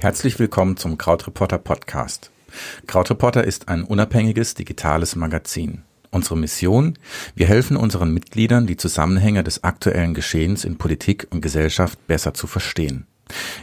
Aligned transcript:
Herzlich 0.00 0.38
willkommen 0.38 0.76
zum 0.76 0.96
Krautreporter 0.96 1.58
Podcast. 1.58 2.30
Krautreporter 2.86 3.44
ist 3.44 3.68
ein 3.68 3.84
unabhängiges 3.84 4.54
digitales 4.54 5.16
Magazin. 5.16 5.82
Unsere 6.10 6.38
Mission? 6.38 6.98
Wir 7.34 7.46
helfen 7.46 7.76
unseren 7.76 8.14
Mitgliedern, 8.14 8.66
die 8.66 8.76
Zusammenhänge 8.76 9.44
des 9.44 9.64
aktuellen 9.64 10.14
Geschehens 10.14 10.64
in 10.64 10.78
Politik 10.78 11.26
und 11.30 11.42
Gesellschaft 11.42 12.06
besser 12.06 12.32
zu 12.32 12.46
verstehen. 12.46 13.06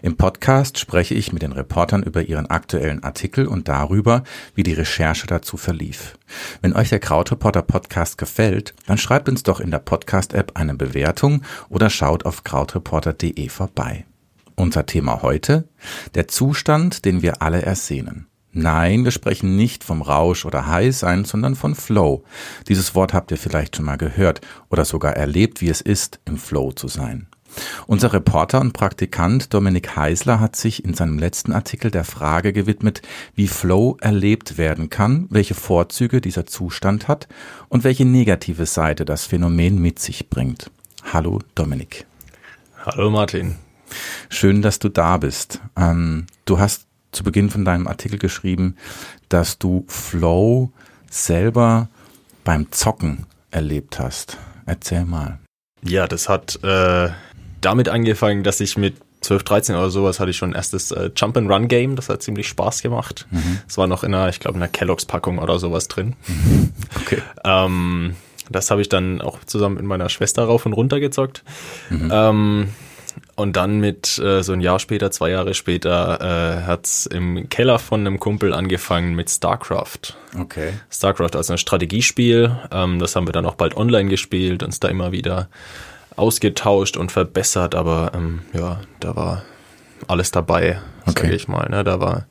Im 0.02 0.18
Podcast 0.18 0.80
spreche 0.80 1.14
ich 1.14 1.34
mit 1.34 1.42
den 1.42 1.52
Reportern 1.52 2.04
über 2.04 2.24
ihren 2.24 2.50
aktuellen 2.50 3.04
Artikel 3.04 3.48
und 3.48 3.68
darüber, 3.68 4.24
wie 4.54 4.64
die 4.64 4.74
Recherche 4.74 5.28
dazu 5.28 5.58
verlief. 5.58 6.18
Wenn 6.62 6.74
euch 6.74 6.90
der 6.90 7.00
Krautreporter 7.00 7.62
Podcast 7.62 8.18
gefällt, 8.18 8.74
dann 8.88 8.98
schreibt 8.98 9.30
uns 9.30 9.44
doch 9.44 9.60
in 9.60 9.72
der 9.72 9.80
Podcast-App 9.80 10.52
eine 10.56 10.76
Bewertung 10.76 11.44
oder 11.70 11.90
schaut 11.90 12.26
auf 12.26 12.44
krautreporter.de 12.44 13.50
vorbei. 13.50 14.06
Unser 14.56 14.86
Thema 14.86 15.22
heute? 15.22 15.68
Der 16.14 16.28
Zustand, 16.28 17.06
den 17.06 17.22
wir 17.22 17.42
alle 17.42 17.62
ersehnen. 17.62 18.28
Nein, 18.58 19.04
wir 19.04 19.12
sprechen 19.12 19.58
nicht 19.58 19.84
vom 19.84 20.02
Rausch 20.02 20.46
oder 20.46 20.68
High-Sein, 20.68 21.26
sondern 21.26 21.56
von 21.56 21.76
Flow. 21.76 22.24
Dieses 22.70 22.96
Wort 22.96 23.14
habt 23.14 23.32
ihr 23.32 23.38
vielleicht 23.38 23.76
schon 23.76 23.84
mal 23.84 23.98
gehört 23.98 24.40
oder 24.70 24.86
sogar 24.86 25.14
erlebt, 25.18 25.60
wie 25.60 25.68
es 25.68 25.82
ist, 25.82 26.22
im 26.24 26.38
Flow 26.38 26.72
zu 26.72 26.88
sein. 26.88 27.28
Unser 27.88 28.14
Reporter 28.14 28.62
und 28.62 28.74
Praktikant 28.74 29.54
Dominik 29.54 29.96
Heisler 29.96 30.40
hat 30.40 30.56
sich 30.56 30.84
in 30.84 30.94
seinem 30.94 31.20
letzten 31.20 31.54
Artikel 31.54 31.92
der 31.92 32.04
Frage 32.04 32.54
gewidmet, 32.54 33.02
wie 33.36 33.48
Flow 33.48 33.98
erlebt 34.02 34.58
werden 34.58 34.90
kann, 34.90 35.28
welche 35.30 35.54
Vorzüge 35.54 36.22
dieser 36.22 36.46
Zustand 36.46 37.08
hat 37.08 37.28
und 37.70 37.84
welche 37.84 38.06
negative 38.06 38.66
Seite 38.66 39.06
das 39.06 39.26
Phänomen 39.26 39.82
mit 39.82 40.00
sich 40.00 40.30
bringt. 40.30 40.72
Hallo 41.14 41.40
Dominik. 41.54 42.06
Hallo 42.86 43.10
Martin. 43.10 43.56
Schön, 44.30 44.62
dass 44.62 44.80
du 44.80 44.90
da 44.90 45.18
bist. 45.18 45.62
Ähm, 45.76 46.26
du 46.46 46.60
hast 46.60 46.88
zu 47.12 47.24
Beginn 47.24 47.50
von 47.50 47.66
deinem 47.66 47.88
Artikel 47.88 48.20
geschrieben, 48.20 48.76
dass 49.30 49.58
du 49.58 49.86
Flow 49.88 50.72
selber 51.10 51.88
beim 52.44 52.72
Zocken 52.72 53.26
erlebt 53.52 54.00
hast. 54.00 54.38
Erzähl 54.66 55.06
mal. 55.06 55.40
Ja, 55.82 56.08
das 56.08 56.30
hat 56.30 56.60
äh, 56.64 57.10
damit 57.66 57.90
angefangen, 57.90 58.44
dass 58.44 58.60
ich 58.60 58.78
mit 58.78 58.96
12, 59.22 59.44
13 59.44 59.76
oder 59.76 59.90
sowas 59.90 60.20
hatte 60.20 60.30
ich 60.30 60.38
schon 60.38 60.52
ein 60.52 60.56
erstes 60.56 60.92
äh, 60.92 61.10
Jump 61.16 61.36
and 61.38 61.50
Run 61.50 61.68
Game. 61.68 61.96
Das 61.96 62.10
hat 62.10 62.22
ziemlich 62.22 62.48
Spaß 62.48 62.84
gemacht. 62.84 63.26
Mhm. 63.32 63.60
Das 63.66 63.78
war 63.78 63.88
noch 63.88 64.04
in 64.04 64.14
einer, 64.14 64.30
ich 64.30 64.40
glaube, 64.40 64.58
in 64.58 64.64
einer 64.64 64.72
Kelloggs 64.72 65.06
Packung 65.06 65.40
oder 65.40 65.58
sowas 65.58 65.88
drin. 65.88 66.16
Mhm. 66.28 66.72
Okay. 67.02 67.22
ähm, 67.44 68.16
das 68.50 68.70
habe 68.70 68.82
ich 68.82 68.90
dann 68.90 69.22
auch 69.22 69.44
zusammen 69.46 69.76
mit 69.76 69.86
meiner 69.86 70.10
Schwester 70.10 70.44
rauf 70.44 70.66
und 70.66 70.74
runter 70.74 71.00
gezockt. 71.00 71.44
Mhm. 71.90 72.12
Ähm, 72.14 72.68
und 73.36 73.56
dann 73.56 73.80
mit 73.80 74.18
äh, 74.20 74.44
so 74.44 74.54
ein 74.54 74.62
Jahr 74.62 74.80
später, 74.80 75.10
zwei 75.12 75.32
Jahre 75.32 75.54
später, 75.54 76.22
äh, 76.22 76.64
hat's 76.66 77.06
im 77.06 77.50
Keller 77.50 77.80
von 77.80 78.02
einem 78.02 78.20
Kumpel 78.20 78.54
angefangen 78.54 79.16
mit 79.16 79.30
StarCraft. 79.30 80.16
Okay. 80.40 80.74
StarCraft 80.90 81.36
als 81.36 81.50
ein 81.50 81.58
Strategiespiel. 81.58 82.56
Ähm, 82.72 83.00
das 83.00 83.16
haben 83.16 83.28
wir 83.28 83.34
dann 83.34 83.46
auch 83.46 83.56
bald 83.56 83.76
online 83.76 84.10
gespielt, 84.10 84.64
uns 84.64 84.80
da 84.80 84.88
immer 84.88 85.12
wieder 85.12 85.50
ausgetauscht 86.16 86.98
und 86.98 87.12
verbessert. 87.12 87.76
Aber 87.76 88.12
ähm, 88.16 88.42
ja, 88.54 88.82
da 89.00 89.16
war 89.16 89.44
alles 90.08 90.32
dabei, 90.32 90.80
okay. 91.06 91.24
sage 91.24 91.36
ich 91.36 91.48
mal. 91.48 91.70
Ne? 91.70 91.84
Da 91.84 92.00
war 92.00 92.26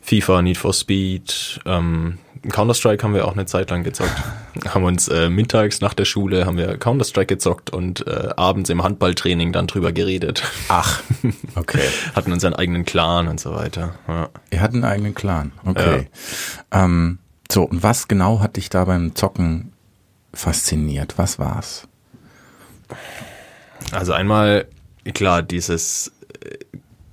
FIFA, 0.00 0.42
Need 0.42 0.56
for 0.56 0.72
Speed, 0.72 1.60
ähm, 1.66 2.18
Counter-Strike 2.50 3.02
haben 3.02 3.14
wir 3.14 3.26
auch 3.26 3.32
eine 3.32 3.46
Zeit 3.46 3.70
lang 3.70 3.82
gezockt. 3.82 4.14
haben 4.68 4.84
uns 4.84 5.08
äh, 5.08 5.28
mittags 5.28 5.80
nach 5.80 5.94
der 5.94 6.04
Schule 6.04 6.46
haben 6.46 6.56
wir 6.56 6.76
Counter-Strike 6.76 7.26
gezockt 7.26 7.70
und 7.70 8.06
äh, 8.06 8.30
abends 8.36 8.70
im 8.70 8.82
Handballtraining 8.82 9.52
dann 9.52 9.66
drüber 9.66 9.92
geredet. 9.92 10.42
Ach, 10.68 11.02
okay. 11.56 11.88
Hatten 12.14 12.32
unseren 12.32 12.54
eigenen 12.54 12.84
Clan 12.84 13.28
und 13.28 13.40
so 13.40 13.54
weiter. 13.54 13.94
Ja. 14.06 14.28
Ihr 14.50 14.60
hattet 14.60 14.76
einen 14.76 14.84
eigenen 14.84 15.14
Clan, 15.14 15.52
okay. 15.64 16.08
Ja. 16.72 16.84
Ähm, 16.84 17.18
so, 17.50 17.64
und 17.64 17.82
was 17.82 18.08
genau 18.08 18.40
hat 18.40 18.56
dich 18.56 18.68
da 18.70 18.84
beim 18.84 19.14
Zocken 19.14 19.72
fasziniert? 20.34 21.14
Was 21.16 21.38
war's? 21.38 21.88
Also 23.92 24.12
einmal, 24.12 24.66
klar, 25.14 25.42
dieses 25.42 26.12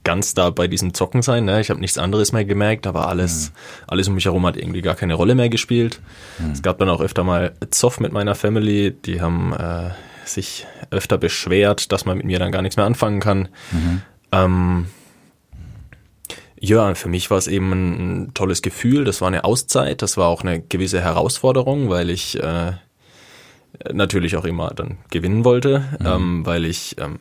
ganz 0.06 0.34
da 0.34 0.52
bei 0.52 0.68
diesem 0.68 0.94
Zocken 0.94 1.22
sein. 1.22 1.44
Ne? 1.44 1.60
Ich 1.60 1.70
habe 1.70 1.82
nichts 1.82 1.98
anderes 1.98 2.32
mehr 2.32 2.46
gemerkt, 2.46 2.88
aber 2.88 3.10
alles, 3.10 3.50
mhm. 3.50 3.84
alles 3.88 4.08
um 4.08 4.16
mich 4.16 4.26
herum 4.26 4.46
hat 4.46 4.56
irgendwie 4.56 4.82
gar 4.82 4.96
keine 4.96 5.16
Rolle 5.16 5.36
mehr 5.36 5.50
gespielt. 5.50 6.00
Mhm. 6.40 6.52
Es 6.52 6.62
gab 6.62 6.78
dann 6.78 6.88
auch 6.88 7.02
öfter 7.02 7.26
mal 7.26 7.54
Zoff 7.72 8.00
mit 8.00 8.14
meiner 8.14 8.36
Family, 8.36 8.92
die 8.92 9.20
haben 9.20 9.52
äh, 9.52 9.90
sich 10.24 10.66
öfter 10.92 11.18
beschwert, 11.18 11.92
dass 11.92 12.06
man 12.06 12.18
mit 12.18 12.26
mir 12.26 12.40
dann 12.40 12.54
gar 12.54 12.62
nichts 12.62 12.78
mehr 12.78 12.86
anfangen 12.86 13.20
kann. 13.20 13.50
Mhm. 13.72 14.02
Ähm, 14.32 14.86
ja, 16.60 16.96
für 16.96 17.10
mich 17.10 17.30
war 17.30 17.38
es 17.38 17.48
eben 17.48 17.72
ein, 17.72 18.34
tolles 18.34 18.62
Gefühl. 18.62 19.04
Das 19.04 19.22
war 19.22 19.28
eine 19.28 19.44
Auszeit, 19.44 20.02
das 20.02 20.18
war 20.18 20.28
auch 20.28 20.42
eine 20.42 20.62
gewisse 20.62 21.02
Herausforderung, 21.02 21.90
weil 21.90 22.10
ich 22.10 22.42
äh, 22.42 22.74
natürlich 23.92 24.38
auch 24.38 24.46
immer 24.46 24.70
dann 24.76 24.98
gewinnen 25.10 25.44
wollte, 25.46 25.86
mhm. 26.00 26.06
ähm, 26.06 26.46
weil 26.46 26.66
ich 26.66 26.96
ähm, 27.00 27.20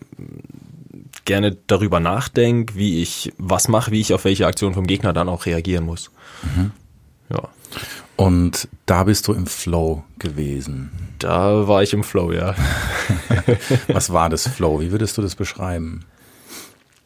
gerne 1.25 1.57
darüber 1.67 2.01
nachdenke, 2.01 2.75
wie 2.75 3.03
ich 3.03 3.33
was 3.39 3.69
mache, 3.69 3.91
wie 3.91 4.01
ich 4.01 4.15
auf 4.15 4.25
welche 4.25 4.47
Aktion 4.47 4.75
vom 4.75 4.87
Gegner 4.87 5.13
dann 5.13 5.29
auch 5.29 5.47
reagieren 5.47 5.85
muss. 5.85 6.11
Mhm. 6.43 6.71
Ja. 7.31 7.49
Und 8.17 8.69
da 8.87 9.05
bist 9.05 9.27
du 9.27 9.33
im 9.33 9.47
Flow 9.47 10.05
gewesen. 10.19 10.91
Da 11.19 11.67
war 11.67 11.83
ich 11.83 11.93
im 11.93 12.05
Flow, 12.05 12.33
ja. 12.33 12.55
was 13.89 14.13
war 14.13 14.29
das 14.29 14.47
Flow? 14.47 14.81
Wie 14.81 14.93
würdest 14.93 15.19
du 15.19 15.23
das 15.23 15.35
beschreiben? 15.35 16.05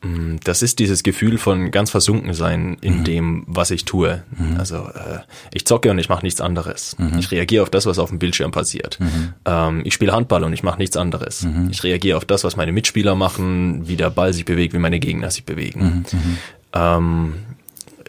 Mm, 0.09 0.37
das 0.45 0.63
ist 0.63 0.79
dieses 0.79 1.03
Gefühl 1.03 1.39
von 1.39 1.71
ganz 1.71 1.91
versunken 1.91 2.35
sein 2.35 2.77
in 2.81 2.99
mhm. 2.99 3.05
dem, 3.05 3.45
was 3.47 3.71
ich 3.71 3.85
tue. 3.85 4.23
Mhm. 4.37 4.57
Also 4.59 4.77
äh, 4.77 5.21
ich 5.53 5.67
zocke 5.67 5.91
und 5.91 5.99
ich 5.99 6.09
mache 6.09 6.25
nichts 6.25 6.41
anderes. 6.41 6.97
Mhm. 6.99 7.19
Ich 7.19 7.31
reagiere 7.31 7.63
auf 7.63 7.71
das, 7.71 7.87
was 7.87 7.99
auf 7.99 8.09
dem 8.11 8.19
Bildschirm 8.19 8.51
passiert. 8.51 8.99
Mhm. 9.01 9.35
Ähm, 9.45 9.83
ich 9.85 9.95
spiele 9.95 10.13
Handball 10.13 10.45
und 10.45 10.53
ich 10.53 10.63
mache 10.63 10.79
nichts 10.79 10.97
anderes. 10.97 11.43
Mhm. 11.43 11.69
Ich 11.71 11.83
reagiere 11.83 12.17
auf 12.17 12.25
das, 12.25 12.45
was 12.45 12.57
meine 12.57 12.73
Mitspieler 12.73 13.15
machen, 13.15 13.89
wie 13.89 13.97
der 13.97 14.11
Ball 14.11 14.33
sich 14.33 14.45
bewegt, 14.45 14.75
wie 14.75 14.79
meine 14.79 15.01
Gegner 15.01 15.31
sich 15.31 15.45
bewegen. 15.45 16.05
Mhm. 16.11 16.39
Ähm, 16.73 17.35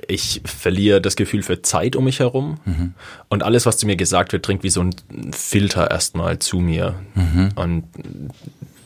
ich 0.08 0.42
verliere 0.44 1.02
das 1.02 1.16
Gefühl 1.16 1.44
für 1.44 1.62
Zeit 1.62 1.96
um 1.96 2.06
mich 2.06 2.20
herum 2.20 2.58
und 3.28 3.44
alles, 3.44 3.68
was 3.68 3.78
zu 3.78 3.86
mir 3.86 3.96
gesagt 3.96 4.34
wird, 4.34 4.48
dringt 4.48 4.64
wie 4.64 4.72
so 4.72 4.82
ein 4.82 4.96
Filter 5.34 5.92
erstmal 5.92 6.40
zu 6.40 6.58
mir. 6.58 6.96
Und 7.54 7.84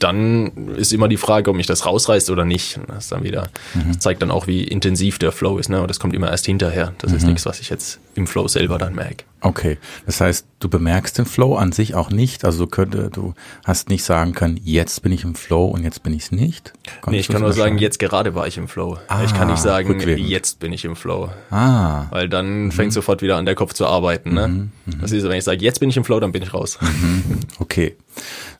dann 0.03 0.75
ist 0.75 0.91
immer 0.91 1.07
die 1.07 1.17
Frage, 1.17 1.49
ob 1.49 1.55
mich 1.55 1.67
das 1.67 1.85
rausreißt 1.85 2.29
oder 2.29 2.45
nicht. 2.45 2.79
Das, 2.87 3.07
dann 3.07 3.23
wieder, 3.23 3.49
mhm. 3.73 3.87
das 3.87 3.99
zeigt 3.99 4.21
dann 4.21 4.31
auch, 4.31 4.47
wie 4.47 4.63
intensiv 4.63 5.17
der 5.17 5.31
Flow 5.31 5.57
ist. 5.57 5.69
Ne? 5.69 5.81
Und 5.81 5.89
das 5.89 5.99
kommt 5.99 6.13
immer 6.13 6.29
erst 6.29 6.45
hinterher. 6.45 6.93
Das 6.99 7.11
mhm. 7.11 7.17
ist 7.17 7.23
nichts, 7.25 7.45
was 7.45 7.59
ich 7.59 7.69
jetzt 7.69 7.99
im 8.15 8.27
Flow 8.27 8.47
selber 8.47 8.77
dann 8.77 8.95
merke. 8.95 9.23
Okay, 9.41 9.77
das 10.05 10.21
heißt, 10.21 10.45
du 10.59 10.69
bemerkst 10.69 11.17
den 11.17 11.25
Flow 11.25 11.55
an 11.55 11.73
sich 11.73 11.95
auch 11.95 12.09
nicht. 12.11 12.45
Also 12.45 12.65
du, 12.65 12.71
könnte, 12.71 13.09
du 13.11 13.33
hast 13.65 13.89
nicht 13.89 14.05
sagen 14.05 14.33
können, 14.33 14.57
jetzt 14.63 15.01
bin 15.01 15.11
ich 15.11 15.25
im 15.25 15.35
Flow 15.35 15.65
und 15.65 15.83
jetzt 15.83 16.01
bin 16.01 16.13
ich 16.13 16.23
es 16.23 16.31
nicht. 16.31 16.71
Konntest 17.01 17.07
nee, 17.11 17.19
ich 17.19 17.27
kann 17.27 17.41
nur 17.41 17.51
sagen, 17.51 17.77
jetzt 17.77 17.99
gerade 17.99 18.35
war 18.35 18.47
ich 18.47 18.57
im 18.57 18.69
Flow. 18.69 18.97
Ah, 19.09 19.23
ich 19.25 19.33
kann 19.33 19.49
nicht 19.49 19.59
sagen, 19.59 19.89
rückwirkend. 19.89 20.29
jetzt 20.29 20.59
bin 20.59 20.71
ich 20.71 20.85
im 20.85 20.95
Flow. 20.95 21.29
Ah. 21.51 22.05
Weil 22.09 22.29
dann 22.29 22.65
mhm. 22.65 22.71
fängt 22.71 22.93
sofort 22.93 23.21
wieder 23.21 23.35
an 23.35 23.45
der 23.45 23.55
Kopf 23.55 23.73
zu 23.73 23.85
arbeiten. 23.85 24.33
Ne? 24.33 24.47
Mhm. 24.47 24.71
mhm. 24.85 25.01
Das 25.01 25.11
ist, 25.11 25.23
wenn 25.23 25.37
ich 25.37 25.43
sage, 25.43 25.61
jetzt 25.61 25.81
bin 25.81 25.89
ich 25.89 25.97
im 25.97 26.05
Flow, 26.05 26.21
dann 26.21 26.31
bin 26.31 26.41
ich 26.41 26.53
raus. 26.53 26.79
Mhm. 26.81 27.23
Okay. 27.59 27.95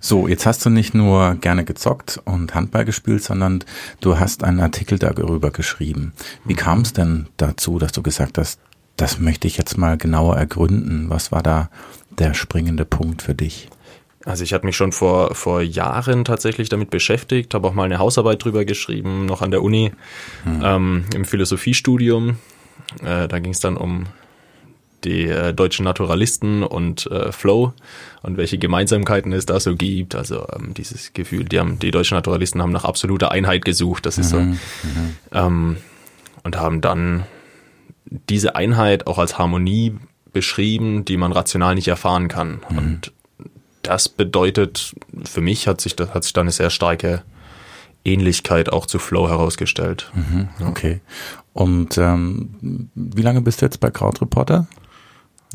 So, 0.06 0.28
jetzt 0.28 0.46
hast 0.46 0.66
du 0.66 0.69
nicht 0.69 0.94
nur 0.94 1.36
gerne 1.36 1.64
gezockt 1.64 2.19
und 2.25 2.53
Handball 2.53 2.84
gespielt, 2.84 3.24
sondern 3.24 3.64
du 4.02 4.19
hast 4.19 4.44
einen 4.44 4.59
Artikel 4.59 5.00
darüber 5.00 5.50
geschrieben. 5.50 6.12
Wie 6.44 6.56
kam 6.56 6.81
es 6.81 6.91
denn 6.91 7.28
dazu, 7.38 7.80
dass 7.80 7.94
du 7.94 8.02
gesagt 8.03 8.38
hast, 8.38 8.59
das 8.97 9.19
möchte 9.19 9.47
ich 9.47 9.56
jetzt 9.56 9.78
mal 9.78 9.96
genauer 9.97 10.36
ergründen? 10.36 11.09
Was 11.09 11.31
war 11.31 11.42
da 11.42 11.69
der 12.19 12.34
springende 12.34 12.84
Punkt 12.84 13.22
für 13.22 13.34
dich? 13.34 13.69
Also 14.25 14.44
ich 14.44 14.51
hatte 14.51 14.66
mich 14.66 14.75
schon 14.75 14.92
vor, 14.92 15.36
vor 15.36 15.62
Jahren 15.62 16.25
tatsächlich 16.25 16.68
damit 16.68 16.89
beschäftigt, 16.89 17.54
habe 17.54 17.69
auch 17.69 17.74
mal 17.74 17.86
eine 17.86 17.98
Hausarbeit 17.98 18.44
drüber 18.44 18.66
geschrieben, 18.66 19.25
noch 19.25 19.42
an 19.42 19.51
der 19.51 19.63
Uni, 19.63 19.94
hm. 20.44 20.62
ähm, 20.66 21.06
im 21.16 21.24
Philosophiestudium. 21.24 22.36
Äh, 23.01 23.30
da 23.30 23.39
ging 23.39 23.54
es 23.54 23.62
dann 23.62 23.78
um 23.78 24.07
die 25.04 25.28
äh, 25.28 25.54
deutschen 25.54 25.86
Naturalisten 25.86 26.64
und 26.64 27.08
äh, 27.08 27.32
Flow 27.32 27.74
und 28.22 28.38
welche 28.38 28.58
Gemeinsamkeiten 28.58 29.34
es 29.34 29.46
da 29.46 29.60
so 29.60 29.76
gibt. 29.76 30.16
Also 30.16 30.46
ähm, 30.56 30.74
dieses 30.74 31.14
Gefühl, 31.14 31.46
die, 31.46 31.60
haben, 31.60 31.80
die 31.80 31.92
deutschen 31.92 32.16
Naturalisten 32.16 32.62
haben 32.62 32.72
nach 32.72 32.86
absoluter 32.86 33.32
Einheit 33.32 33.66
gesucht, 33.66 34.06
das 34.06 34.18
ist 34.18 34.34
mhm, 34.34 34.38
so. 34.38 34.88
Mhm. 34.88 35.16
Ähm, 35.32 35.78
und 36.44 36.58
haben 36.58 36.82
dann 36.82 37.24
diese 38.30 38.56
Einheit 38.56 39.08
auch 39.08 39.18
als 39.18 39.38
Harmonie 39.38 39.96
beschrieben, 40.32 41.06
die 41.06 41.18
man 41.18 41.32
rational 41.32 41.76
nicht 41.76 41.88
erfahren 41.88 42.28
kann. 42.28 42.62
Mhm. 42.70 42.78
Und 42.78 43.12
das 43.82 44.10
bedeutet, 44.10 44.96
für 45.24 45.42
mich 45.42 45.68
hat 45.68 45.82
sich, 45.82 45.96
hat 45.96 46.24
sich 46.24 46.34
da 46.34 46.42
eine 46.42 46.52
sehr 46.52 46.70
starke 46.70 47.24
Ähnlichkeit 48.06 48.72
auch 48.72 48.86
zu 48.86 49.00
Flow 49.00 49.30
herausgestellt. 49.30 50.12
Mhm, 50.14 50.50
okay. 50.68 51.02
Und 51.54 51.98
ähm, 51.98 52.90
wie 52.96 53.22
lange 53.22 53.42
bist 53.42 53.62
du 53.62 53.66
jetzt 53.66 53.80
bei 53.80 53.92
Krautreporter? 53.92 54.68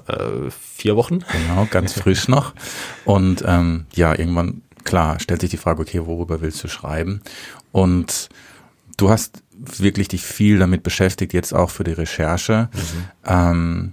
Äh, 0.06 0.50
vier 0.50 0.97
Wochen. 0.97 1.21
Genau, 1.33 1.67
ganz 1.71 1.93
frisch 1.93 2.29
noch. 2.29 2.55
Und 3.05 3.43
ähm, 3.47 3.87
ja, 3.95 4.19
irgendwann, 4.19 4.62
klar, 4.85 5.21
stellt 5.21 5.41
sich 5.41 5.50
die 5.50 5.56
Frage, 5.56 5.83
okay, 5.83 6.06
worüber 6.06 6.41
willst 6.41 6.62
du 6.62 6.69
schreiben? 6.69 7.21
Und 7.73 8.29
du 8.97 9.11
hast 9.11 9.43
wirklich 9.59 10.09
dich 10.09 10.23
viel 10.23 10.59
damit 10.59 10.83
beschäftigt, 10.83 11.33
jetzt 11.33 11.55
auch 11.55 11.71
für 11.71 11.85
die 11.85 11.93
Recherche. 11.93 12.69
Mhm. 12.73 13.05
Ähm, 13.27 13.93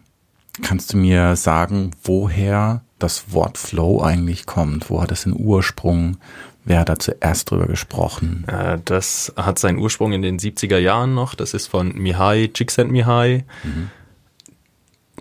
kannst 0.61 0.93
du 0.93 0.97
mir 0.97 1.35
sagen, 1.35 1.91
woher 2.03 2.81
das 2.99 3.31
Wort 3.33 3.57
Flow 3.57 4.01
eigentlich 4.01 4.45
kommt? 4.45 4.89
Wo 4.89 5.01
hat 5.01 5.11
es 5.11 5.23
den 5.23 5.33
Ursprung? 5.33 6.17
Wer 6.63 6.79
hat 6.79 6.89
da 6.89 6.97
zuerst 6.97 7.51
drüber 7.51 7.67
gesprochen? 7.67 8.45
Äh, 8.47 8.79
das 8.83 9.33
hat 9.35 9.59
seinen 9.59 9.77
Ursprung 9.77 10.13
in 10.13 10.21
den 10.21 10.39
70er 10.39 10.77
Jahren 10.77 11.13
noch. 11.13 11.35
Das 11.35 11.53
ist 11.53 11.67
von 11.67 11.93
Mihai 11.93 12.49
Csikszentmihalyi, 12.51 13.43
mhm. 13.63 13.91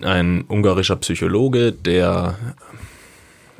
Ein 0.01 0.43
ungarischer 0.47 0.95
Psychologe, 0.97 1.71
der 1.71 2.37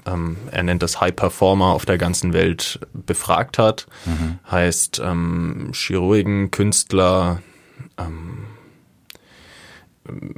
ähm, 0.06 0.38
er 0.52 0.64
nennt 0.64 0.84
das 0.84 1.02
High 1.02 1.16
Performer 1.16 1.74
auf 1.74 1.86
der 1.86 1.98
ganzen 1.98 2.34
Welt 2.34 2.80
befragt 2.94 3.58
hat. 3.58 3.88
Mhm. 4.06 4.40
Heißt 4.50 5.02
ähm, 5.04 5.72
Chirurgen, 5.74 6.52
Künstler, 6.52 7.42
ähm, 7.98 8.46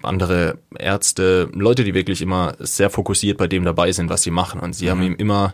andere 0.02 0.60
Ärzte, 0.78 1.50
Leute, 1.52 1.84
die 1.84 1.94
wirklich 1.94 2.22
immer 2.22 2.56
sehr 2.60 2.90
fokussiert 2.90 3.38
bei 3.38 3.48
dem 3.48 3.66
dabei 3.66 3.92
sind, 3.92 4.10
was 4.10 4.24
sie 4.24 4.32
machen. 4.32 4.62
Und 4.62 4.74
sie 4.74 4.86
mhm. 4.86 4.90
haben 4.90 5.02
ihm 5.04 5.16
immer 5.16 5.54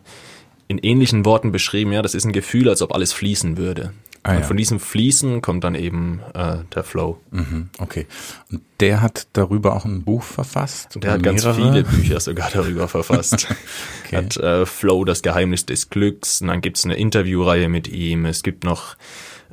in 0.68 0.78
ähnlichen 0.78 1.26
Worten 1.26 1.52
beschrieben, 1.52 1.92
ja, 1.92 2.02
das 2.02 2.14
ist 2.14 2.26
ein 2.26 2.32
Gefühl, 2.32 2.70
als 2.70 2.82
ob 2.82 2.94
alles 2.94 3.14
fließen 3.14 3.58
würde. 3.58 3.94
Ah, 4.24 4.32
und 4.32 4.40
ja. 4.40 4.46
von 4.46 4.56
diesem 4.56 4.80
Fließen 4.80 5.42
kommt 5.42 5.66
dann 5.66 5.76
eben 5.76 6.22
äh, 6.34 6.60
der 6.74 6.84
Flow. 6.84 7.20
Mhm, 7.32 7.70
okay. 7.78 8.08
Und 8.50 8.62
der 8.80 9.02
hat 9.02 9.28
darüber 9.34 9.76
auch 9.76 9.84
ein 9.84 10.04
Buch 10.04 10.24
verfasst? 10.24 10.98
Der 11.04 11.12
hat 11.12 11.22
mehrere? 11.22 11.42
ganz 11.42 11.58
viele 11.58 11.84
Bücher 11.84 12.22
sogar 12.22 12.50
darüber 12.50 12.88
verfasst. 12.88 13.48
okay. 14.06 14.16
Hat 14.16 14.38
äh, 14.38 14.66
Flow, 14.66 15.04
das 15.04 15.24
Geheimnis 15.24 15.66
des 15.66 15.90
Glücks. 15.90 16.42
Und 16.42 16.48
dann 16.48 16.62
gibt's 16.62 16.86
eine 16.86 16.96
Interviewreihe 16.96 17.68
mit 17.68 17.90
ihm. 17.90 18.26
Es 18.26 18.44
gibt 18.44 18.64
noch 18.64 18.96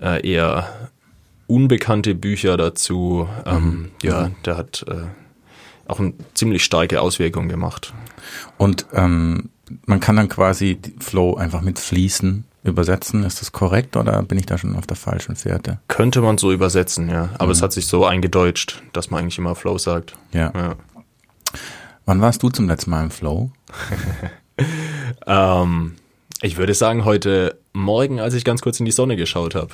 äh, 0.00 0.24
eher 0.26 0.90
unbekannte 1.48 2.14
Bücher 2.14 2.56
dazu. 2.56 3.28
Ähm, 3.44 3.64
mhm. 3.64 3.90
Ja, 4.04 4.28
mhm. 4.28 4.36
der 4.44 4.56
hat 4.56 4.84
äh, 4.88 5.02
auch 5.88 5.98
eine 5.98 6.14
ziemlich 6.34 6.62
starke 6.62 7.00
Auswirkung 7.00 7.48
gemacht. 7.48 7.92
Und 8.56 8.86
ähm, 8.92 9.50
man 9.86 9.98
kann 9.98 10.14
dann 10.14 10.28
quasi 10.28 10.78
Flow 11.00 11.34
einfach 11.34 11.60
mit 11.60 11.80
Fließen 11.80 12.44
übersetzen. 12.62 13.24
Ist 13.24 13.40
das 13.40 13.52
korrekt 13.52 13.96
oder 13.96 14.22
bin 14.22 14.38
ich 14.38 14.46
da 14.46 14.58
schon 14.58 14.76
auf 14.76 14.86
der 14.86 14.96
falschen 14.96 15.36
Fährte? 15.36 15.78
Könnte 15.88 16.20
man 16.20 16.38
so 16.38 16.52
übersetzen, 16.52 17.08
ja. 17.08 17.30
Aber 17.34 17.46
mhm. 17.46 17.52
es 17.52 17.62
hat 17.62 17.72
sich 17.72 17.86
so 17.86 18.04
eingedeutscht, 18.04 18.82
dass 18.92 19.10
man 19.10 19.20
eigentlich 19.20 19.38
immer 19.38 19.54
Flow 19.54 19.78
sagt. 19.78 20.14
Ja. 20.32 20.52
ja. 20.54 20.74
Wann 22.04 22.20
warst 22.20 22.42
du 22.42 22.48
zum 22.50 22.68
letzten 22.68 22.90
Mal 22.90 23.04
im 23.04 23.10
Flow? 23.10 23.50
ähm, 25.26 25.96
ich 26.42 26.56
würde 26.56 26.74
sagen, 26.74 27.04
heute 27.04 27.58
Morgen, 27.72 28.20
als 28.20 28.34
ich 28.34 28.44
ganz 28.44 28.62
kurz 28.62 28.80
in 28.80 28.86
die 28.86 28.92
Sonne 28.92 29.16
geschaut 29.16 29.54
habe. 29.54 29.70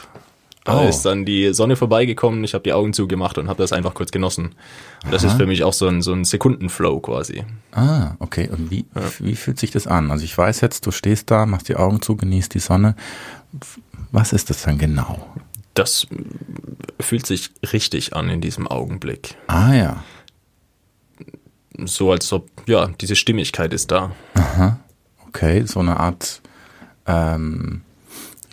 Da 0.67 0.81
oh. 0.81 0.89
ist 0.89 1.03
dann 1.03 1.25
die 1.25 1.55
Sonne 1.55 1.77
vorbeigekommen, 1.77 2.43
ich 2.43 2.53
habe 2.53 2.65
die 2.65 2.73
Augen 2.73 2.93
zugemacht 2.93 3.39
und 3.39 3.49
habe 3.49 3.63
das 3.63 3.73
einfach 3.73 3.95
kurz 3.95 4.11
genossen. 4.11 4.57
Und 5.05 5.13
das 5.13 5.25
Aha. 5.25 5.31
ist 5.31 5.39
für 5.39 5.47
mich 5.47 5.63
auch 5.63 5.73
so 5.73 5.87
ein, 5.87 6.03
so 6.03 6.13
ein 6.13 6.25
Sekundenflow 6.25 6.99
quasi. 6.99 7.45
Ah, 7.71 8.17
okay. 8.19 8.51
Und 8.51 8.69
wie, 8.69 8.85
ja. 8.97 9.03
wie 9.21 9.37
fühlt 9.37 9.61
sich 9.61 9.71
das 9.71 9.87
an? 9.87 10.11
Also 10.11 10.25
ich 10.25 10.37
weiß 10.37 10.61
jetzt, 10.63 10.85
du 10.85 10.91
stehst 10.91 11.31
da, 11.31 11.47
machst 11.47 11.69
die 11.69 11.77
Augen 11.77 12.03
zu, 12.03 12.17
genießt 12.17 12.53
die 12.53 12.59
Sonne. 12.59 12.97
Was 14.11 14.33
ist 14.33 14.51
das 14.51 14.63
dann 14.63 14.77
genau? 14.77 15.25
Das 15.75 16.09
fühlt 16.99 17.27
sich 17.27 17.51
richtig 17.73 18.17
an 18.17 18.29
in 18.29 18.41
diesem 18.41 18.67
Augenblick. 18.67 19.37
Ah 19.47 19.73
ja. 19.73 20.05
So 21.85 22.11
als 22.11 22.33
ob, 22.33 22.49
ja, 22.67 22.89
diese 23.01 23.15
Stimmigkeit 23.15 23.73
ist 23.73 23.93
da. 23.93 24.11
Aha. 24.35 24.81
Okay, 25.29 25.63
so 25.65 25.79
eine 25.79 26.01
Art 26.01 26.41
ähm, 27.07 27.83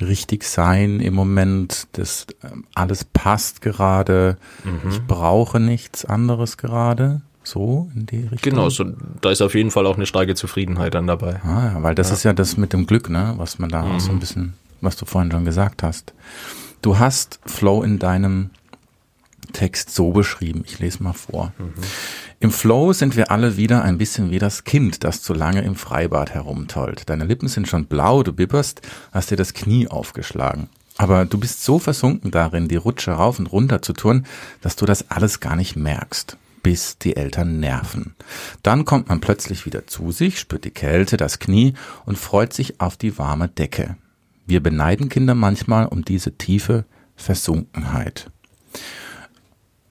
richtig 0.08 0.44
sein 0.44 1.00
im 1.00 1.14
Moment, 1.14 1.88
das 1.94 2.28
ähm, 2.44 2.66
alles 2.76 3.04
passt 3.04 3.62
gerade, 3.62 4.38
mhm. 4.64 4.90
ich 4.90 5.02
brauche 5.06 5.60
nichts 5.60 6.06
anderes 6.06 6.58
gerade. 6.58 7.22
So 7.46 7.92
in 7.94 8.06
die 8.06 8.22
Richtung. 8.22 8.52
Genau, 8.54 8.70
so, 8.70 8.86
da 9.20 9.30
ist 9.30 9.42
auf 9.42 9.54
jeden 9.54 9.70
Fall 9.70 9.86
auch 9.86 9.98
eine 9.98 10.06
starke 10.06 10.34
Zufriedenheit 10.34 10.94
dann 10.94 11.08
dabei. 11.08 11.42
Ah, 11.44 11.74
ja, 11.74 11.84
weil 11.84 11.94
das 11.94 12.08
ja. 12.08 12.14
ist 12.14 12.24
ja 12.24 12.32
das 12.32 12.56
mit 12.56 12.72
dem 12.72 12.88
Glück, 12.88 13.10
ne, 13.10 13.34
was 13.36 13.60
man 13.60 13.70
da 13.70 13.84
mhm. 13.84 13.92
auch 13.92 14.00
so 14.00 14.12
ein 14.12 14.20
bisschen, 14.20 14.54
was 14.80 14.96
du 14.96 15.06
vorhin 15.06 15.30
schon 15.30 15.44
gesagt 15.44 15.84
hast. 15.84 16.14
Du 16.82 17.00
hast 17.00 17.40
Flow 17.46 17.84
in 17.84 18.00
deinem 18.00 18.52
Text 19.52 19.94
so 19.94 20.12
beschrieben. 20.12 20.64
Ich 20.66 20.80
lese 20.80 21.04
mal 21.04 21.14
vor. 21.14 21.52
Mhm. 21.58 21.74
Im 22.44 22.52
Flow 22.52 22.92
sind 22.92 23.16
wir 23.16 23.32
alle 23.32 23.56
wieder 23.56 23.84
ein 23.84 23.98
bisschen 23.98 24.30
wie 24.30 24.38
das 24.38 24.66
Kind, 24.66 25.06
das 25.06 25.22
zu 25.22 25.34
lange 25.34 25.62
im 25.62 25.76
Freibad 25.76 26.34
herumtollt. 26.34 27.10
Deine 27.10 27.24
Lippen 27.24 27.48
sind 27.48 27.70
schon 27.70 27.86
blau, 27.86 28.22
du 28.22 28.34
bibberst, 28.34 28.82
hast 29.14 29.32
dir 29.32 29.38
das 29.38 29.54
Knie 29.54 29.88
aufgeschlagen. 29.88 30.68
Aber 30.98 31.24
du 31.24 31.38
bist 31.38 31.64
so 31.64 31.80
versunken 31.80 32.32
darin, 32.32 32.68
die 32.68 32.76
Rutsche 32.76 33.12
rauf 33.12 33.40
und 33.40 33.46
runter 33.46 33.82
zu 33.82 33.94
tun, 33.94 34.26
dass 34.60 34.76
du 34.76 34.86
das 34.86 35.10
alles 35.10 35.40
gar 35.40 35.56
nicht 35.56 35.78
merkst, 35.78 36.36
bis 36.64 36.98
die 36.98 37.16
Eltern 37.16 37.62
nerven. 37.62 38.14
Dann 38.62 38.84
kommt 38.84 39.08
man 39.08 39.22
plötzlich 39.22 39.66
wieder 39.66 39.88
zu 39.88 40.12
sich, 40.12 40.38
spürt 40.38 40.66
die 40.66 40.72
Kälte, 40.72 41.16
das 41.16 41.40
Knie 41.40 41.76
und 42.06 42.18
freut 42.18 42.52
sich 42.52 42.82
auf 42.82 42.98
die 42.98 43.18
warme 43.18 43.48
Decke. 43.48 43.96
Wir 44.46 44.62
beneiden 44.62 45.08
Kinder 45.08 45.34
manchmal 45.34 45.86
um 45.86 46.04
diese 46.04 46.38
tiefe 46.38 46.84
Versunkenheit. 47.16 48.30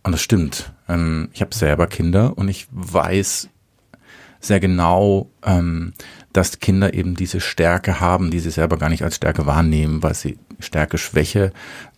Und 0.02 0.12
das 0.12 0.22
stimmt. 0.22 0.72
Ähm, 0.88 1.28
ich 1.32 1.40
habe 1.40 1.54
selber 1.54 1.86
Kinder 1.86 2.36
und 2.36 2.48
ich 2.48 2.66
weiß 2.70 3.48
sehr 4.40 4.60
genau, 4.60 5.30
ähm, 5.44 5.92
dass 6.32 6.58
Kinder 6.58 6.94
eben 6.94 7.14
diese 7.14 7.40
Stärke 7.40 8.00
haben, 8.00 8.30
die 8.30 8.40
sie 8.40 8.50
selber 8.50 8.76
gar 8.76 8.88
nicht 8.88 9.04
als 9.04 9.16
Stärke 9.16 9.46
wahrnehmen, 9.46 10.02
weil 10.02 10.14
sie 10.14 10.38
Stärke, 10.58 10.98
Schwäche, 10.98 11.52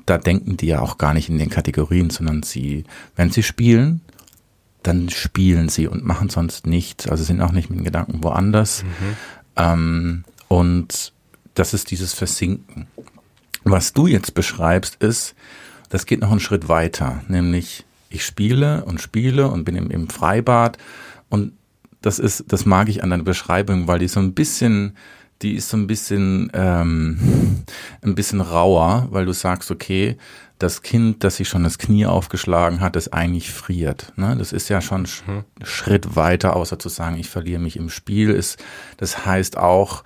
da 0.07 0.19
denken 0.19 0.57
die 0.57 0.67
ja 0.67 0.81
auch 0.81 0.99
gar 0.99 1.15
nicht 1.15 1.31
in 1.31 1.39
den 1.39 1.49
Kategorien, 1.49 2.11
sondern 2.11 2.43
sie, 2.43 2.85
wenn 3.17 3.31
sie 3.31 3.43
spielen, 3.43 4.03
dann 4.83 5.09
spielen 5.09 5.71
sie 5.71 5.89
und 5.89 6.05
machen 6.05 6.29
sonst 6.29 6.67
nichts, 6.67 7.09
also 7.09 7.25
sind 7.25 7.41
auch 7.41 7.53
nicht 7.53 7.71
mit 7.71 7.79
den 7.79 7.85
Gedanken 7.85 8.23
woanders. 8.23 8.83
Mhm. 8.83 9.17
Ähm, 9.57 10.25
und 10.49 11.13
das 11.55 11.73
ist 11.73 11.91
dieses 11.91 12.13
Versinken. 12.13 12.87
Was 13.63 13.95
du 13.95 14.07
jetzt 14.07 14.35
beschreibst, 14.35 14.97
ist, 14.97 15.35
das 15.89 16.05
geht 16.05 16.21
noch 16.21 16.31
einen 16.31 16.41
Schritt 16.41 16.69
weiter, 16.69 17.23
nämlich 17.29 17.87
ich 18.15 18.25
spiele 18.25 18.85
und 18.85 19.01
spiele 19.01 19.49
und 19.49 19.65
bin 19.65 19.77
im, 19.77 19.91
im 19.91 20.09
Freibad 20.09 20.79
und 21.29 21.53
das 22.05 22.19
ist, 22.19 22.45
das 22.49 22.67
mag 22.67 22.89
ich 22.89 23.03
an 23.03 23.11
deiner 23.11 23.23
Beschreibung, 23.23 23.89
weil 23.89 23.99
die 23.99 24.09
so 24.09 24.21
ein 24.21 24.35
bisschen, 24.35 24.97
die 25.41 25.55
ist 25.55 25.71
so 25.71 25.77
ein 25.77 25.87
bisschen, 25.87 26.51
ähm, 26.53 27.65
ein 28.03 28.15
bisschen 28.15 28.43
rauer, 28.43 29.09
weil 29.11 29.25
du 29.25 29.33
sagst, 29.33 29.71
okay, 29.71 30.19
das 30.59 30.83
Kind, 30.83 31.25
das 31.25 31.37
sich 31.37 31.49
schon 31.49 31.65
das 31.65 31.79
Knie 31.79 32.07
aufgeschlagen 32.07 32.81
hat, 32.81 32.95
das 32.95 33.13
eigentlich 33.13 33.53
friert. 33.53 34.13
Ne? 34.17 34.37
Das 34.37 34.53
ist 34.53 34.69
ja 34.69 34.81
schon 34.81 35.03
mhm. 35.03 35.45
Schritt 35.63 36.15
weiter, 36.15 36.57
außer 36.57 36.79
zu 36.79 36.89
sagen, 36.89 37.17
ich 37.17 37.29
verliere 37.29 37.61
mich 37.61 37.77
im 37.77 37.89
Spiel. 37.89 38.31
Ist, 38.31 38.63
das 38.99 39.25
heißt 39.25 39.57
auch, 39.57 40.05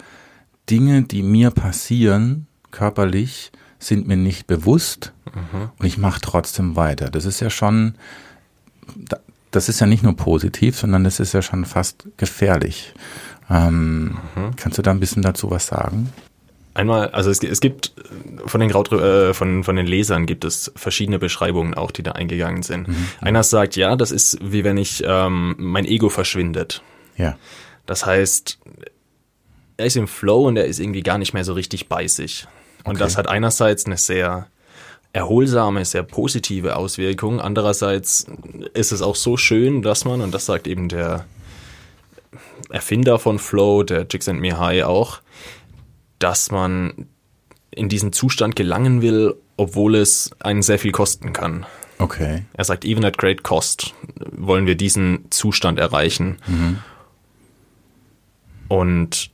Dinge, 0.71 1.03
die 1.03 1.23
mir 1.23 1.50
passieren, 1.50 2.47
körperlich, 2.71 3.50
sind 3.78 4.08
mir 4.08 4.16
nicht 4.16 4.47
bewusst 4.47 5.12
mhm. 5.26 5.70
und 5.78 5.87
ich 5.87 5.99
mache 5.99 6.20
trotzdem 6.20 6.76
weiter. 6.76 7.11
Das 7.11 7.25
ist 7.25 7.40
ja 7.40 7.50
schon, 7.50 7.94
das 9.50 9.68
ist 9.68 9.80
ja 9.80 9.87
nicht 9.87 10.02
nur 10.02 10.16
positiv, 10.16 10.76
sondern 10.76 11.04
das 11.04 11.20
ist 11.20 11.32
ja 11.32 11.42
schon 11.42 11.64
fast 11.64 12.08
gefährlich. 12.16 12.94
Ähm, 13.50 14.18
mhm. 14.35 14.56
Kannst 14.56 14.78
du 14.78 14.82
da 14.82 14.90
ein 14.90 15.00
bisschen 15.00 15.23
dazu 15.23 15.50
was 15.50 15.66
sagen? 15.66 16.12
Einmal, 16.75 17.08
also 17.08 17.30
es, 17.30 17.42
es 17.42 17.61
gibt 17.61 17.92
von 18.47 18.61
den, 18.61 18.70
Graut, 18.70 18.92
äh, 18.92 19.35
von, 19.35 19.64
von 19.64 19.75
den 19.75 19.87
Lesern 19.87 20.26
gibt 20.26 20.44
es 20.44 20.70
verschiedene 20.76 21.18
Beschreibungen 21.18 21.75
auch, 21.75 21.90
die 21.90 22.04
da 22.04 22.12
eingegangen 22.12 22.62
sind. 22.62 22.87
Mhm. 22.87 23.08
Einer 23.20 23.42
sagt, 23.42 23.75
ja, 23.75 23.97
das 23.97 24.12
ist 24.12 24.38
wie 24.40 24.62
wenn 24.64 24.76
ich 24.76 25.02
ähm, 25.04 25.56
mein 25.58 25.85
Ego 25.85 26.08
verschwindet. 26.08 26.82
Ja. 27.16 27.37
Das 27.87 28.06
heißt, 28.06 28.58
er 29.76 29.87
ist 29.87 29.97
im 29.97 30.06
Flow 30.06 30.47
und 30.47 30.56
er 30.56 30.66
ist 30.66 30.78
irgendwie 30.78 31.02
gar 31.02 31.18
nicht 31.18 31.32
mehr 31.32 31.44
so 31.44 31.54
richtig 31.54 31.88
bei 31.88 32.06
sich. 32.06 32.47
Und 32.85 32.97
okay. 32.97 32.99
das 32.99 33.16
hat 33.16 33.28
einerseits 33.28 33.87
eine 33.87 33.97
sehr 33.97 34.47
erholsame, 35.12 35.85
sehr 35.85 36.02
positive 36.02 36.76
Auswirkung. 36.76 37.40
Andererseits 37.40 38.26
ist 38.75 38.92
es 38.92 39.02
auch 39.02 39.16
so 39.16 39.37
schön, 39.37 39.82
dass 39.82 40.04
man, 40.04 40.20
und 40.20 40.32
das 40.32 40.47
sagt 40.47 40.66
eben 40.66 40.88
der 40.88 41.26
Erfinder 42.70 43.18
von 43.18 43.38
Flow, 43.38 43.82
der 43.82 44.08
Csikszentmihalyi 44.08 44.82
auch, 44.82 45.20
dass 46.18 46.50
man 46.50 47.06
in 47.70 47.88
diesen 47.88 48.12
Zustand 48.12 48.56
gelangen 48.56 49.02
will, 49.02 49.35
obwohl 49.56 49.94
es 49.94 50.30
einen 50.40 50.62
sehr 50.62 50.78
viel 50.78 50.92
kosten 50.92 51.32
kann. 51.32 51.66
Okay. 51.99 52.44
Er 52.52 52.64
sagt, 52.64 52.85
even 52.85 53.04
at 53.04 53.18
great 53.18 53.42
cost 53.42 53.94
wollen 54.30 54.66
wir 54.66 54.76
diesen 54.76 55.30
Zustand 55.30 55.78
erreichen. 55.78 56.38
Mhm. 56.47 56.78
Und 58.68 59.30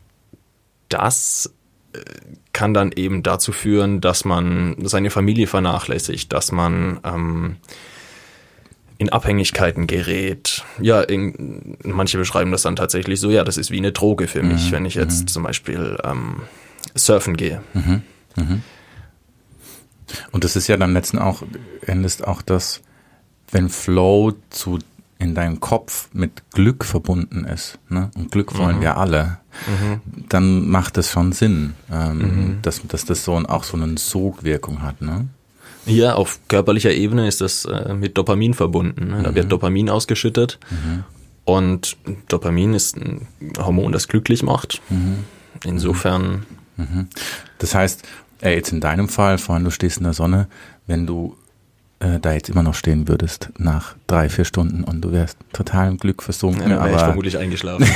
das 0.89 1.53
kann 2.53 2.75
dann 2.75 2.93
eben 2.93 3.23
dazu 3.23 3.53
führen, 3.53 4.01
dass 4.01 4.25
man 4.25 4.77
seine 4.83 5.11
Familie 5.11 5.47
vernachlässigt, 5.47 6.33
dass 6.33 6.53
man 6.53 7.01
ähm, 7.05 7.57
in 8.99 9.09
Abhängigkeiten 9.11 9.87
gerät. 9.87 10.65
Ja, 10.81 11.01
in, 11.01 11.77
manche 11.83 12.19
beschreiben 12.19 12.53
das 12.53 12.63
dann 12.63 12.77
tatsächlich 12.77 13.21
so, 13.21 13.31
ja, 13.31 13.45
das 13.45 13.57
ist 13.57 13.71
wie 13.71 13.79
eine 13.79 13.93
Droge 13.93 14.29
für 14.29 14.43
mich, 14.43 14.69
mhm. 14.69 14.73
wenn 14.73 14.87
ich 14.87 14.95
jetzt 14.95 15.23
mhm. 15.23 15.27
zum 15.27 15.43
Beispiel 15.43 15.99
ähm, 16.05 16.43
surfen 16.95 17.37
gehe. 17.37 17.61
Mhm. 17.75 18.03
Mhm. 18.37 18.63
Und 20.33 20.45
das 20.45 20.57
ist 20.57 20.69
ja 20.69 20.77
dann 20.77 20.93
letzten 20.93 21.19
auch, 21.19 21.43
Endes 21.87 22.23
auch 22.23 22.43
das, 22.43 22.83
wenn 23.51 23.69
Flow 23.69 24.33
zu 24.51 24.79
in 25.19 25.35
deinem 25.35 25.61
Kopf 25.61 26.09
mit 26.13 26.51
Glück 26.51 26.85
verbunden 26.85 27.45
ist, 27.45 27.79
ne? 27.89 28.11
und 28.17 28.31
Glück 28.33 28.59
wollen 28.59 28.79
mhm. 28.79 28.83
wir 28.83 28.97
alle, 28.97 29.39
mhm. 29.67 30.01
dann 30.29 30.69
macht 30.69 30.99
es 30.99 31.11
schon 31.11 31.33
Sinn, 31.33 31.75
ähm, 31.91 32.19
mhm. 32.19 32.59
dass, 32.63 32.83
dass 32.87 33.05
das 33.05 33.25
so 33.25 33.37
ein, 33.37 33.47
auch 33.47 33.65
so 33.65 33.77
eine 33.77 33.97
Sogwirkung 33.97 34.83
hat. 34.83 35.01
Ne? 35.01 35.29
Ja, 35.87 36.15
auf 36.15 36.41
körperlicher 36.49 36.93
Ebene 36.93 37.29
ist 37.29 37.41
das 37.41 37.65
äh, 37.65 37.95
mit 37.95 38.19
Dopamin 38.19 38.55
verbunden. 38.55 39.09
Ne? 39.09 39.23
Da 39.23 39.35
wird 39.35 39.47
mhm. 39.47 39.51
Dopamin 39.51 39.91
ausgeschüttet 39.91 40.59
mhm. 40.71 41.05
und 41.45 41.97
Dopamin 42.29 42.75
ist 42.75 42.97
ein 42.97 43.29
Hormon, 43.59 43.93
das 43.93 44.09
glücklich 44.09 44.43
macht. 44.43 44.83
Mhm. 44.91 45.25
Insofern. 45.65 46.45
Das 47.59 47.77
heißt, 47.77 48.03
ey, 48.41 48.57
jetzt 48.57 48.73
in 48.73 48.81
deinem 48.81 49.09
Fall, 49.09 49.39
vorhin 49.39 49.65
du 49.65 49.71
stehst 49.71 49.99
in 49.99 50.05
der 50.05 50.13
Sonne, 50.13 50.49
wenn 50.89 51.07
du 51.07 51.37
äh, 52.05 52.21
da 52.21 52.33
jetzt 52.33 52.51
immer 52.51 52.63
noch 52.63 52.75
stehen 52.75 53.09
würdest 53.09 53.49
nach 53.57 53.95
drei, 54.07 54.29
vier 54.29 54.45
Stunden 54.45 54.85
und 54.85 55.01
du 55.01 55.13
wärst 55.13 55.39
total 55.53 55.89
im 55.89 55.97
Glück 55.97 56.23
versunken. 56.23 56.71
Ja, 56.71 56.81
aber 56.81 56.93
ich 56.93 56.99
vermutlich 56.99 57.39
eingeschlafen. 57.39 57.87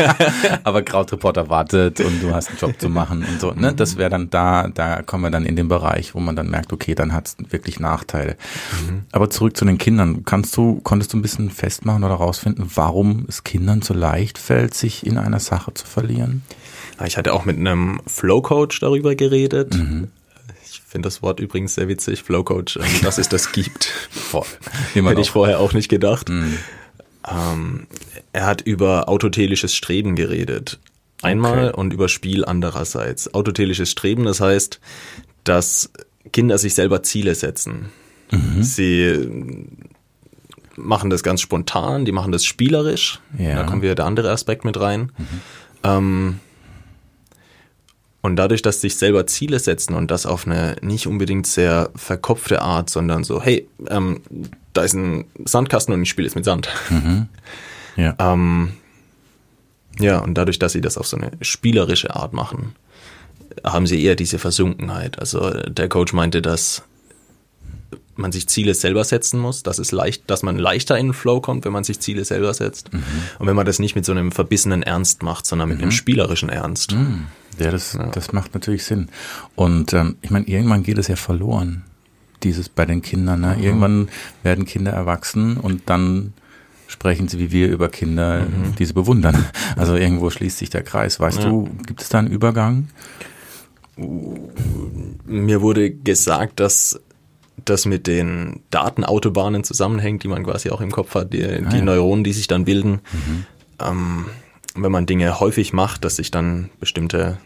aber 0.64 0.82
Krautreporter 0.82 1.48
wartet 1.48 2.00
und 2.00 2.20
du 2.20 2.34
hast 2.34 2.48
einen 2.48 2.58
Job 2.58 2.74
zu 2.80 2.88
machen 2.88 3.24
und 3.24 3.40
so. 3.40 3.52
Ne? 3.52 3.72
Das 3.72 3.96
wäre 3.96 4.10
dann 4.10 4.30
da, 4.30 4.68
da 4.68 5.02
kommen 5.02 5.22
wir 5.22 5.30
dann 5.30 5.46
in 5.46 5.54
den 5.54 5.68
Bereich, 5.68 6.14
wo 6.14 6.20
man 6.20 6.34
dann 6.34 6.50
merkt, 6.50 6.72
okay, 6.72 6.94
dann 6.94 7.12
hat 7.12 7.28
es 7.28 7.36
wirklich 7.50 7.78
Nachteile. 7.78 8.36
Mhm. 8.72 9.02
Aber 9.12 9.30
zurück 9.30 9.56
zu 9.56 9.64
den 9.64 9.78
Kindern. 9.78 10.24
Kannst 10.24 10.56
du, 10.56 10.80
konntest 10.82 11.12
du 11.12 11.18
ein 11.18 11.22
bisschen 11.22 11.50
festmachen 11.50 12.02
oder 12.02 12.14
rausfinden, 12.14 12.66
warum 12.74 13.24
es 13.28 13.44
Kindern 13.44 13.82
so 13.82 13.94
leicht 13.94 14.38
fällt, 14.38 14.74
sich 14.74 15.06
in 15.06 15.16
einer 15.16 15.40
Sache 15.40 15.72
zu 15.74 15.86
verlieren? 15.86 16.42
Ich 17.04 17.16
hatte 17.16 17.32
auch 17.32 17.44
mit 17.44 17.58
einem 17.58 18.00
Flow-Coach 18.06 18.80
darüber 18.80 19.14
geredet. 19.14 19.76
Mhm 19.76 20.08
finde 20.94 21.08
das 21.08 21.22
Wort 21.22 21.40
übrigens 21.40 21.74
sehr 21.74 21.88
witzig, 21.88 22.22
Flowcoach, 22.22 22.76
ähm, 22.76 22.84
dass 23.02 23.18
es 23.18 23.28
das 23.28 23.50
gibt. 23.50 23.86
Voll. 24.10 24.46
Hätte 24.94 25.20
ich 25.20 25.30
vorher 25.30 25.58
auch 25.58 25.72
nicht 25.72 25.88
gedacht. 25.88 26.28
Mhm. 26.28 26.56
Ähm, 27.28 27.86
er 28.32 28.46
hat 28.46 28.60
über 28.60 29.08
autotelisches 29.08 29.74
Streben 29.74 30.14
geredet. 30.14 30.78
Einmal 31.20 31.70
okay. 31.70 31.80
und 31.80 31.92
über 31.92 32.08
Spiel 32.08 32.44
andererseits. 32.44 33.34
Autotelisches 33.34 33.90
Streben, 33.90 34.24
das 34.24 34.40
heißt, 34.40 34.78
dass 35.42 35.90
Kinder 36.32 36.58
sich 36.58 36.74
selber 36.74 37.02
Ziele 37.02 37.34
setzen. 37.34 37.86
Mhm. 38.30 38.62
Sie 38.62 39.66
machen 40.76 41.10
das 41.10 41.24
ganz 41.24 41.40
spontan, 41.40 42.04
die 42.04 42.12
machen 42.12 42.30
das 42.30 42.44
spielerisch. 42.44 43.18
Ja. 43.36 43.56
Da 43.56 43.64
kommt 43.64 43.82
wieder 43.82 43.96
der 43.96 44.06
andere 44.06 44.30
Aspekt 44.30 44.64
mit 44.64 44.78
rein. 44.78 45.10
Mhm. 45.18 45.40
Ähm, 45.82 46.40
und 48.24 48.36
dadurch, 48.36 48.62
dass 48.62 48.80
sich 48.80 48.96
selber 48.96 49.26
Ziele 49.26 49.58
setzen 49.58 49.92
und 49.92 50.10
das 50.10 50.24
auf 50.24 50.46
eine 50.46 50.76
nicht 50.80 51.06
unbedingt 51.06 51.46
sehr 51.46 51.90
verkopfte 51.94 52.62
Art, 52.62 52.88
sondern 52.88 53.22
so, 53.22 53.42
hey, 53.42 53.68
ähm, 53.88 54.22
da 54.72 54.82
ist 54.82 54.94
ein 54.94 55.26
Sandkasten 55.44 55.92
und 55.92 56.00
ich 56.00 56.08
spiele 56.08 56.26
jetzt 56.26 56.34
mit 56.34 56.46
Sand. 56.46 56.70
Mhm. 56.88 57.28
Ja. 57.96 58.14
ähm, 58.18 58.72
ja, 59.98 60.20
und 60.20 60.38
dadurch, 60.38 60.58
dass 60.58 60.72
sie 60.72 60.80
das 60.80 60.96
auf 60.96 61.06
so 61.06 61.18
eine 61.18 61.32
spielerische 61.42 62.16
Art 62.16 62.32
machen, 62.32 62.74
haben 63.62 63.86
sie 63.86 64.02
eher 64.02 64.16
diese 64.16 64.38
Versunkenheit. 64.38 65.18
Also 65.18 65.50
der 65.50 65.90
Coach 65.90 66.14
meinte, 66.14 66.40
dass 66.40 66.82
man 68.16 68.32
sich 68.32 68.48
Ziele 68.48 68.74
selber 68.74 69.04
setzen 69.04 69.40
muss, 69.40 69.62
dass 69.62 69.78
es 69.78 69.92
leicht, 69.92 70.30
dass 70.30 70.42
man 70.42 70.58
leichter 70.58 70.98
in 70.98 71.08
den 71.08 71.14
Flow 71.14 71.40
kommt, 71.40 71.64
wenn 71.64 71.72
man 71.72 71.84
sich 71.84 72.00
Ziele 72.00 72.24
selber 72.24 72.54
setzt. 72.54 72.92
Mhm. 72.92 73.02
Und 73.38 73.46
wenn 73.46 73.56
man 73.56 73.66
das 73.66 73.78
nicht 73.78 73.96
mit 73.96 74.04
so 74.04 74.12
einem 74.12 74.32
verbissenen 74.32 74.82
Ernst 74.82 75.22
macht, 75.22 75.46
sondern 75.46 75.68
mit 75.68 75.78
mhm. 75.78 75.84
einem 75.84 75.92
spielerischen 75.92 76.48
Ernst. 76.48 76.92
Mhm. 76.92 77.26
Ja, 77.58 77.70
das, 77.70 77.94
ja. 77.94 78.06
das 78.06 78.32
macht 78.32 78.54
natürlich 78.54 78.84
Sinn. 78.84 79.08
Und 79.54 79.92
ähm, 79.92 80.16
ich 80.22 80.30
meine, 80.30 80.46
irgendwann 80.46 80.82
geht 80.82 80.98
es 80.98 81.08
ja 81.08 81.16
verloren, 81.16 81.84
dieses 82.42 82.68
bei 82.68 82.84
den 82.84 83.02
Kindern. 83.02 83.40
Ne? 83.40 83.56
Mhm. 83.56 83.64
Irgendwann 83.64 84.08
werden 84.42 84.64
Kinder 84.64 84.92
erwachsen 84.92 85.56
und 85.56 85.82
dann 85.86 86.32
sprechen 86.86 87.28
sie 87.28 87.38
wie 87.38 87.50
wir 87.50 87.68
über 87.68 87.88
Kinder, 87.88 88.40
mhm. 88.40 88.74
die 88.78 88.84
sie 88.84 88.92
bewundern. 88.92 89.44
Also 89.76 89.96
irgendwo 89.96 90.30
schließt 90.30 90.58
sich 90.58 90.70
der 90.70 90.82
Kreis. 90.82 91.18
Weißt 91.18 91.38
ja. 91.38 91.48
du, 91.48 91.68
gibt 91.86 92.00
es 92.00 92.08
da 92.08 92.20
einen 92.20 92.28
Übergang? 92.28 92.88
Mir 93.96 95.62
wurde 95.62 95.90
gesagt, 95.90 96.60
dass 96.60 97.00
das 97.64 97.86
mit 97.86 98.06
den 98.06 98.60
Datenautobahnen 98.70 99.64
zusammenhängt, 99.64 100.22
die 100.22 100.28
man 100.28 100.44
quasi 100.44 100.70
auch 100.70 100.80
im 100.80 100.90
Kopf 100.90 101.14
hat, 101.14 101.32
die, 101.32 101.44
ah, 101.44 101.58
die 101.60 101.78
ja. 101.78 101.84
Neuronen, 101.84 102.24
die 102.24 102.32
sich 102.32 102.46
dann 102.46 102.64
bilden. 102.64 103.00
Mhm. 103.12 103.46
Ähm, 103.80 104.24
wenn 104.74 104.92
man 104.92 105.06
Dinge 105.06 105.40
häufig 105.40 105.72
macht, 105.72 106.04
dass 106.04 106.16
sich 106.16 106.30
dann 106.30 106.70
bestimmte 106.80 107.38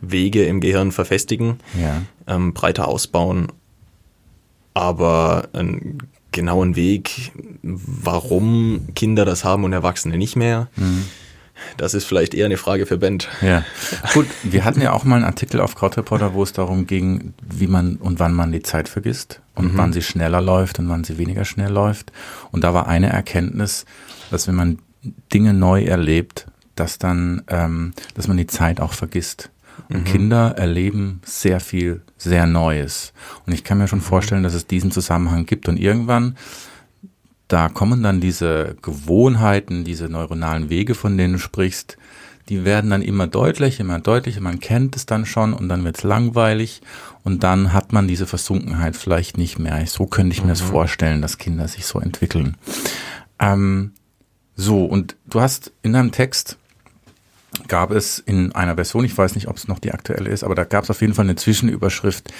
Wege 0.00 0.44
im 0.44 0.60
Gehirn 0.60 0.92
verfestigen, 0.92 1.58
ja. 1.78 2.02
ähm, 2.26 2.54
breiter 2.54 2.88
ausbauen. 2.88 3.48
Aber 4.72 5.48
einen 5.52 5.98
genauen 6.32 6.76
Weg, 6.76 7.32
warum 7.62 8.88
Kinder 8.94 9.24
das 9.24 9.44
haben 9.44 9.64
und 9.64 9.72
Erwachsene 9.72 10.16
nicht 10.16 10.36
mehr, 10.36 10.68
mhm. 10.76 11.04
Das 11.76 11.94
ist 11.94 12.04
vielleicht 12.04 12.34
eher 12.34 12.46
eine 12.46 12.56
Frage 12.56 12.86
für 12.86 12.98
Bent. 12.98 13.28
Ja, 13.42 13.64
gut. 14.14 14.26
Wir 14.42 14.64
hatten 14.64 14.80
ja 14.80 14.92
auch 14.92 15.04
mal 15.04 15.16
einen 15.16 15.24
Artikel 15.24 15.60
auf 15.60 15.74
Krautreporter, 15.74 16.34
wo 16.34 16.42
es 16.42 16.52
darum 16.52 16.86
ging, 16.86 17.34
wie 17.42 17.66
man 17.66 17.96
und 17.96 18.18
wann 18.18 18.34
man 18.34 18.52
die 18.52 18.62
Zeit 18.62 18.88
vergisst 18.88 19.40
und 19.54 19.74
mhm. 19.74 19.78
wann 19.78 19.92
sie 19.92 20.02
schneller 20.02 20.40
läuft 20.40 20.78
und 20.78 20.88
wann 20.88 21.04
sie 21.04 21.18
weniger 21.18 21.44
schnell 21.44 21.72
läuft. 21.72 22.12
Und 22.50 22.64
da 22.64 22.74
war 22.74 22.88
eine 22.88 23.10
Erkenntnis, 23.10 23.84
dass 24.30 24.48
wenn 24.48 24.54
man 24.54 24.78
Dinge 25.32 25.54
neu 25.54 25.84
erlebt, 25.84 26.46
dass 26.76 26.98
dann, 26.98 27.42
ähm, 27.48 27.92
dass 28.14 28.28
man 28.28 28.36
die 28.36 28.46
Zeit 28.46 28.80
auch 28.80 28.92
vergisst. 28.92 29.50
Und 29.88 30.00
mhm. 30.00 30.04
Kinder 30.04 30.54
erleben 30.56 31.20
sehr 31.24 31.60
viel, 31.60 32.02
sehr 32.16 32.46
Neues. 32.46 33.12
Und 33.46 33.52
ich 33.52 33.64
kann 33.64 33.78
mir 33.78 33.88
schon 33.88 34.00
mhm. 34.00 34.04
vorstellen, 34.04 34.42
dass 34.42 34.54
es 34.54 34.66
diesen 34.66 34.90
Zusammenhang 34.90 35.46
gibt. 35.46 35.68
Und 35.68 35.78
irgendwann, 35.78 36.36
da 37.50 37.68
kommen 37.68 38.02
dann 38.02 38.20
diese 38.20 38.76
Gewohnheiten, 38.80 39.82
diese 39.82 40.08
neuronalen 40.08 40.70
Wege, 40.70 40.94
von 40.94 41.18
denen 41.18 41.34
du 41.34 41.38
sprichst, 41.40 41.98
die 42.48 42.64
werden 42.64 42.90
dann 42.90 43.02
immer 43.02 43.26
deutlicher, 43.26 43.80
immer 43.80 43.98
deutlicher, 43.98 44.40
man 44.40 44.60
kennt 44.60 44.94
es 44.94 45.04
dann 45.04 45.26
schon 45.26 45.52
und 45.52 45.68
dann 45.68 45.84
wird 45.84 45.98
es 45.98 46.04
langweilig 46.04 46.80
und 47.24 47.42
dann 47.42 47.72
hat 47.72 47.92
man 47.92 48.06
diese 48.06 48.26
Versunkenheit 48.26 48.96
vielleicht 48.96 49.36
nicht 49.36 49.58
mehr. 49.58 49.84
So 49.86 50.06
könnte 50.06 50.32
ich 50.32 50.40
mir 50.40 50.46
mhm. 50.46 50.50
das 50.50 50.60
vorstellen, 50.60 51.22
dass 51.22 51.38
Kinder 51.38 51.66
sich 51.66 51.86
so 51.86 51.98
entwickeln. 51.98 52.56
Ähm, 53.40 53.92
so, 54.54 54.84
und 54.84 55.16
du 55.28 55.40
hast 55.40 55.72
in 55.82 55.92
deinem 55.92 56.12
Text 56.12 56.56
gab 57.66 57.90
es 57.90 58.20
in 58.20 58.52
einer 58.52 58.76
Version, 58.76 59.04
ich 59.04 59.16
weiß 59.16 59.34
nicht, 59.34 59.48
ob 59.48 59.56
es 59.56 59.66
noch 59.66 59.80
die 59.80 59.92
aktuelle 59.92 60.30
ist, 60.30 60.44
aber 60.44 60.54
da 60.54 60.64
gab 60.64 60.84
es 60.84 60.90
auf 60.90 61.00
jeden 61.00 61.14
Fall 61.14 61.24
eine 61.24 61.36
Zwischenüberschrift, 61.36 62.32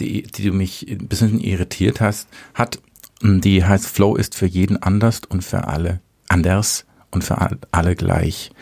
die, 0.00 0.22
die 0.22 0.50
mich 0.50 0.86
ein 0.88 1.06
bisschen 1.06 1.40
irritiert 1.40 2.00
hast, 2.00 2.28
hat, 2.54 2.80
die 3.22 3.64
heißt 3.64 3.86
Flow 3.86 4.16
ist 4.16 4.34
für 4.34 4.46
jeden 4.46 4.80
anders 4.82 5.20
und 5.28 5.42
für 5.42 5.66
alle 5.66 6.00
anders 6.28 6.86
und 7.10 7.24
für 7.24 7.38
alle 7.72 7.96
gleich. 7.96 8.52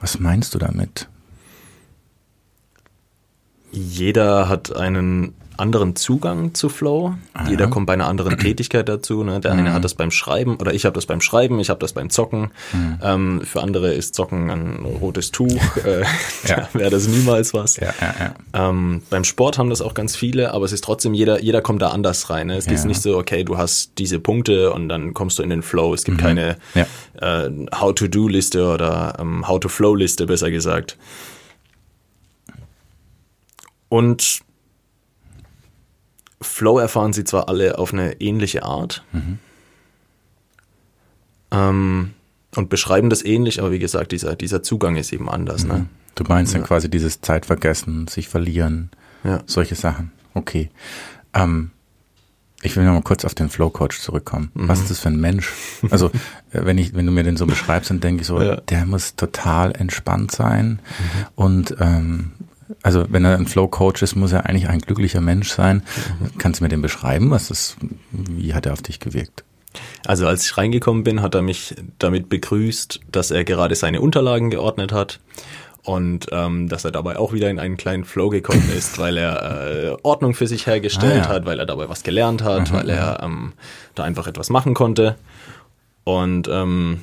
Was 0.00 0.18
meinst 0.18 0.54
du 0.54 0.58
damit? 0.58 1.08
Jeder 3.72 4.48
hat 4.48 4.74
einen 4.74 5.34
anderen 5.58 5.96
Zugang 5.96 6.54
zu 6.54 6.68
Flow. 6.68 7.14
Ah, 7.34 7.48
Jeder 7.48 7.68
kommt 7.68 7.86
bei 7.86 7.92
einer 7.92 8.06
anderen 8.06 8.38
Tätigkeit 8.38 8.88
dazu. 8.88 9.22
Ne? 9.24 9.40
Der 9.40 9.52
eine 9.52 9.70
mhm. 9.70 9.72
hat 9.72 9.84
das 9.84 9.94
beim 9.94 10.10
Schreiben 10.10 10.56
oder 10.56 10.74
ich 10.74 10.84
habe 10.84 10.94
das 10.94 11.06
beim 11.06 11.20
Schreiben, 11.20 11.58
ich 11.60 11.70
habe 11.70 11.80
das 11.80 11.92
beim 11.92 12.10
Zocken. 12.10 12.50
Mhm. 12.72 12.98
Ähm, 13.02 13.40
für 13.42 13.62
andere 13.62 13.92
ist 13.92 14.14
Zocken 14.14 14.50
ein 14.50 14.84
rotes 15.00 15.30
Tuch. 15.32 15.46
Äh, 15.86 16.02
ja. 16.48 16.68
wäre 16.72 16.90
das 16.90 17.06
niemals 17.06 17.54
was. 17.54 17.76
Ja, 17.76 17.92
ja, 18.00 18.34
ähm, 18.54 19.02
beim 19.08 19.24
Sport 19.24 19.58
haben 19.58 19.70
das 19.70 19.82
auch 19.82 19.94
ganz 19.94 20.16
viele, 20.16 20.52
aber 20.52 20.64
es 20.64 20.72
ist 20.72 20.82
trotzdem, 20.82 21.14
jeder, 21.14 21.40
jeder 21.40 21.60
kommt 21.60 21.80
da 21.82 21.90
anders 21.90 22.28
rein. 22.30 22.48
Ne? 22.48 22.56
Es 22.56 22.66
ist 22.66 22.86
nicht 22.86 23.00
so, 23.02 23.16
okay, 23.16 23.44
du 23.44 23.56
hast 23.56 23.92
diese 23.98 24.18
Punkte 24.18 24.72
und 24.72 24.88
dann 24.88 25.14
kommst 25.14 25.38
du 25.38 25.42
in 25.42 25.50
den 25.50 25.62
Flow. 25.62 25.94
Es 25.94 26.04
gibt 26.04 26.18
mhm. 26.18 26.22
keine 26.22 26.56
äh, 27.20 27.50
How-to-Do-Liste 27.78 28.66
oder 28.66 29.16
ähm, 29.20 29.46
How-to-Flow-Liste, 29.46 30.26
besser 30.26 30.50
gesagt. 30.50 30.96
Und 33.88 34.40
Flow 36.40 36.78
erfahren 36.78 37.12
sie 37.12 37.24
zwar 37.24 37.48
alle 37.48 37.78
auf 37.78 37.92
eine 37.92 38.20
ähnliche 38.20 38.62
Art 38.62 39.04
mhm. 39.12 39.38
ähm, 41.50 42.14
und 42.54 42.68
beschreiben 42.68 43.10
das 43.10 43.24
ähnlich, 43.24 43.58
aber 43.58 43.70
wie 43.72 43.78
gesagt, 43.78 44.12
dieser, 44.12 44.36
dieser 44.36 44.62
Zugang 44.62 44.96
ist 44.96 45.12
eben 45.12 45.28
anders. 45.28 45.64
Ne? 45.64 45.72
Mhm. 45.72 45.80
Ne? 45.80 45.88
Du 46.14 46.24
meinst 46.24 46.52
ja. 46.52 46.58
dann 46.58 46.66
quasi 46.66 46.90
dieses 46.90 47.20
Zeitvergessen, 47.20 48.08
sich 48.08 48.28
verlieren, 48.28 48.90
ja. 49.24 49.42
solche 49.46 49.74
Sachen. 49.74 50.12
Okay. 50.34 50.70
Ähm, 51.34 51.70
ich 52.62 52.74
will 52.76 52.84
noch 52.84 52.94
mal 52.94 53.02
kurz 53.02 53.24
auf 53.24 53.34
den 53.34 53.48
Flow 53.48 53.70
Coach 53.70 54.00
zurückkommen. 54.00 54.50
Mhm. 54.54 54.68
Was 54.68 54.80
ist 54.80 54.90
das 54.90 55.00
für 55.00 55.08
ein 55.08 55.20
Mensch? 55.20 55.52
Also, 55.90 56.06
äh, 56.50 56.64
wenn 56.64 56.78
ich, 56.78 56.94
wenn 56.94 57.06
du 57.06 57.12
mir 57.12 57.22
den 57.22 57.36
so 57.36 57.46
beschreibst, 57.46 57.90
dann 57.90 58.00
denke 58.00 58.22
ich 58.22 58.26
so, 58.26 58.40
ja. 58.40 58.56
der 58.56 58.86
muss 58.86 59.14
total 59.16 59.72
entspannt 59.72 60.32
sein 60.32 60.66
mhm. 60.68 61.26
und 61.34 61.76
ähm, 61.80 62.32
also 62.86 63.04
wenn 63.08 63.24
er 63.24 63.36
ein 63.36 63.48
Flow-Coach 63.48 64.00
ist, 64.02 64.14
muss 64.14 64.30
er 64.30 64.46
eigentlich 64.46 64.68
ein 64.68 64.78
glücklicher 64.78 65.20
Mensch 65.20 65.50
sein. 65.50 65.82
Mhm. 66.20 66.38
Kannst 66.38 66.60
du 66.60 66.64
mir 66.64 66.68
den 66.68 66.82
beschreiben? 66.82 67.32
Was 67.32 67.50
ist, 67.50 67.76
wie 68.12 68.54
hat 68.54 68.64
er 68.64 68.74
auf 68.74 68.80
dich 68.80 69.00
gewirkt? 69.00 69.42
Also 70.06 70.28
als 70.28 70.44
ich 70.44 70.56
reingekommen 70.56 71.02
bin, 71.02 71.20
hat 71.20 71.34
er 71.34 71.42
mich 71.42 71.74
damit 71.98 72.28
begrüßt, 72.28 73.00
dass 73.10 73.32
er 73.32 73.42
gerade 73.42 73.74
seine 73.74 74.00
Unterlagen 74.00 74.50
geordnet 74.50 74.92
hat 74.92 75.18
und 75.82 76.26
ähm, 76.30 76.68
dass 76.68 76.84
er 76.84 76.92
dabei 76.92 77.18
auch 77.18 77.32
wieder 77.32 77.50
in 77.50 77.58
einen 77.58 77.76
kleinen 77.76 78.04
Flow 78.04 78.28
gekommen 78.28 78.70
ist, 78.78 78.98
weil 79.00 79.16
er 79.16 79.64
äh, 79.66 79.96
Ordnung 80.04 80.34
für 80.34 80.46
sich 80.46 80.68
hergestellt 80.68 81.24
ah, 81.24 81.28
ja. 81.28 81.28
hat, 81.28 81.44
weil 81.44 81.58
er 81.58 81.66
dabei 81.66 81.88
was 81.88 82.04
gelernt 82.04 82.44
hat, 82.44 82.70
mhm. 82.70 82.76
weil 82.76 82.88
er 82.88 83.20
ähm, 83.20 83.54
da 83.96 84.04
einfach 84.04 84.28
etwas 84.28 84.48
machen 84.48 84.74
konnte. 84.74 85.16
Und 86.04 86.46
ähm, 86.46 87.00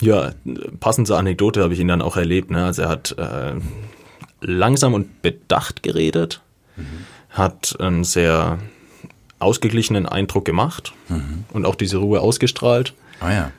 ja, 0.00 0.30
passend 0.78 1.08
zur 1.08 1.18
Anekdote 1.18 1.60
habe 1.60 1.74
ich 1.74 1.80
ihn 1.80 1.88
dann 1.88 2.02
auch 2.02 2.16
erlebt. 2.16 2.52
Ne? 2.52 2.64
Also 2.64 2.82
er 2.82 2.88
hat 2.88 3.16
äh, 3.18 3.54
langsam 4.44 4.94
und 4.94 5.22
bedacht 5.22 5.82
geredet, 5.82 6.40
mhm. 6.76 7.06
hat 7.30 7.78
einen 7.80 8.04
sehr 8.04 8.58
ausgeglichenen 9.38 10.06
Eindruck 10.06 10.44
gemacht 10.44 10.92
mhm. 11.08 11.44
und 11.52 11.66
auch 11.66 11.74
diese 11.74 11.98
Ruhe 11.98 12.20
ausgestrahlt. 12.20 12.94
Ah 13.20 13.32
ja. 13.32 13.52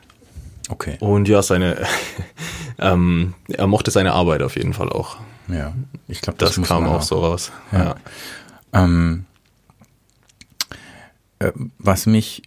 Okay. 0.68 0.96
Und 1.00 1.28
ja, 1.28 1.42
seine, 1.42 1.86
ähm, 2.78 3.34
er 3.48 3.66
mochte 3.66 3.90
seine 3.90 4.12
Arbeit 4.12 4.42
auf 4.42 4.56
jeden 4.56 4.72
Fall 4.72 4.88
auch. 4.88 5.18
Ja, 5.48 5.74
ich 6.08 6.22
glaube, 6.22 6.38
das, 6.38 6.56
das 6.56 6.66
kam 6.66 6.86
auch, 6.86 7.02
so 7.02 7.20
raus. 7.20 7.52
Ja. 7.70 7.84
ja. 7.84 7.94
Ähm, 8.72 9.26
äh, 11.38 11.52
was 11.78 12.06
mich 12.06 12.42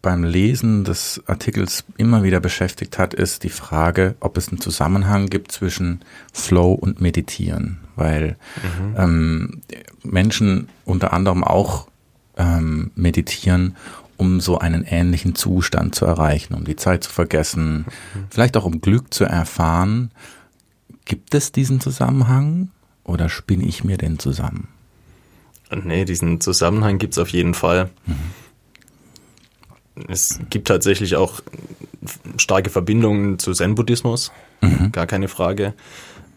beim 0.00 0.22
Lesen 0.22 0.84
des 0.84 1.22
Artikels 1.26 1.84
immer 1.96 2.22
wieder 2.22 2.40
beschäftigt 2.40 2.98
hat, 2.98 3.14
ist 3.14 3.42
die 3.42 3.48
Frage, 3.48 4.14
ob 4.20 4.36
es 4.36 4.48
einen 4.48 4.60
Zusammenhang 4.60 5.26
gibt 5.26 5.50
zwischen 5.50 6.00
Flow 6.32 6.72
und 6.72 7.00
Meditieren, 7.00 7.80
weil 7.96 8.36
mhm. 8.62 8.94
ähm, 8.96 9.60
Menschen 10.04 10.68
unter 10.84 11.12
anderem 11.12 11.42
auch 11.42 11.88
ähm, 12.36 12.92
meditieren, 12.94 13.76
um 14.16 14.40
so 14.40 14.58
einen 14.58 14.84
ähnlichen 14.84 15.34
Zustand 15.34 15.94
zu 15.94 16.04
erreichen, 16.04 16.54
um 16.54 16.64
die 16.64 16.76
Zeit 16.76 17.04
zu 17.04 17.10
vergessen, 17.10 17.78
mhm. 18.14 18.24
vielleicht 18.30 18.56
auch 18.56 18.64
um 18.64 18.80
Glück 18.80 19.12
zu 19.12 19.24
erfahren. 19.24 20.10
Gibt 21.04 21.34
es 21.34 21.52
diesen 21.52 21.80
Zusammenhang 21.80 22.70
oder 23.04 23.28
spinne 23.28 23.64
ich 23.64 23.82
mir 23.82 23.96
den 23.96 24.18
zusammen? 24.18 24.68
Nee, 25.70 26.04
diesen 26.04 26.40
Zusammenhang 26.40 26.98
gibt 26.98 27.14
es 27.14 27.18
auf 27.18 27.28
jeden 27.30 27.54
Fall. 27.54 27.90
Mhm. 28.06 28.14
Es 30.08 30.38
gibt 30.50 30.68
tatsächlich 30.68 31.16
auch 31.16 31.40
starke 32.36 32.70
Verbindungen 32.70 33.38
zu 33.38 33.52
Zen-Buddhismus, 33.52 34.32
mhm. 34.60 34.92
gar 34.92 35.06
keine 35.06 35.28
Frage 35.28 35.74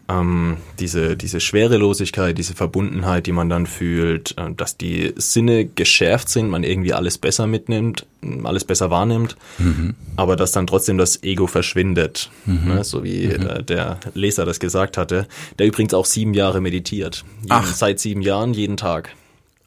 ähm, 0.08 0.56
diese, 0.78 1.16
diese 1.16 1.40
Schwerelosigkeit, 1.40 2.36
diese 2.36 2.54
Verbundenheit, 2.54 3.26
die 3.26 3.32
man 3.32 3.48
dann 3.48 3.66
fühlt, 3.66 4.36
äh, 4.38 4.52
dass 4.54 4.76
die 4.76 5.12
Sinne 5.16 5.66
geschärft 5.66 6.28
sind, 6.28 6.48
man 6.48 6.64
irgendwie 6.64 6.92
alles 6.92 7.18
besser 7.18 7.46
mitnimmt, 7.46 8.06
alles 8.44 8.64
besser 8.64 8.90
wahrnimmt, 8.90 9.36
mhm. 9.58 9.94
aber 10.16 10.36
dass 10.36 10.52
dann 10.52 10.66
trotzdem 10.66 10.98
das 10.98 11.22
Ego 11.22 11.46
verschwindet, 11.46 12.30
mhm. 12.46 12.74
ne, 12.74 12.84
so 12.84 13.04
wie 13.04 13.28
mhm. 13.28 13.46
äh, 13.46 13.62
der 13.62 13.98
Leser 14.14 14.44
das 14.44 14.60
gesagt 14.60 14.96
hatte, 14.96 15.26
der 15.58 15.66
übrigens 15.66 15.94
auch 15.94 16.06
sieben 16.06 16.34
Jahre 16.34 16.60
meditiert, 16.60 17.24
jeden, 17.42 17.74
seit 17.74 18.00
sieben 18.00 18.22
Jahren, 18.22 18.54
jeden 18.54 18.76
Tag. 18.76 19.10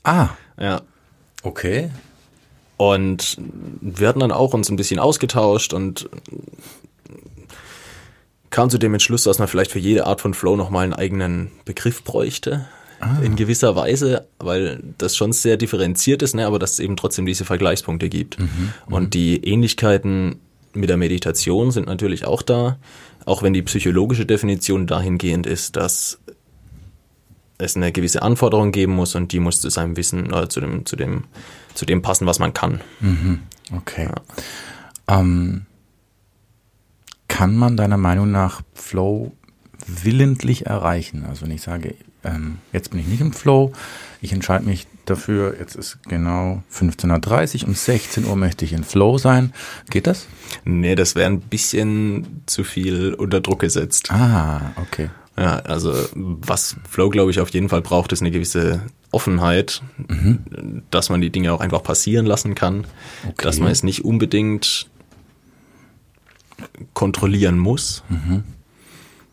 Ah. 0.04 0.30
Ja. 0.60 0.82
Okay. 1.44 1.90
Und 2.78 3.38
wir 3.82 4.08
hatten 4.08 4.20
dann 4.20 4.32
auch 4.32 4.54
uns 4.54 4.70
ein 4.70 4.76
bisschen 4.76 5.00
ausgetauscht 5.00 5.74
und 5.74 6.10
kam 8.50 8.70
zu 8.70 8.78
dem 8.78 8.94
Entschluss, 8.94 9.24
dass 9.24 9.40
man 9.40 9.48
vielleicht 9.48 9.72
für 9.72 9.80
jede 9.80 10.06
Art 10.06 10.22
von 10.22 10.34
Flow 10.34 10.56
nochmal 10.56 10.84
einen 10.84 10.94
eigenen 10.94 11.52
Begriff 11.66 12.04
bräuchte. 12.04 12.66
Ah. 13.00 13.18
In 13.22 13.36
gewisser 13.36 13.76
Weise, 13.76 14.28
weil 14.40 14.82
das 14.98 15.18
schon 15.18 15.34
sehr 15.34 15.58
differenziert 15.58 16.22
ist, 16.22 16.34
ne, 16.34 16.46
aber 16.46 16.60
dass 16.60 16.74
es 16.74 16.80
eben 16.80 16.96
trotzdem 16.96 17.26
diese 17.26 17.44
Vergleichspunkte 17.44 18.08
gibt. 18.08 18.40
Mhm, 18.40 18.46
mhm. 18.88 18.94
Und 18.94 19.14
die 19.14 19.44
Ähnlichkeiten 19.44 20.40
mit 20.74 20.90
der 20.90 20.98
Meditation 20.98 21.72
sind 21.72 21.88
natürlich 21.88 22.26
auch 22.26 22.42
da, 22.42 22.78
auch 23.26 23.44
wenn 23.44 23.54
die 23.54 23.62
psychologische 23.62 24.26
Definition 24.26 24.88
dahingehend 24.88 25.48
ist, 25.48 25.76
dass 25.76 26.20
es 27.58 27.76
eine 27.76 27.92
gewisse 27.92 28.22
Anforderung 28.22 28.72
geben 28.72 28.94
muss 28.94 29.16
und 29.16 29.32
die 29.32 29.40
muss 29.40 29.62
zu 29.62 29.70
seinem 29.70 29.98
Wissen 29.98 30.28
oder 30.28 30.50
zu 30.50 30.60
dem, 30.60 30.86
zu 30.86 30.96
dem, 30.96 31.26
zu 31.74 31.86
dem 31.86 32.02
passen, 32.02 32.28
was 32.28 32.40
man 32.40 32.54
kann. 32.54 32.82
Mhm. 33.00 33.40
Okay. 33.76 34.10
Ja. 34.10 35.20
Ähm, 35.20 35.66
kann 37.28 37.56
man 37.56 37.78
deiner 37.78 37.98
Meinung 37.98 38.32
nach 38.32 38.62
Flow 38.74 39.32
willentlich 39.88 40.66
erreichen? 40.66 41.26
Also 41.28 41.44
wenn 41.44 41.52
ich 41.52 41.62
sage, 41.62 41.96
ähm, 42.24 42.60
jetzt 42.72 42.92
bin 42.92 43.00
ich 43.00 43.08
nicht 43.08 43.22
im 43.22 43.34
Flow, 43.34 43.72
ich 44.22 44.34
entscheide 44.34 44.66
mich 44.66 44.88
dafür, 45.06 45.56
jetzt 45.60 45.76
ist 45.76 46.00
genau 46.08 46.64
15.30 46.74 47.62
Uhr, 47.62 47.68
um 47.70 47.76
16 47.76 48.26
Uhr 48.26 48.36
möchte 48.36 48.66
ich 48.66 48.74
in 48.74 48.84
Flow 48.84 49.18
sein. 49.18 49.54
Geht 49.90 50.08
das? 50.08 50.28
Nee, 50.64 50.96
das 50.96 51.16
wäre 51.16 51.28
ein 51.30 51.42
bisschen 51.42 52.42
zu 52.46 52.64
viel 52.64 53.14
unter 53.14 53.42
Druck 53.42 53.60
gesetzt. 53.60 54.12
Ah, 54.12 54.72
okay. 54.78 55.10
Ja, 55.38 55.58
also 55.60 55.94
was 56.14 56.78
Flow, 56.90 57.10
glaube 57.10 57.32
ich, 57.32 57.40
auf 57.42 57.50
jeden 57.50 57.68
Fall 57.68 57.82
braucht, 57.82 58.14
ist 58.14 58.22
eine 58.22 58.32
gewisse 58.32 58.84
Offenheit, 59.12 59.82
mhm. 60.08 60.84
dass 60.92 61.10
man 61.10 61.20
die 61.20 61.30
Dinge 61.30 61.52
auch 61.52 61.60
einfach 61.60 61.84
passieren 61.84 62.26
lassen 62.26 62.56
kann, 62.56 62.86
okay. 63.28 63.44
dass 63.44 63.60
man 63.60 63.72
es 63.72 63.84
nicht 63.84 64.06
unbedingt 64.06 64.88
kontrollieren 66.94 67.60
muss, 67.60 68.04
mhm. 68.08 68.44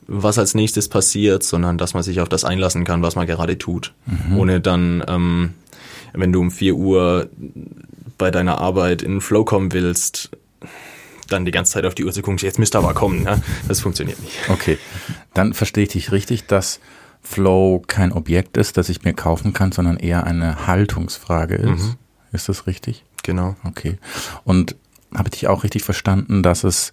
was 0.08 0.38
als 0.38 0.54
nächstes 0.54 0.88
passiert, 0.88 1.44
sondern 1.44 1.78
dass 1.78 1.94
man 1.94 2.02
sich 2.02 2.20
auf 2.20 2.28
das 2.28 2.44
einlassen 2.44 2.84
kann, 2.84 3.02
was 3.02 3.14
man 3.14 3.26
gerade 3.28 3.56
tut. 3.56 3.94
Mhm. 4.06 4.38
Ohne 4.38 4.60
dann, 4.60 5.04
ähm, 5.06 5.54
wenn 6.14 6.32
du 6.32 6.40
um 6.40 6.50
4 6.50 6.74
Uhr 6.74 7.30
bei 8.18 8.30
deiner 8.32 8.58
Arbeit 8.58 9.02
in 9.02 9.20
Flow 9.20 9.44
kommen 9.44 9.72
willst, 9.72 10.30
dann 11.32 11.44
die 11.44 11.50
ganze 11.50 11.72
Zeit 11.72 11.84
auf 11.84 11.94
die 11.94 12.04
Uhr 12.04 12.12
zu 12.12 12.22
gucken, 12.22 12.38
jetzt 12.38 12.58
müsste 12.58 12.78
aber 12.78 12.94
kommen. 12.94 13.22
Ne? 13.22 13.42
Das 13.68 13.80
funktioniert 13.80 14.20
nicht. 14.20 14.36
Okay, 14.48 14.78
dann 15.34 15.54
verstehe 15.54 15.84
ich 15.84 15.90
dich 15.90 16.12
richtig, 16.12 16.46
dass 16.46 16.80
Flow 17.22 17.82
kein 17.86 18.12
Objekt 18.12 18.56
ist, 18.56 18.76
das 18.76 18.88
ich 18.88 19.04
mir 19.04 19.14
kaufen 19.14 19.52
kann, 19.52 19.72
sondern 19.72 19.96
eher 19.96 20.24
eine 20.24 20.66
Haltungsfrage 20.66 21.54
ist. 21.54 21.84
Mhm. 21.84 21.94
Ist 22.32 22.48
das 22.48 22.66
richtig? 22.66 23.04
Genau. 23.22 23.56
Okay. 23.64 23.98
Und 24.44 24.76
habe 25.14 25.28
ich 25.28 25.40
dich 25.40 25.48
auch 25.48 25.64
richtig 25.64 25.84
verstanden, 25.84 26.42
dass 26.42 26.64
es, 26.64 26.92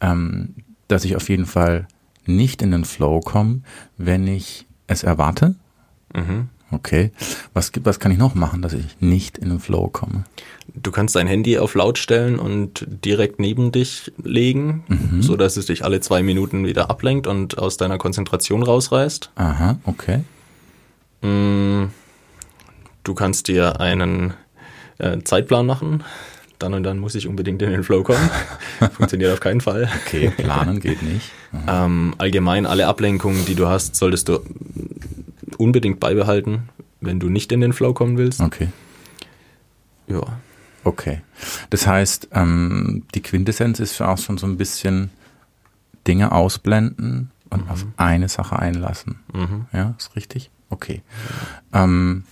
ähm, 0.00 0.54
dass 0.88 1.04
ich 1.04 1.16
auf 1.16 1.28
jeden 1.28 1.46
Fall 1.46 1.86
nicht 2.26 2.62
in 2.62 2.70
den 2.70 2.84
Flow 2.84 3.20
komme, 3.20 3.62
wenn 3.96 4.26
ich 4.26 4.66
es 4.86 5.02
erwarte? 5.02 5.54
Mhm. 6.14 6.48
Okay. 6.70 7.10
Was 7.52 7.72
gibt, 7.72 7.86
was 7.86 7.98
kann 7.98 8.12
ich 8.12 8.18
noch 8.18 8.34
machen, 8.34 8.62
dass 8.62 8.72
ich 8.72 9.00
nicht 9.00 9.38
in 9.38 9.48
den 9.48 9.60
Flow 9.60 9.88
komme? 9.88 10.24
Du 10.74 10.90
kannst 10.90 11.16
dein 11.16 11.26
Handy 11.26 11.58
auf 11.58 11.74
laut 11.74 11.98
stellen 11.98 12.38
und 12.38 12.86
direkt 12.88 13.40
neben 13.40 13.72
dich 13.72 14.12
legen, 14.22 14.84
mhm. 14.86 15.22
so 15.22 15.36
dass 15.36 15.56
es 15.56 15.66
dich 15.66 15.84
alle 15.84 16.00
zwei 16.00 16.22
Minuten 16.22 16.64
wieder 16.64 16.90
ablenkt 16.90 17.26
und 17.26 17.58
aus 17.58 17.76
deiner 17.76 17.98
Konzentration 17.98 18.62
rausreißt. 18.62 19.30
Aha, 19.34 19.78
okay. 19.84 20.20
Mm, 21.22 21.86
du 23.02 23.14
kannst 23.14 23.48
dir 23.48 23.80
einen 23.80 24.34
äh, 24.98 25.18
Zeitplan 25.24 25.66
machen 25.66 26.04
dann 26.60 26.74
und 26.74 26.82
dann 26.82 26.98
muss 26.98 27.14
ich 27.14 27.26
unbedingt 27.26 27.62
in 27.62 27.70
den 27.70 27.82
Flow 27.82 28.02
kommen. 28.02 28.30
Funktioniert 28.92 29.32
auf 29.32 29.40
keinen 29.40 29.60
Fall. 29.60 29.88
Okay, 30.04 30.30
planen 30.36 30.80
geht 30.80 31.02
nicht. 31.02 31.30
Ähm, 31.66 32.14
allgemein 32.18 32.66
alle 32.66 32.86
Ablenkungen, 32.86 33.44
die 33.46 33.54
du 33.54 33.66
hast, 33.66 33.96
solltest 33.96 34.28
du 34.28 34.40
unbedingt 35.60 36.00
beibehalten, 36.00 36.68
wenn 37.00 37.20
du 37.20 37.28
nicht 37.28 37.52
in 37.52 37.60
den 37.60 37.72
Flow 37.72 37.92
kommen 37.92 38.16
willst. 38.18 38.40
Okay. 38.40 38.68
Ja. 40.06 40.22
Okay. 40.82 41.20
Das 41.68 41.86
heißt, 41.86 42.28
ähm, 42.32 43.04
die 43.14 43.22
Quintessenz 43.22 43.80
ist 43.80 43.92
für 43.92 44.08
auch 44.08 44.18
schon 44.18 44.38
so 44.38 44.46
ein 44.46 44.56
bisschen 44.56 45.10
Dinge 46.06 46.32
ausblenden 46.32 47.30
und 47.50 47.64
mhm. 47.66 47.70
auf 47.70 47.86
eine 47.96 48.28
Sache 48.28 48.58
einlassen. 48.58 49.16
Mhm. 49.32 49.66
Ja, 49.72 49.94
ist 49.98 50.16
richtig? 50.16 50.50
Okay. 50.70 51.02
Ähm, 51.72 52.24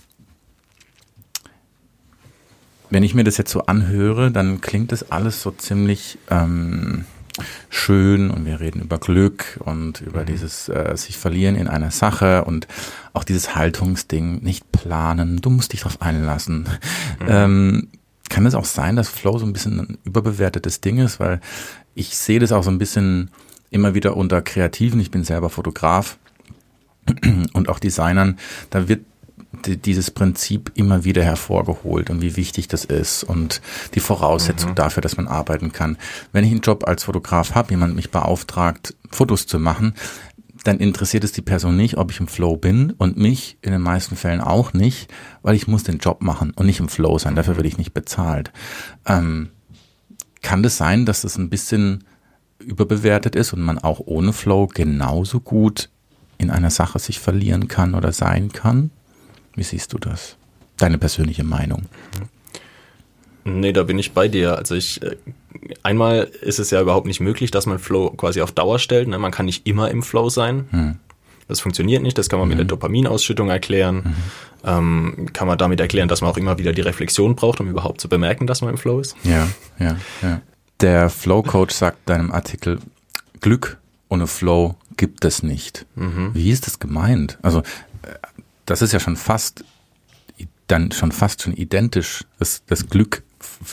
wenn 2.89 3.03
ich 3.03 3.13
mir 3.13 3.23
das 3.23 3.37
jetzt 3.37 3.51
so 3.51 3.65
anhöre, 3.65 4.31
dann 4.31 4.61
klingt 4.61 4.91
das 4.91 5.11
alles 5.11 5.43
so 5.43 5.51
ziemlich 5.51 6.17
ähm, 6.29 7.05
schön 7.69 8.31
und 8.31 8.45
wir 8.45 8.59
reden 8.59 8.81
über 8.81 8.97
Glück 8.97 9.59
und 9.63 10.01
über 10.01 10.21
mhm. 10.21 10.25
dieses 10.27 10.69
äh, 10.69 10.95
sich 10.95 11.17
verlieren 11.17 11.55
in 11.55 11.67
einer 11.67 11.91
Sache 11.91 12.45
und 12.45 12.67
auch 13.13 13.23
dieses 13.23 13.55
Haltungsding, 13.55 14.43
nicht 14.43 14.71
planen, 14.71 15.41
du 15.41 15.49
musst 15.49 15.73
dich 15.73 15.81
darauf 15.81 16.01
einlassen. 16.01 16.67
Mhm. 17.19 17.27
Ähm, 17.27 17.87
kann 18.29 18.45
es 18.45 18.55
auch 18.55 18.65
sein, 18.65 18.95
dass 18.95 19.09
Flow 19.09 19.37
so 19.39 19.45
ein 19.45 19.53
bisschen 19.53 19.79
ein 19.79 19.97
überbewertetes 20.03 20.81
Ding 20.81 20.99
ist, 20.99 21.19
weil 21.19 21.41
ich 21.95 22.15
sehe 22.15 22.39
das 22.39 22.51
auch 22.51 22.63
so 22.63 22.69
ein 22.69 22.77
bisschen 22.77 23.31
immer 23.71 23.93
wieder 23.93 24.15
unter 24.15 24.41
Kreativen, 24.41 24.99
ich 24.99 25.11
bin 25.11 25.23
selber 25.23 25.49
Fotograf 25.49 26.17
und 27.53 27.69
auch 27.69 27.79
Designern, 27.79 28.37
da 28.69 28.87
wird 28.87 29.01
dieses 29.51 30.11
Prinzip 30.11 30.71
immer 30.75 31.03
wieder 31.03 31.23
hervorgeholt 31.23 32.09
und 32.09 32.21
wie 32.21 32.35
wichtig 32.35 32.67
das 32.67 32.85
ist 32.85 33.23
und 33.23 33.61
die 33.95 33.99
Voraussetzung 33.99 34.71
mhm. 34.71 34.75
dafür, 34.75 35.01
dass 35.01 35.17
man 35.17 35.27
arbeiten 35.27 35.71
kann. 35.71 35.97
Wenn 36.31 36.43
ich 36.43 36.51
einen 36.51 36.61
Job 36.61 36.87
als 36.87 37.03
Fotograf 37.03 37.55
habe, 37.55 37.71
jemand 37.71 37.95
mich 37.95 38.11
beauftragt, 38.11 38.95
Fotos 39.09 39.47
zu 39.47 39.59
machen, 39.59 39.95
dann 40.63 40.79
interessiert 40.79 41.23
es 41.23 41.31
die 41.31 41.41
Person 41.41 41.77
nicht, 41.77 41.97
ob 41.97 42.11
ich 42.11 42.19
im 42.19 42.27
Flow 42.27 42.57
bin 42.57 42.91
und 42.91 43.17
mich 43.17 43.57
in 43.61 43.71
den 43.71 43.81
meisten 43.81 44.15
Fällen 44.15 44.41
auch 44.41 44.73
nicht, 44.73 45.11
weil 45.41 45.55
ich 45.55 45.67
muss 45.67 45.83
den 45.83 45.97
Job 45.97 46.21
machen 46.21 46.51
und 46.55 46.65
nicht 46.65 46.79
im 46.79 46.89
Flow 46.89 47.17
sein. 47.17 47.35
Dafür 47.35 47.55
werde 47.55 47.69
ich 47.69 47.77
nicht 47.77 47.93
bezahlt. 47.93 48.51
Ähm, 49.05 49.49
kann 50.41 50.63
das 50.63 50.77
sein, 50.77 51.05
dass 51.05 51.21
das 51.21 51.37
ein 51.37 51.49
bisschen 51.49 52.03
überbewertet 52.59 53.35
ist 53.35 53.53
und 53.53 53.61
man 53.61 53.79
auch 53.79 54.01
ohne 54.05 54.33
Flow 54.33 54.67
genauso 54.67 55.39
gut 55.39 55.89
in 56.37 56.51
einer 56.51 56.69
Sache 56.69 56.99
sich 56.99 57.19
verlieren 57.19 57.67
kann 57.67 57.95
oder 57.95 58.11
sein 58.11 58.51
kann? 58.51 58.91
Wie 59.59 59.63
siehst 59.63 59.91
du 59.91 59.97
das? 59.97 60.37
Deine 60.77 60.97
persönliche 60.97 61.43
Meinung? 61.43 61.83
Nee, 63.43 63.73
da 63.73 63.83
bin 63.83 63.99
ich 63.99 64.13
bei 64.13 64.29
dir. 64.29 64.57
Also 64.57 64.73
ich, 64.73 65.01
äh, 65.03 65.17
einmal 65.83 66.31
ist 66.41 66.59
es 66.59 66.71
ja 66.71 66.79
überhaupt 66.79 67.05
nicht 67.05 67.19
möglich, 67.19 67.51
dass 67.51 67.65
man 67.65 67.77
Flow 67.77 68.11
quasi 68.11 68.39
auf 68.39 68.53
Dauer 68.53 68.79
stellt. 68.79 69.09
Ne? 69.09 69.19
Man 69.19 69.31
kann 69.31 69.45
nicht 69.45 69.67
immer 69.67 69.91
im 69.91 70.01
Flow 70.01 70.29
sein. 70.29 70.67
Hm. 70.71 70.95
Das 71.49 71.59
funktioniert 71.59 72.03
nicht, 72.03 72.17
das 72.17 72.29
kann 72.29 72.39
man 72.39 72.47
mhm. 72.47 72.51
mit 72.51 72.59
der 72.59 72.65
mhm. 72.65 72.69
Dopaminausschüttung 72.69 73.49
erklären. 73.49 73.95
Mhm. 73.95 74.15
Ähm, 74.63 75.29
kann 75.33 75.47
man 75.47 75.57
damit 75.57 75.81
erklären, 75.81 76.07
dass 76.07 76.21
man 76.21 76.31
auch 76.31 76.37
immer 76.37 76.57
wieder 76.57 76.71
die 76.71 76.81
Reflexion 76.81 77.35
braucht, 77.35 77.59
um 77.59 77.67
überhaupt 77.67 77.99
zu 77.99 78.07
bemerken, 78.07 78.47
dass 78.47 78.61
man 78.61 78.69
im 78.69 78.77
Flow 78.77 79.01
ist. 79.01 79.17
Ja, 79.23 79.45
ja, 79.77 79.97
ja. 80.21 80.41
Der 80.79 81.09
Flow-Coach 81.09 81.73
sagt 81.75 82.07
deinem 82.07 82.31
Artikel, 82.31 82.79
Glück 83.41 83.77
ohne 84.07 84.27
Flow 84.27 84.75
gibt 84.95 85.25
es 85.25 85.43
nicht. 85.43 85.85
Mhm. 85.95 86.29
Wie 86.33 86.49
ist 86.49 86.65
das 86.65 86.79
gemeint? 86.79 87.39
Also, 87.41 87.59
äh, 88.03 88.13
das 88.69 88.81
ist 88.81 88.93
ja 88.93 88.99
schon 88.99 89.15
fast, 89.15 89.63
dann 90.67 90.91
schon 90.91 91.11
fast 91.11 91.41
schon 91.41 91.53
identisch, 91.53 92.23
dass 92.37 92.63
das 92.67 92.87
Glück 92.87 93.23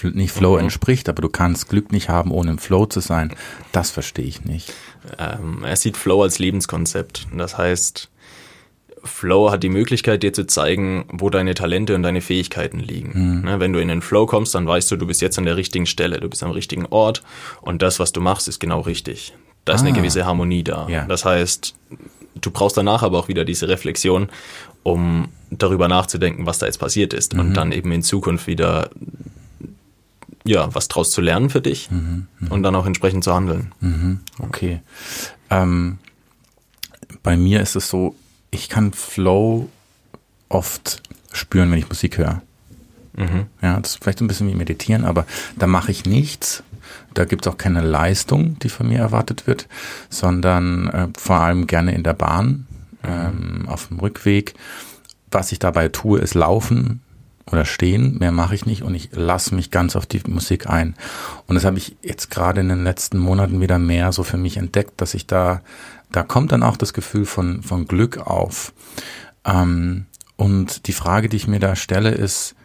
nicht 0.02 0.32
Flow 0.32 0.54
mhm. 0.54 0.61
entspricht, 0.61 1.09
aber 1.09 1.22
du 1.22 1.28
kannst 1.28 1.68
Glück 1.68 1.92
nicht 1.92 2.09
haben, 2.09 2.30
ohne 2.30 2.52
im 2.52 2.59
Flow 2.59 2.87
zu 2.87 3.00
sein. 3.00 3.35
Das 3.72 3.90
verstehe 3.90 4.24
ich 4.24 4.44
nicht. 4.44 4.72
Ähm, 5.18 5.64
er 5.64 5.76
sieht 5.76 5.96
Flow 5.96 6.22
als 6.22 6.38
Lebenskonzept. 6.38 7.26
Das 7.37 7.59
heißt, 7.59 8.09
Flow 9.04 9.50
hat 9.50 9.62
die 9.62 9.68
Möglichkeit, 9.68 10.22
dir 10.22 10.32
zu 10.32 10.46
zeigen, 10.46 11.04
wo 11.12 11.30
deine 11.30 11.54
Talente 11.54 11.94
und 11.94 12.02
deine 12.02 12.20
Fähigkeiten 12.20 12.80
liegen. 12.80 13.12
Mhm. 13.14 13.40
Ne, 13.42 13.61
wenn 13.61 13.72
du 13.72 13.80
in 13.80 13.88
den 13.88 14.02
Flow 14.02 14.26
kommst, 14.26 14.54
dann 14.54 14.66
weißt 14.66 14.90
du, 14.90 14.96
du 14.96 15.06
bist 15.06 15.20
jetzt 15.20 15.38
an 15.38 15.44
der 15.44 15.56
richtigen 15.56 15.87
Stelle, 15.87 16.20
du 16.20 16.28
bist 16.28 16.42
am 16.42 16.50
richtigen 16.52 16.87
Ort 16.87 17.22
und 17.61 17.82
das, 17.82 17.98
was 17.98 18.12
du 18.12 18.20
machst, 18.20 18.48
ist 18.48 18.61
genau 18.61 18.80
richtig. 18.80 19.35
Da 19.64 19.74
ist 19.74 19.82
ah. 19.82 19.87
eine 19.87 19.96
gewisse 19.96 20.24
Harmonie 20.24 20.64
da. 20.64 20.88
Ja. 20.88 21.04
Das 21.04 21.24
heißt, 21.24 21.74
du 22.40 22.51
brauchst 22.51 22.77
danach 22.77 23.03
aber 23.03 23.18
auch 23.18 23.29
wieder 23.29 23.44
diese 23.44 23.68
Reflexion, 23.68 24.29
um 24.83 25.29
darüber 25.51 25.88
nachzudenken, 25.88 26.46
was 26.46 26.59
da 26.59 26.66
jetzt 26.66 26.79
passiert 26.79 27.12
ist 27.12 27.35
mhm. 27.35 27.40
und 27.40 27.55
dann 27.55 27.72
eben 27.72 27.92
in 27.92 28.03
Zukunft 28.03 28.46
wieder 28.46 28.90
ja, 30.44 30.72
was 30.75 30.88
draus 30.88 31.11
zu 31.11 31.20
lernen 31.20 31.51
für 31.51 31.61
dich 31.61 31.90
mhm, 31.90 32.29
mh. 32.38 32.51
und 32.51 32.62
dann 32.62 32.77
auch 32.77 32.87
entsprechend 32.87 33.25
zu 33.25 33.35
handeln. 33.35 33.72
Mhm, 33.81 34.20
okay. 34.38 34.81
Ähm, 35.51 35.99
bei 37.22 37.37
mir 37.37 37.61
ist 37.61 37.75
es 37.75 37.88
so, 37.88 38.14
ich 38.53 38.68
kann 38.68 38.92
Flow 38.92 39.68
oft 40.49 41.03
spüren, 41.33 41.70
wenn 41.72 41.79
ich 41.79 41.88
Musik 41.88 42.18
höre. 42.18 42.42
Mhm. 43.16 43.46
Ja, 43.61 43.81
das 43.81 43.92
ist 43.92 44.03
vielleicht 44.03 44.20
ein 44.20 44.29
bisschen 44.29 44.49
wie 44.49 44.55
meditieren, 44.55 45.05
aber 45.05 45.27
da 45.59 45.66
mache 45.66 45.90
ich 45.90 46.05
nichts. 46.05 46.62
Da 47.14 47.25
gibt 47.25 47.46
es 47.46 47.53
auch 47.53 47.59
keine 47.59 47.81
Leistung, 47.81 48.59
die 48.59 48.68
von 48.68 48.88
mir 48.88 48.99
erwartet 48.99 49.46
wird, 49.46 49.68
sondern 50.11 50.88
äh, 50.88 51.09
vor 51.16 51.37
allem 51.37 51.66
gerne 51.66 51.94
in 51.94 52.03
der 52.03 52.14
Bahn, 52.14 52.66
ähm, 53.05 53.66
auf 53.68 53.88
dem 53.88 53.99
Rückweg. 54.01 54.55
Was 55.31 55.53
ich 55.53 55.59
dabei 55.59 55.88
tue, 55.88 56.20
ist 56.20 56.35
laufen, 56.35 57.01
oder 57.51 57.64
stehen, 57.64 58.18
mehr 58.18 58.33
mache 58.33 58.55
ich 58.55 58.66
nicht 58.66 58.83
und 58.83 58.94
ich 58.94 59.11
lasse 59.12 59.55
mich 59.55 59.70
ganz 59.70 59.94
auf 59.94 60.07
die 60.07 60.20
Musik 60.27 60.68
ein. 60.68 60.96
Und 61.46 61.55
das 61.55 61.64
habe 61.64 61.79
ich 61.79 61.96
jetzt 62.03 62.31
gerade 62.31 62.61
in 62.61 62.68
den 62.68 62.83
letzten 62.83 63.18
Monaten 63.18 63.61
wieder 63.61 63.79
mehr 63.79 64.12
so 64.12 64.25
für 64.25 64.37
mich 64.37 64.57
entdeckt, 64.57 65.01
dass 65.01 65.14
ich 65.14 65.27
da, 65.27 65.62
da 66.11 66.25
kommt 66.25 66.51
dann 66.51 66.64
auch 66.64 66.77
das 66.77 66.92
Gefühl 66.92 67.25
von, 67.25 67.62
von 67.62 67.87
Glück 67.87 68.18
auf. 68.18 68.72
Ähm, 69.44 70.07
und 70.35 70.88
die 70.88 70.92
Frage, 70.92 71.29
die 71.29 71.37
ich 71.37 71.46
mir 71.46 71.61
da 71.61 71.77
stelle, 71.77 72.11
ist, 72.11 72.57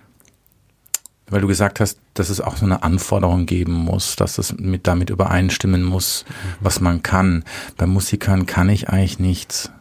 weil 1.31 1.41
du 1.41 1.47
gesagt 1.47 1.79
hast, 1.79 1.99
dass 2.13 2.29
es 2.29 2.41
auch 2.41 2.57
so 2.57 2.65
eine 2.65 2.83
Anforderung 2.83 3.45
geben 3.45 3.73
muss, 3.73 4.15
dass 4.15 4.37
es 4.37 4.55
mit 4.57 4.85
damit 4.85 5.09
übereinstimmen 5.09 5.83
muss, 5.83 6.25
was 6.59 6.81
man 6.81 7.01
kann. 7.01 7.43
Bei 7.77 7.87
Musikern 7.87 8.45
kann 8.45 8.69
ich 8.69 8.89
eigentlich 8.89 9.19
nichts. 9.19 9.71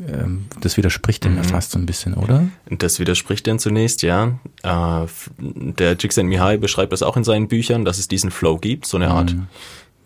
Ähm, 0.00 0.46
das 0.60 0.76
widerspricht 0.76 1.24
dem 1.24 1.36
ja 1.36 1.42
mhm. 1.42 1.46
fast 1.46 1.70
so 1.72 1.78
ein 1.78 1.86
bisschen, 1.86 2.14
oder? 2.14 2.48
Das 2.68 2.98
widerspricht 2.98 3.46
dem 3.46 3.58
zunächst, 3.58 4.02
ja. 4.02 4.38
Äh, 4.62 5.06
der 5.38 5.98
Csikszentmihalyi 5.98 6.58
beschreibt 6.58 6.92
das 6.92 7.02
auch 7.02 7.16
in 7.16 7.24
seinen 7.24 7.48
Büchern, 7.48 7.84
dass 7.84 7.98
es 7.98 8.08
diesen 8.08 8.30
Flow 8.30 8.58
gibt, 8.58 8.86
so 8.86 8.96
eine 8.96 9.10
Art 9.10 9.34
mhm. 9.34 9.46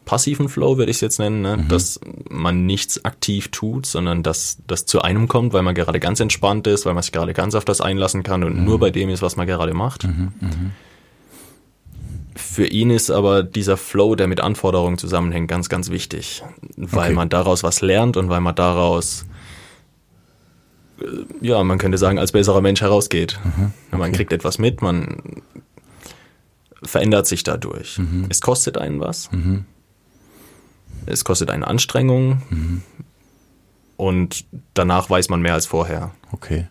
passiven 0.04 0.48
Flow 0.48 0.76
würde 0.76 0.90
ich 0.90 0.98
es 0.98 1.00
jetzt 1.00 1.18
nennen, 1.18 1.40
ne? 1.40 1.56
mhm. 1.56 1.68
dass 1.68 2.00
man 2.28 2.66
nichts 2.66 3.04
aktiv 3.04 3.48
tut, 3.48 3.86
sondern 3.86 4.22
dass 4.22 4.58
das 4.66 4.84
zu 4.84 5.00
einem 5.00 5.28
kommt, 5.28 5.52
weil 5.52 5.62
man 5.62 5.74
gerade 5.74 6.00
ganz 6.00 6.20
entspannt 6.20 6.66
ist, 6.66 6.84
weil 6.84 6.94
man 6.94 7.02
sich 7.02 7.12
gerade 7.12 7.32
ganz 7.32 7.54
auf 7.54 7.64
das 7.64 7.80
einlassen 7.80 8.22
kann 8.22 8.44
und 8.44 8.58
mhm. 8.58 8.64
nur 8.64 8.78
bei 8.78 8.90
dem 8.90 9.08
ist, 9.08 9.22
was 9.22 9.36
man 9.36 9.46
gerade 9.46 9.74
macht. 9.74 10.04
Mhm. 10.04 10.32
Für 12.38 12.66
ihn 12.66 12.90
ist 12.90 13.10
aber 13.10 13.42
dieser 13.42 13.76
Flow, 13.76 14.14
der 14.14 14.28
mit 14.28 14.40
Anforderungen 14.40 14.96
zusammenhängt, 14.96 15.48
ganz, 15.48 15.68
ganz 15.68 15.90
wichtig, 15.90 16.42
weil 16.76 17.06
okay. 17.06 17.14
man 17.14 17.28
daraus 17.28 17.62
was 17.64 17.80
lernt 17.80 18.16
und 18.16 18.28
weil 18.30 18.40
man 18.40 18.54
daraus 18.54 19.26
ja, 21.40 21.62
man 21.62 21.78
könnte 21.78 21.98
sagen, 21.98 22.18
als 22.18 22.32
besserer 22.32 22.60
Mensch 22.60 22.80
herausgeht. 22.80 23.38
Mhm, 23.44 23.72
okay. 23.88 23.96
Man 23.98 24.12
kriegt 24.12 24.32
etwas 24.32 24.58
mit, 24.58 24.82
man 24.82 25.42
verändert 26.82 27.26
sich 27.26 27.42
dadurch. 27.42 27.98
Mhm. 27.98 28.26
Es 28.28 28.40
kostet 28.40 28.78
einen 28.78 29.00
was. 29.00 29.30
Mhm. 29.32 29.64
Es 31.06 31.24
kostet 31.24 31.50
eine 31.50 31.66
Anstrengung. 31.66 32.42
Mhm. 32.50 32.82
Und 33.96 34.44
danach 34.74 35.10
weiß 35.10 35.28
man 35.28 35.40
mehr 35.40 35.54
als 35.54 35.66
vorher. 35.66 36.12
Okay. 36.32 36.68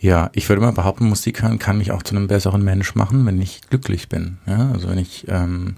Ja, 0.00 0.30
ich 0.32 0.48
würde 0.48 0.62
mal 0.62 0.72
behaupten, 0.72 1.08
Musik 1.08 1.42
hören 1.42 1.58
kann 1.58 1.78
mich 1.78 1.92
auch 1.92 2.02
zu 2.02 2.16
einem 2.16 2.26
besseren 2.26 2.64
Mensch 2.64 2.94
machen, 2.94 3.24
wenn 3.26 3.40
ich 3.40 3.60
glücklich 3.68 4.08
bin. 4.08 4.38
Ja, 4.46 4.70
also 4.72 4.88
wenn 4.88 4.98
ich 4.98 5.26
ähm, 5.28 5.76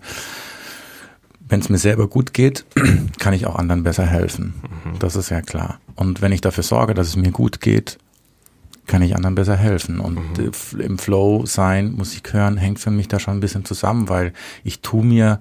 wenn 1.52 1.60
es 1.60 1.68
mir 1.68 1.78
selber 1.78 2.08
gut 2.08 2.32
geht, 2.32 2.64
kann 3.18 3.34
ich 3.34 3.46
auch 3.46 3.56
anderen 3.56 3.82
besser 3.82 4.06
helfen. 4.06 4.54
Mhm. 4.84 4.98
Das 4.98 5.16
ist 5.16 5.28
ja 5.28 5.42
klar. 5.42 5.80
Und 5.94 6.22
wenn 6.22 6.32
ich 6.32 6.40
dafür 6.40 6.64
sorge, 6.64 6.94
dass 6.94 7.08
es 7.08 7.16
mir 7.16 7.30
gut 7.30 7.60
geht, 7.60 7.98
kann 8.86 9.02
ich 9.02 9.14
anderen 9.14 9.34
besser 9.34 9.56
helfen. 9.56 10.00
Und 10.00 10.38
mhm. 10.38 10.80
im 10.80 10.98
Flow 10.98 11.44
sein, 11.44 11.92
Musik 11.92 12.32
hören, 12.32 12.56
hängt 12.56 12.78
für 12.80 12.90
mich 12.90 13.06
da 13.06 13.20
schon 13.20 13.34
ein 13.34 13.40
bisschen 13.40 13.66
zusammen, 13.66 14.08
weil 14.08 14.32
ich 14.64 14.80
tu 14.80 15.02
mir 15.02 15.40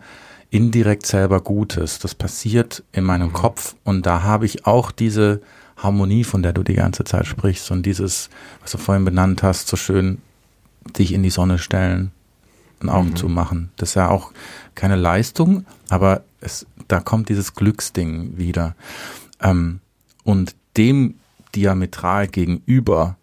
indirekt 0.50 1.06
selber 1.06 1.40
Gutes. 1.40 2.00
Das 2.00 2.14
passiert 2.14 2.84
in 2.92 3.06
meinem 3.06 3.30
mhm. 3.30 3.34
Kopf 3.34 3.76
und 3.86 4.06
da 4.06 4.22
habe 4.22 4.46
ich 4.46 4.66
auch 4.66 4.92
diese 4.92 5.42
Harmonie, 5.82 6.24
von 6.24 6.44
der 6.44 6.54
du 6.54 6.64
die 6.64 6.76
ganze 6.76 7.04
Zeit 7.04 7.26
sprichst 7.26 7.72
und 7.72 7.86
dieses, 7.86 8.30
was 8.62 8.72
du 8.72 8.78
vorhin 8.78 9.06
benannt 9.06 9.44
hast, 9.44 9.68
so 9.68 9.78
schön 9.78 10.20
dich 10.98 11.14
in 11.14 11.24
die 11.24 11.30
Sonne 11.30 11.58
stellen, 11.60 12.12
und 12.82 12.90
Augen 12.90 13.10
mhm. 13.10 13.16
zu 13.16 13.30
machen. 13.30 13.70
Das 13.78 13.90
ist 13.90 13.96
ja 13.96 14.10
auch 14.10 14.32
keine 14.76 14.96
Leistung, 14.96 15.66
aber 15.90 16.24
es, 16.42 16.66
da 16.88 17.00
kommt 17.00 17.30
dieses 17.30 17.54
Glücksding 17.54 18.38
wieder. 18.38 18.76
Ähm, 19.42 19.80
und 20.24 20.56
dem 20.78 21.16
diametral 21.56 22.28
gegenüber 22.28 23.18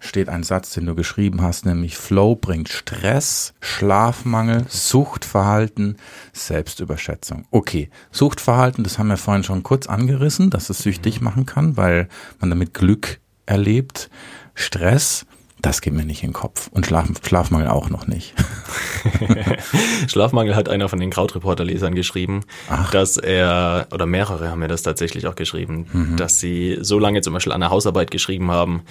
steht 0.00 0.28
ein 0.28 0.42
Satz, 0.42 0.70
den 0.70 0.86
du 0.86 0.94
geschrieben 0.94 1.42
hast, 1.42 1.66
nämlich 1.66 1.96
Flow 1.96 2.34
bringt 2.34 2.68
Stress, 2.68 3.54
Schlafmangel, 3.60 4.64
Suchtverhalten, 4.68 5.96
Selbstüberschätzung. 6.32 7.44
Okay, 7.50 7.90
Suchtverhalten, 8.10 8.82
das 8.82 8.98
haben 8.98 9.08
wir 9.08 9.18
vorhin 9.18 9.44
schon 9.44 9.62
kurz 9.62 9.86
angerissen, 9.86 10.50
dass 10.50 10.70
es 10.70 10.78
süchtig 10.78 11.20
mhm. 11.20 11.24
machen 11.26 11.46
kann, 11.46 11.76
weil 11.76 12.08
man 12.40 12.50
damit 12.50 12.74
Glück 12.74 13.20
erlebt. 13.46 14.10
Stress, 14.54 15.26
das 15.60 15.82
geht 15.82 15.92
mir 15.92 16.04
nicht 16.04 16.22
in 16.22 16.30
den 16.30 16.34
Kopf. 16.34 16.68
Und 16.72 16.86
Schlaf, 16.86 17.08
Schlafmangel 17.22 17.68
auch 17.68 17.90
noch 17.90 18.06
nicht. 18.06 18.34
Schlafmangel 20.08 20.56
hat 20.56 20.68
einer 20.68 20.88
von 20.88 20.98
den 20.98 21.10
Krautreporter-Lesern 21.10 21.94
geschrieben, 21.94 22.40
Ach. 22.68 22.90
dass 22.90 23.18
er, 23.18 23.86
oder 23.92 24.06
mehrere 24.06 24.50
haben 24.50 24.60
mir 24.60 24.68
das 24.68 24.82
tatsächlich 24.82 25.26
auch 25.26 25.34
geschrieben, 25.34 25.86
mhm. 25.92 26.16
dass 26.16 26.40
sie 26.40 26.78
so 26.80 26.98
lange 26.98 27.20
zum 27.20 27.34
Beispiel 27.34 27.52
an 27.52 27.60
der 27.60 27.70
Hausarbeit 27.70 28.10
geschrieben 28.10 28.50
haben, 28.50 28.82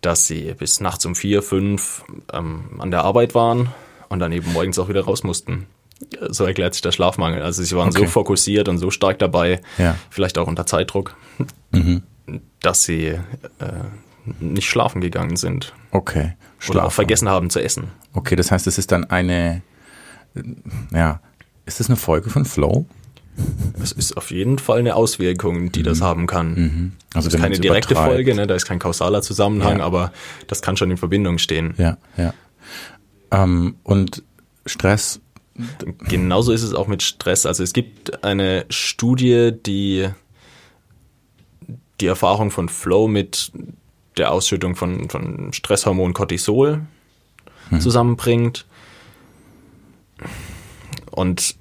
dass 0.00 0.26
sie 0.26 0.54
bis 0.54 0.80
nachts 0.80 1.04
um 1.06 1.14
vier, 1.14 1.42
fünf 1.42 2.04
ähm, 2.32 2.64
an 2.78 2.90
der 2.90 3.04
Arbeit 3.04 3.34
waren 3.34 3.70
und 4.08 4.18
dann 4.18 4.32
eben 4.32 4.52
morgens 4.52 4.78
auch 4.78 4.88
wieder 4.88 5.04
raus 5.04 5.22
mussten. 5.22 5.66
So 6.28 6.44
erklärt 6.44 6.74
sich 6.74 6.82
der 6.82 6.92
Schlafmangel. 6.92 7.42
Also 7.42 7.62
sie 7.62 7.76
waren 7.76 7.90
okay. 7.90 8.00
so 8.00 8.06
fokussiert 8.06 8.68
und 8.68 8.78
so 8.78 8.90
stark 8.90 9.18
dabei, 9.18 9.60
ja. 9.76 9.96
vielleicht 10.08 10.38
auch 10.38 10.46
unter 10.46 10.64
Zeitdruck, 10.64 11.16
mhm. 11.72 12.02
dass 12.60 12.84
sie 12.84 13.06
äh, 13.08 13.18
nicht 14.40 14.68
schlafen 14.68 15.00
gegangen 15.00 15.36
sind. 15.36 15.74
Okay. 15.90 16.34
Schlafen. 16.58 16.78
Oder 16.78 16.86
auch 16.86 16.92
vergessen 16.92 17.28
haben 17.28 17.50
zu 17.50 17.62
essen. 17.62 17.88
Okay, 18.12 18.36
das 18.36 18.50
heißt, 18.50 18.66
es 18.66 18.78
ist 18.78 18.92
dann 18.92 19.04
eine, 19.04 19.62
ja, 20.92 21.20
ist 21.66 21.80
das 21.80 21.88
eine 21.88 21.96
Folge 21.96 22.30
von 22.30 22.44
Flow? 22.44 22.86
Es 23.82 23.92
ist 23.92 24.16
auf 24.16 24.30
jeden 24.30 24.58
Fall 24.58 24.80
eine 24.80 24.94
Auswirkung, 24.94 25.72
die 25.72 25.80
mhm. 25.80 25.84
das 25.84 26.00
haben 26.00 26.26
kann. 26.26 26.54
Mhm. 26.54 26.92
Also 27.14 27.28
das 27.28 27.34
ist 27.34 27.40
keine 27.40 27.58
direkte 27.58 27.94
übertreibt. 27.94 28.14
Folge, 28.14 28.34
ne? 28.34 28.46
da 28.46 28.54
ist 28.54 28.66
kein 28.66 28.78
kausaler 28.78 29.22
Zusammenhang, 29.22 29.78
ja. 29.78 29.84
aber 29.84 30.12
das 30.46 30.62
kann 30.62 30.76
schon 30.76 30.90
in 30.90 30.96
Verbindung 30.96 31.38
stehen. 31.38 31.74
Ja, 31.76 31.96
ja. 32.16 32.34
Ähm, 33.30 33.76
und 33.82 34.22
Stress? 34.66 35.20
Genauso 36.08 36.52
ist 36.52 36.62
es 36.62 36.74
auch 36.74 36.86
mit 36.86 37.02
Stress. 37.02 37.46
Also 37.46 37.62
es 37.62 37.72
gibt 37.72 38.24
eine 38.24 38.64
Studie, 38.70 39.52
die 39.54 40.08
die 42.00 42.06
Erfahrung 42.06 42.50
von 42.50 42.68
Flow 42.68 43.08
mit 43.08 43.52
der 44.16 44.32
Ausschüttung 44.32 44.74
von, 44.74 45.08
von 45.10 45.52
Stresshormon 45.52 46.14
Cortisol 46.14 46.80
hm. 47.68 47.80
zusammenbringt. 47.80 48.66
und 51.10 51.56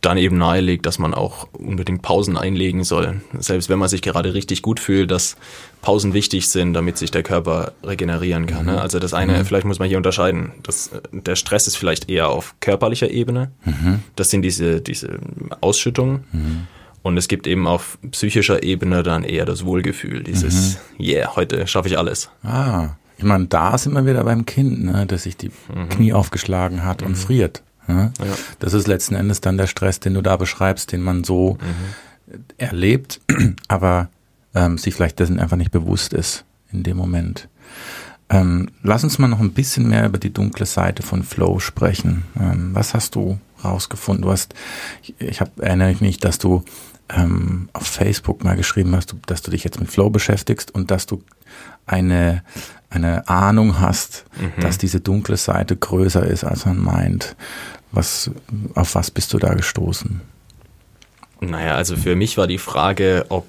dann 0.00 0.16
eben 0.16 0.38
nahelegt, 0.38 0.86
dass 0.86 0.98
man 0.98 1.12
auch 1.12 1.48
unbedingt 1.52 2.02
Pausen 2.02 2.36
einlegen 2.36 2.84
soll. 2.84 3.20
Selbst 3.38 3.68
wenn 3.68 3.80
man 3.80 3.88
sich 3.88 4.00
gerade 4.00 4.32
richtig 4.32 4.62
gut 4.62 4.78
fühlt, 4.78 5.10
dass 5.10 5.36
Pausen 5.82 6.14
wichtig 6.14 6.48
sind, 6.48 6.72
damit 6.74 6.98
sich 6.98 7.10
der 7.10 7.24
Körper 7.24 7.72
regenerieren 7.82 8.46
kann. 8.46 8.66
Ne? 8.66 8.80
Also 8.80 9.00
das 9.00 9.12
eine, 9.12 9.38
mhm. 9.38 9.44
vielleicht 9.44 9.66
muss 9.66 9.80
man 9.80 9.88
hier 9.88 9.96
unterscheiden. 9.96 10.52
Das, 10.62 10.90
der 11.10 11.34
Stress 11.34 11.66
ist 11.66 11.76
vielleicht 11.76 12.08
eher 12.08 12.28
auf 12.28 12.54
körperlicher 12.60 13.10
Ebene. 13.10 13.50
Mhm. 13.64 14.00
Das 14.14 14.30
sind 14.30 14.42
diese, 14.42 14.80
diese 14.80 15.18
Ausschüttungen. 15.60 16.24
Mhm. 16.30 16.66
Und 17.02 17.16
es 17.16 17.26
gibt 17.26 17.46
eben 17.46 17.66
auf 17.66 17.98
psychischer 18.10 18.62
Ebene 18.62 19.02
dann 19.02 19.24
eher 19.24 19.46
das 19.46 19.64
Wohlgefühl, 19.64 20.22
dieses, 20.22 20.78
mhm. 20.98 21.04
yeah, 21.04 21.36
heute 21.36 21.66
schaffe 21.66 21.88
ich 21.88 21.96
alles. 21.96 22.28
Ah, 22.42 22.90
ich 23.16 23.24
meine, 23.24 23.46
da 23.46 23.76
sind 23.76 23.94
wir 23.94 24.06
wieder 24.06 24.22
beim 24.24 24.46
Kind, 24.46 24.84
ne, 24.84 25.06
das 25.06 25.24
sich 25.24 25.36
die 25.36 25.50
mhm. 25.74 25.88
Knie 25.88 26.12
aufgeschlagen 26.12 26.84
hat 26.84 27.02
und 27.02 27.10
mhm. 27.10 27.16
friert. 27.16 27.62
Ja. 27.88 28.12
Das 28.58 28.74
ist 28.74 28.86
letzten 28.86 29.14
Endes 29.14 29.40
dann 29.40 29.56
der 29.56 29.66
Stress, 29.66 30.00
den 30.00 30.14
du 30.14 30.22
da 30.22 30.36
beschreibst, 30.36 30.92
den 30.92 31.02
man 31.02 31.24
so 31.24 31.58
mhm. 31.60 32.44
erlebt, 32.58 33.20
aber 33.68 34.08
ähm, 34.54 34.78
sich 34.78 34.94
vielleicht 34.94 35.18
dessen 35.18 35.40
einfach 35.40 35.56
nicht 35.56 35.70
bewusst 35.70 36.12
ist 36.12 36.44
in 36.72 36.82
dem 36.82 36.96
Moment. 36.96 37.48
Ähm, 38.30 38.68
lass 38.82 39.04
uns 39.04 39.18
mal 39.18 39.28
noch 39.28 39.40
ein 39.40 39.52
bisschen 39.52 39.88
mehr 39.88 40.06
über 40.06 40.18
die 40.18 40.32
dunkle 40.32 40.66
Seite 40.66 41.02
von 41.02 41.22
Flow 41.22 41.60
sprechen. 41.60 42.24
Ähm, 42.38 42.70
was 42.74 42.92
hast 42.92 43.14
du 43.14 43.38
rausgefunden? 43.64 44.24
Du 44.24 44.30
hast, 44.30 44.54
ich, 45.02 45.14
ich 45.18 45.40
hab, 45.40 45.58
erinnere 45.60 45.96
mich, 46.00 46.18
dass 46.18 46.38
du 46.38 46.62
ähm, 47.08 47.70
auf 47.72 47.86
Facebook 47.86 48.44
mal 48.44 48.56
geschrieben 48.56 48.94
hast, 48.94 49.14
dass 49.26 49.40
du 49.40 49.50
dich 49.50 49.64
jetzt 49.64 49.80
mit 49.80 49.90
Flow 49.90 50.10
beschäftigst 50.10 50.74
und 50.74 50.90
dass 50.90 51.06
du 51.06 51.22
eine, 51.86 52.42
eine 52.90 53.26
Ahnung 53.28 53.80
hast, 53.80 54.24
mhm. 54.38 54.60
dass 54.60 54.76
diese 54.76 55.00
dunkle 55.00 55.38
Seite 55.38 55.74
größer 55.76 56.24
ist, 56.24 56.44
als 56.44 56.66
man 56.66 56.78
meint. 56.78 57.34
Was, 57.92 58.30
auf 58.74 58.94
was 58.94 59.10
bist 59.10 59.32
du 59.32 59.38
da 59.38 59.54
gestoßen? 59.54 60.20
Naja, 61.40 61.76
also 61.76 61.96
für 61.96 62.16
mich 62.16 62.36
war 62.36 62.48
die 62.48 62.58
Frage, 62.58 63.26
ob 63.28 63.46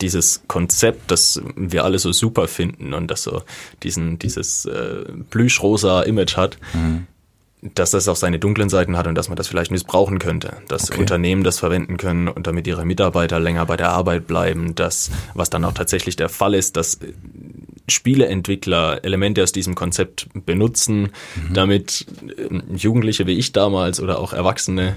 dieses 0.00 0.42
Konzept, 0.48 1.10
das 1.10 1.40
wir 1.54 1.84
alle 1.84 1.98
so 1.98 2.12
super 2.12 2.48
finden 2.48 2.92
und 2.92 3.08
das 3.08 3.22
so 3.22 3.42
diesen, 3.82 4.18
dieses 4.18 4.64
äh, 4.64 5.04
plüschrosa 5.30 6.02
Image 6.02 6.36
hat, 6.36 6.58
mhm. 6.74 7.06
dass 7.74 7.92
das 7.92 8.08
auch 8.08 8.16
seine 8.16 8.40
dunklen 8.40 8.68
Seiten 8.68 8.96
hat 8.96 9.06
und 9.06 9.14
dass 9.14 9.28
man 9.28 9.36
das 9.36 9.46
vielleicht 9.46 9.70
missbrauchen 9.70 10.18
könnte. 10.18 10.56
Dass 10.66 10.90
okay. 10.90 11.00
Unternehmen 11.00 11.44
das 11.44 11.60
verwenden 11.60 11.98
können 11.98 12.26
und 12.26 12.48
damit 12.48 12.66
ihre 12.66 12.84
Mitarbeiter 12.84 13.38
länger 13.38 13.64
bei 13.66 13.76
der 13.76 13.90
Arbeit 13.90 14.26
bleiben. 14.26 14.74
Das, 14.74 15.10
was 15.34 15.50
dann 15.50 15.64
auch 15.64 15.74
tatsächlich 15.74 16.16
der 16.16 16.28
Fall 16.28 16.54
ist, 16.54 16.76
dass 16.76 16.98
Spieleentwickler 17.90 19.04
Elemente 19.04 19.42
aus 19.42 19.52
diesem 19.52 19.74
Konzept 19.74 20.28
benutzen, 20.46 21.02
mhm. 21.02 21.54
damit 21.54 22.06
ähm, 22.38 22.62
Jugendliche 22.76 23.26
wie 23.26 23.38
ich 23.38 23.52
damals 23.52 24.00
oder 24.00 24.18
auch 24.18 24.32
Erwachsene 24.32 24.96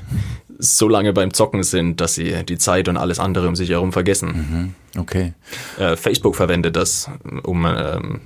so 0.58 0.88
lange 0.88 1.12
beim 1.12 1.34
Zocken 1.34 1.64
sind, 1.64 2.02
dass 2.02 2.14
sie 2.14 2.44
die 2.46 2.58
Zeit 2.58 2.88
und 2.88 2.98
alles 2.98 3.20
andere 3.20 3.48
um 3.48 3.56
sich 3.56 3.70
herum 3.70 3.92
vergessen. 3.92 4.76
Mhm. 4.94 5.00
Okay. 5.00 5.34
Äh, 5.80 5.96
Facebook 5.96 6.36
verwendet 6.36 6.76
das, 6.76 7.10
um 7.44 7.66
ähm, 7.66 8.22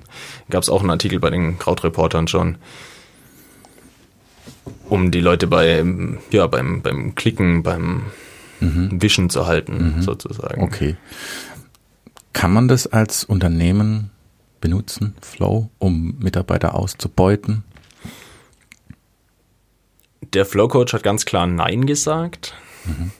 gab 0.49 0.61
es 0.61 0.69
auch 0.69 0.81
einen 0.81 0.89
Artikel 0.89 1.19
bei 1.19 1.29
den 1.29 1.57
Krautreportern 1.59 2.27
schon, 2.27 2.57
um 4.89 5.11
die 5.11 5.21
Leute 5.21 5.47
bei 5.47 5.83
ja 6.31 6.47
beim 6.47 6.81
beim 6.81 7.15
Klicken, 7.15 7.63
beim 7.63 8.03
mhm. 8.59 9.01
Wischen 9.01 9.29
zu 9.29 9.47
halten, 9.47 9.95
mhm. 9.97 10.01
sozusagen. 10.01 10.61
Okay. 10.61 10.97
Kann 12.33 12.51
man 12.51 12.67
das 12.67 12.85
als 12.85 13.23
Unternehmen 13.23 14.11
benutzen, 14.65 15.13
Flow, 15.21 15.69
um 15.77 16.17
Mitarbeiter 16.17 16.73
auszubeuten? 16.73 17.63
Der 20.33 20.43
Flow 20.43 20.67
Coach 20.67 20.91
hat 20.91 21.03
ganz 21.03 21.25
klar 21.25 21.45
Nein 21.45 21.85
gesagt. 21.85 22.55
Mhm. 22.83 23.11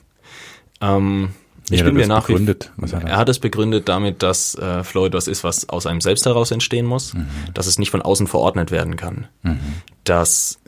Ähm, 0.80 1.28
ich 1.70 1.84
bin 1.84 1.94
mir 1.94 2.08
nach 2.08 2.26
begründet, 2.26 2.72
wie, 2.76 2.90
er, 2.90 3.02
er 3.02 3.16
hat 3.16 3.28
es 3.28 3.38
begründet 3.38 3.88
damit, 3.88 4.24
dass 4.24 4.56
äh, 4.56 4.82
Flow 4.82 5.06
etwas 5.06 5.28
ist, 5.28 5.44
was 5.44 5.68
aus 5.68 5.86
einem 5.86 6.00
selbst 6.00 6.26
heraus 6.26 6.50
entstehen 6.50 6.84
muss, 6.84 7.14
mhm. 7.14 7.28
dass 7.54 7.68
es 7.68 7.78
nicht 7.78 7.92
von 7.92 8.02
außen 8.02 8.26
verordnet 8.26 8.72
werden 8.72 8.96
kann, 8.96 9.28
mhm. 9.44 9.60
dass 10.02 10.58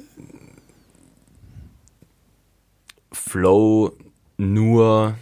Flow 3.10 3.96
nur 4.36 5.16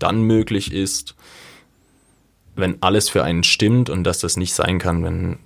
dann 0.00 0.22
möglich 0.22 0.72
ist, 0.72 1.14
wenn 2.54 2.82
alles 2.82 3.08
für 3.08 3.24
einen 3.24 3.44
stimmt 3.44 3.88
und 3.88 4.04
dass 4.04 4.18
das 4.18 4.36
nicht 4.36 4.54
sein 4.54 4.78
kann, 4.78 5.04
wenn, 5.04 5.38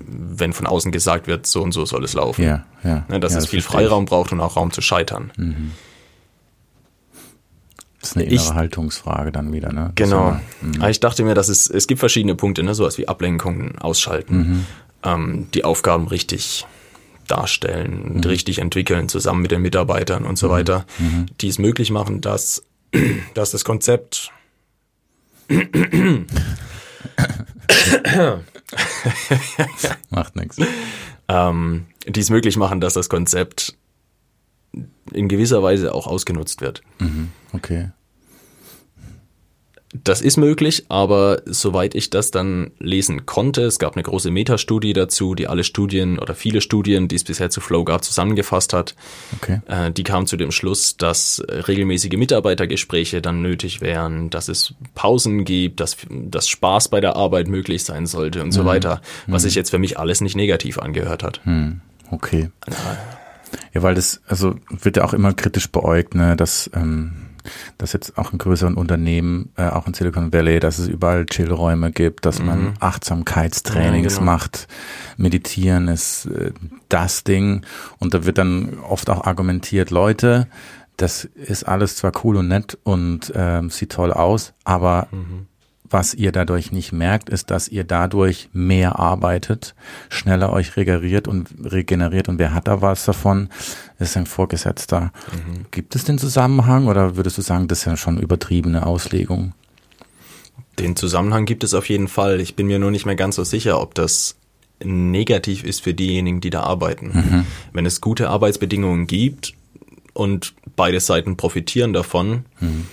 wenn 0.00 0.52
von 0.52 0.66
außen 0.66 0.90
gesagt 0.90 1.26
wird, 1.26 1.46
so 1.46 1.62
und 1.62 1.72
so 1.72 1.84
soll 1.84 2.04
es 2.04 2.14
laufen. 2.14 2.42
Ja, 2.42 2.64
ja. 2.82 3.04
Ne, 3.08 3.20
dass 3.20 3.32
ja, 3.32 3.38
es 3.38 3.44
das 3.44 3.50
viel 3.50 3.62
Freiraum 3.62 4.04
ich. 4.04 4.10
braucht 4.10 4.32
und 4.32 4.40
auch 4.40 4.56
Raum 4.56 4.72
zu 4.72 4.80
scheitern. 4.80 5.30
Mhm. 5.36 5.72
Das 8.00 8.10
ist 8.10 8.16
eine 8.16 8.26
innere 8.26 8.36
ich, 8.36 8.54
Haltungsfrage 8.54 9.32
dann 9.32 9.52
wieder, 9.52 9.72
ne? 9.72 9.92
Genau. 9.94 10.38
Mhm. 10.60 10.84
ich 10.84 11.00
dachte 11.00 11.24
mir, 11.24 11.34
dass 11.34 11.48
es, 11.48 11.68
es 11.68 11.86
gibt 11.86 12.00
verschiedene 12.00 12.34
Punkte, 12.34 12.62
ne? 12.62 12.74
sowas 12.74 12.96
wie 12.98 13.08
Ablenkungen, 13.08 13.78
Ausschalten, 13.78 14.36
mhm. 14.36 14.66
ähm, 15.04 15.48
die 15.52 15.64
Aufgaben 15.64 16.06
richtig 16.08 16.66
darstellen, 17.28 18.14
mhm. 18.14 18.20
richtig 18.20 18.58
entwickeln, 18.58 19.08
zusammen 19.08 19.42
mit 19.42 19.50
den 19.50 19.62
Mitarbeitern 19.62 20.24
und 20.24 20.38
so 20.38 20.48
mhm. 20.48 20.52
weiter, 20.52 20.86
mhm. 20.98 21.26
die 21.40 21.48
es 21.48 21.58
möglich 21.58 21.90
machen, 21.90 22.20
dass, 22.20 22.64
dass 23.34 23.50
das 23.52 23.64
Konzept 23.64 24.32
Macht 30.10 30.36
nichts. 30.36 30.58
Ähm, 31.28 31.86
die 32.06 32.20
es 32.20 32.30
möglich 32.30 32.56
machen, 32.56 32.80
dass 32.80 32.94
das 32.94 33.08
Konzept 33.08 33.76
in 35.12 35.28
gewisser 35.28 35.62
Weise 35.62 35.94
auch 35.94 36.06
ausgenutzt 36.06 36.60
wird. 36.60 36.82
Mhm, 36.98 37.30
okay. 37.52 37.90
Das 39.94 40.20
ist 40.20 40.36
möglich, 40.36 40.84
aber 40.90 41.40
soweit 41.46 41.94
ich 41.94 42.10
das 42.10 42.30
dann 42.30 42.72
lesen 42.78 43.24
konnte, 43.24 43.62
es 43.62 43.78
gab 43.78 43.96
eine 43.96 44.02
große 44.02 44.30
Metastudie 44.30 44.92
dazu, 44.92 45.34
die 45.34 45.46
alle 45.46 45.64
Studien 45.64 46.18
oder 46.18 46.34
viele 46.34 46.60
Studien, 46.60 47.08
die 47.08 47.16
es 47.16 47.24
bisher 47.24 47.48
zu 47.48 47.62
Flow 47.62 47.84
gab, 47.84 48.04
zusammengefasst 48.04 48.74
hat. 48.74 48.94
Okay. 49.36 49.62
Äh, 49.66 49.90
die 49.90 50.02
kam 50.04 50.26
zu 50.26 50.36
dem 50.36 50.52
Schluss, 50.52 50.98
dass 50.98 51.42
regelmäßige 51.48 52.18
Mitarbeitergespräche 52.18 53.22
dann 53.22 53.40
nötig 53.40 53.80
wären, 53.80 54.28
dass 54.28 54.48
es 54.48 54.74
Pausen 54.94 55.46
gibt, 55.46 55.80
dass, 55.80 55.96
dass 56.10 56.48
Spaß 56.48 56.88
bei 56.88 57.00
der 57.00 57.16
Arbeit 57.16 57.48
möglich 57.48 57.82
sein 57.84 58.06
sollte 58.06 58.42
und 58.42 58.48
mhm. 58.48 58.52
so 58.52 58.66
weiter, 58.66 59.00
was 59.26 59.42
mhm. 59.42 59.46
sich 59.46 59.54
jetzt 59.54 59.70
für 59.70 59.78
mich 59.78 59.98
alles 59.98 60.20
nicht 60.20 60.36
negativ 60.36 60.78
angehört 60.78 61.22
hat. 61.22 61.40
Mhm. 61.44 61.80
Okay. 62.10 62.50
Ja, 63.72 63.82
weil 63.82 63.94
das, 63.94 64.20
also 64.26 64.56
wird 64.68 64.98
ja 64.98 65.04
auch 65.04 65.14
immer 65.14 65.32
kritisch 65.32 65.70
beäugt, 65.70 66.14
ne, 66.14 66.36
dass 66.36 66.70
ähm 66.74 67.27
dass 67.78 67.92
jetzt 67.92 68.18
auch 68.18 68.32
in 68.32 68.38
größeren 68.38 68.74
Unternehmen, 68.74 69.50
äh, 69.56 69.68
auch 69.68 69.86
in 69.86 69.94
Silicon 69.94 70.32
Valley, 70.32 70.60
dass 70.60 70.78
es 70.78 70.88
überall 70.88 71.26
Chillräume 71.26 71.92
gibt, 71.92 72.26
dass 72.26 72.38
mhm. 72.38 72.46
man 72.46 72.74
Achtsamkeitstrainings 72.80 74.14
ja, 74.14 74.18
genau. 74.20 74.32
macht. 74.32 74.68
Meditieren 75.16 75.88
ist 75.88 76.26
äh, 76.26 76.52
das 76.88 77.24
Ding. 77.24 77.62
Und 77.98 78.14
da 78.14 78.24
wird 78.24 78.38
dann 78.38 78.78
oft 78.80 79.10
auch 79.10 79.24
argumentiert, 79.24 79.90
Leute, 79.90 80.48
das 80.96 81.24
ist 81.24 81.64
alles 81.64 81.96
zwar 81.96 82.12
cool 82.24 82.36
und 82.36 82.48
nett 82.48 82.76
und 82.82 83.34
äh, 83.34 83.62
sieht 83.68 83.92
toll 83.92 84.12
aus, 84.12 84.52
aber 84.64 85.08
mhm 85.10 85.46
was 85.90 86.14
ihr 86.14 86.32
dadurch 86.32 86.72
nicht 86.72 86.92
merkt, 86.92 87.28
ist, 87.28 87.50
dass 87.50 87.68
ihr 87.68 87.84
dadurch 87.84 88.48
mehr 88.52 88.98
arbeitet, 88.98 89.74
schneller 90.08 90.52
euch 90.52 90.76
regeneriert 90.76 91.28
und 91.28 91.48
regeneriert. 91.64 92.28
Und 92.28 92.38
wer 92.38 92.54
hat 92.54 92.68
da 92.68 92.82
was 92.82 93.04
davon? 93.04 93.48
Ist 93.98 94.16
ein 94.16 94.26
Vorgesetzter. 94.26 95.12
Mhm. 95.32 95.66
Gibt 95.70 95.94
es 95.94 96.04
den 96.04 96.18
Zusammenhang 96.18 96.86
oder 96.86 97.16
würdest 97.16 97.38
du 97.38 97.42
sagen, 97.42 97.68
das 97.68 97.80
ist 97.80 97.84
ja 97.86 97.96
schon 97.96 98.18
übertriebene 98.18 98.86
Auslegung? 98.86 99.52
Den 100.78 100.94
Zusammenhang 100.94 101.44
gibt 101.44 101.64
es 101.64 101.74
auf 101.74 101.88
jeden 101.88 102.08
Fall. 102.08 102.40
Ich 102.40 102.54
bin 102.54 102.66
mir 102.66 102.78
nur 102.78 102.90
nicht 102.90 103.06
mehr 103.06 103.16
ganz 103.16 103.36
so 103.36 103.44
sicher, 103.44 103.80
ob 103.80 103.94
das 103.94 104.36
negativ 104.82 105.64
ist 105.64 105.82
für 105.82 105.94
diejenigen, 105.94 106.40
die 106.40 106.50
da 106.50 106.62
arbeiten. 106.62 107.10
Mhm. 107.12 107.46
Wenn 107.72 107.86
es 107.86 108.00
gute 108.00 108.30
Arbeitsbedingungen 108.30 109.08
gibt 109.08 109.54
und 110.12 110.54
beide 110.76 111.00
Seiten 111.00 111.36
profitieren 111.36 111.92
davon, 111.92 112.44
mhm 112.60 112.86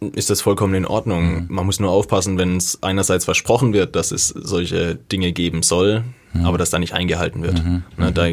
ist 0.00 0.30
das 0.30 0.40
vollkommen 0.40 0.74
in 0.74 0.86
Ordnung. 0.86 1.42
Mhm. 1.42 1.46
Man 1.48 1.66
muss 1.66 1.80
nur 1.80 1.90
aufpassen, 1.90 2.38
wenn 2.38 2.56
es 2.56 2.82
einerseits 2.82 3.24
versprochen 3.24 3.72
wird, 3.72 3.96
dass 3.96 4.10
es 4.10 4.28
solche 4.28 4.94
Dinge 4.94 5.32
geben 5.32 5.62
soll, 5.62 6.04
mhm. 6.32 6.46
aber 6.46 6.58
das 6.58 6.70
dann 6.70 6.80
nicht 6.80 6.94
eingehalten 6.94 7.42
wird. 7.42 7.64
Mhm. 7.64 7.82
Ne, 7.96 8.10
mhm. 8.10 8.14
da, 8.14 8.26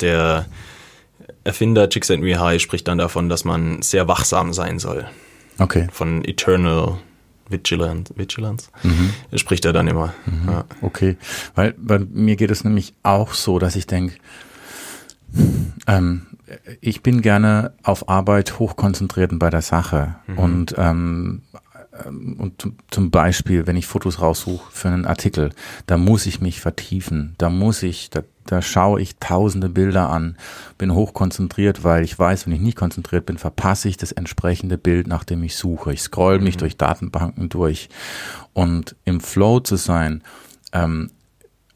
der 0.00 0.46
Erfinder 1.44 1.88
Csikszentmihalyi 1.88 2.60
spricht 2.60 2.86
dann 2.86 2.98
davon, 2.98 3.28
dass 3.28 3.44
man 3.44 3.82
sehr 3.82 4.06
wachsam 4.06 4.52
sein 4.52 4.78
soll. 4.78 5.06
Okay. 5.58 5.88
Von 5.90 6.24
Eternal 6.24 6.98
Vigilance, 7.48 8.14
Vigilance 8.16 8.68
mhm. 8.82 9.12
spricht 9.36 9.64
er 9.64 9.72
dann 9.72 9.88
immer. 9.88 10.14
Mhm. 10.26 10.48
Ja. 10.48 10.64
Okay, 10.80 11.16
weil 11.54 11.74
bei 11.76 11.98
mir 11.98 12.36
geht 12.36 12.50
es 12.50 12.64
nämlich 12.64 12.94
auch 13.02 13.34
so, 13.34 13.58
dass 13.58 13.76
ich 13.76 13.86
denke, 13.86 14.14
ähm, 15.86 16.26
ich 16.80 17.02
bin 17.02 17.22
gerne 17.22 17.72
auf 17.82 18.08
Arbeit 18.08 18.58
hochkonzentriert 18.58 19.32
und 19.32 19.38
bei 19.38 19.50
der 19.50 19.62
Sache. 19.62 20.16
Mhm. 20.26 20.38
Und 20.38 20.74
ähm, 20.78 21.42
und 22.38 22.72
zum 22.90 23.10
Beispiel, 23.10 23.66
wenn 23.66 23.76
ich 23.76 23.86
Fotos 23.86 24.20
raussuche 24.20 24.72
für 24.72 24.88
einen 24.88 25.04
Artikel, 25.04 25.50
da 25.86 25.98
muss 25.98 26.24
ich 26.24 26.40
mich 26.40 26.60
vertiefen, 26.60 27.34
da 27.36 27.50
muss 27.50 27.82
ich, 27.82 28.08
da, 28.08 28.22
da 28.46 28.62
schaue 28.62 29.00
ich 29.00 29.16
tausende 29.16 29.68
Bilder 29.68 30.08
an, 30.08 30.36
bin 30.78 30.94
hochkonzentriert, 30.94 31.84
weil 31.84 32.02
ich 32.02 32.18
weiß, 32.18 32.46
wenn 32.46 32.54
ich 32.54 32.60
nicht 32.60 32.78
konzentriert 32.78 33.26
bin, 33.26 33.36
verpasse 33.36 33.88
ich 33.88 33.98
das 33.98 34.12
entsprechende 34.12 34.78
Bild, 34.78 35.06
nach 35.06 35.24
dem 35.24 35.42
ich 35.42 35.56
suche. 35.56 35.92
Ich 35.92 36.00
scroll 36.00 36.38
mich 36.38 36.56
mhm. 36.56 36.60
durch 36.60 36.76
Datenbanken 36.78 37.50
durch 37.50 37.90
und 38.54 38.96
im 39.04 39.20
Flow 39.20 39.60
zu 39.60 39.76
sein, 39.76 40.22
ähm, 40.72 41.10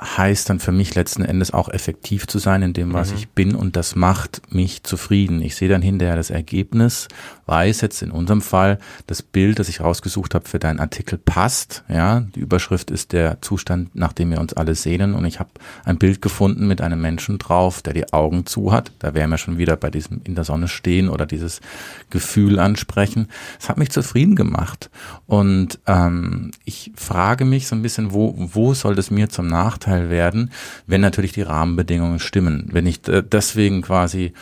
heißt 0.00 0.50
dann 0.50 0.60
für 0.60 0.72
mich 0.72 0.94
letzten 0.94 1.24
Endes 1.24 1.54
auch 1.54 1.70
effektiv 1.70 2.26
zu 2.26 2.38
sein 2.38 2.60
in 2.60 2.74
dem, 2.74 2.92
was 2.92 3.12
mhm. 3.12 3.16
ich 3.16 3.28
bin 3.30 3.54
und 3.54 3.76
das 3.76 3.96
macht 3.96 4.42
mich 4.52 4.82
zufrieden. 4.82 5.40
Ich 5.40 5.56
sehe 5.56 5.70
dann 5.70 5.80
hinterher 5.80 6.16
das 6.16 6.28
Ergebnis, 6.28 7.08
weiß 7.46 7.80
jetzt 7.80 8.02
in 8.02 8.10
unserem 8.10 8.42
Fall, 8.42 8.78
das 9.06 9.22
Bild, 9.22 9.58
das 9.58 9.70
ich 9.70 9.80
rausgesucht 9.80 10.34
habe 10.34 10.46
für 10.46 10.58
deinen 10.58 10.80
Artikel 10.80 11.18
passt. 11.18 11.82
Ja, 11.88 12.20
die 12.20 12.40
Überschrift 12.40 12.90
ist 12.90 13.12
der 13.12 13.40
Zustand, 13.40 13.96
nach 13.96 14.12
dem 14.12 14.30
wir 14.30 14.40
uns 14.40 14.52
alle 14.52 14.74
sehnen 14.74 15.14
und 15.14 15.24
ich 15.24 15.40
habe 15.40 15.50
ein 15.84 15.96
Bild 15.96 16.20
gefunden 16.20 16.66
mit 16.66 16.82
einem 16.82 17.00
Menschen 17.00 17.38
drauf, 17.38 17.80
der 17.80 17.94
die 17.94 18.12
Augen 18.12 18.44
zu 18.44 18.72
hat. 18.72 18.92
Da 18.98 19.14
wären 19.14 19.30
wir 19.30 19.38
schon 19.38 19.56
wieder 19.56 19.76
bei 19.76 19.88
diesem 19.88 20.20
in 20.24 20.34
der 20.34 20.44
Sonne 20.44 20.68
stehen 20.68 21.08
oder 21.08 21.24
dieses 21.24 21.62
Gefühl 22.10 22.58
ansprechen. 22.58 23.28
Es 23.58 23.70
hat 23.70 23.78
mich 23.78 23.90
zufrieden 23.90 24.36
gemacht 24.36 24.90
und 25.24 25.78
ähm, 25.86 26.50
ich 26.66 26.92
frage 26.96 27.46
mich 27.46 27.66
so 27.66 27.74
ein 27.74 27.82
bisschen, 27.82 28.12
wo, 28.12 28.34
wo 28.36 28.74
soll 28.74 28.94
das 28.94 29.10
mir 29.10 29.30
zum 29.30 29.46
Nachteil 29.46 29.85
Nachteil 29.86 30.10
werden, 30.10 30.50
wenn 30.86 31.00
natürlich 31.00 31.32
die 31.32 31.42
Rahmenbedingungen 31.42 32.18
stimmen. 32.18 32.68
Wenn 32.72 32.86
ich 32.86 33.06
äh, 33.08 33.22
deswegen 33.22 33.82
quasi 33.82 34.32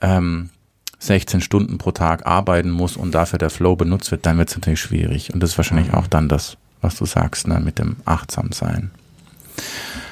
ähm, 0.00 0.50
16 0.98 1.40
Stunden 1.40 1.78
pro 1.78 1.90
Tag 1.90 2.26
arbeiten 2.26 2.70
muss 2.70 2.96
und 2.96 3.12
dafür 3.12 3.38
der 3.38 3.50
Flow 3.50 3.76
benutzt 3.76 4.10
wird, 4.10 4.24
dann 4.24 4.38
wird 4.38 4.50
es 4.50 4.56
natürlich 4.56 4.80
schwierig. 4.80 5.34
Und 5.34 5.42
das 5.42 5.50
ist 5.50 5.58
wahrscheinlich 5.58 5.88
mhm. 5.88 5.94
auch 5.94 6.06
dann 6.06 6.28
das, 6.28 6.56
was 6.80 6.96
du 6.96 7.04
sagst, 7.04 7.48
ne, 7.48 7.60
mit 7.60 7.78
dem 7.78 7.96
Achtsamsein. 8.04 8.90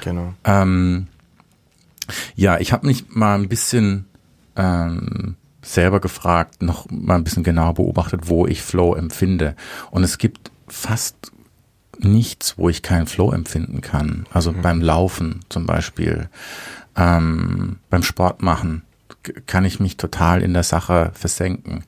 Genau. 0.03 0.33
Ähm, 0.43 1.07
ja, 2.35 2.59
ich 2.59 2.73
habe 2.73 2.87
mich 2.87 3.05
mal 3.09 3.35
ein 3.35 3.47
bisschen 3.47 4.05
ähm, 4.57 5.35
selber 5.61 6.01
gefragt, 6.01 6.61
noch 6.61 6.89
mal 6.89 7.15
ein 7.15 7.23
bisschen 7.23 7.43
genauer 7.43 7.75
beobachtet, 7.75 8.27
wo 8.27 8.45
ich 8.45 8.61
Flow 8.61 8.95
empfinde. 8.95 9.55
Und 9.91 10.03
es 10.03 10.17
gibt 10.17 10.51
fast 10.67 11.31
nichts, 12.03 12.57
wo 12.57 12.69
ich 12.69 12.81
keinen 12.81 13.07
Flow 13.07 13.31
empfinden 13.31 13.81
kann. 13.81 14.25
Also 14.31 14.51
mhm. 14.51 14.61
beim 14.61 14.81
Laufen 14.81 15.41
zum 15.49 15.65
Beispiel, 15.65 16.29
ähm, 16.95 17.77
beim 17.89 18.03
Sport 18.03 18.41
machen 18.41 18.83
kann 19.45 19.65
ich 19.65 19.79
mich 19.79 19.97
total 19.97 20.41
in 20.41 20.53
der 20.53 20.63
Sache 20.63 21.11
versenken. 21.13 21.83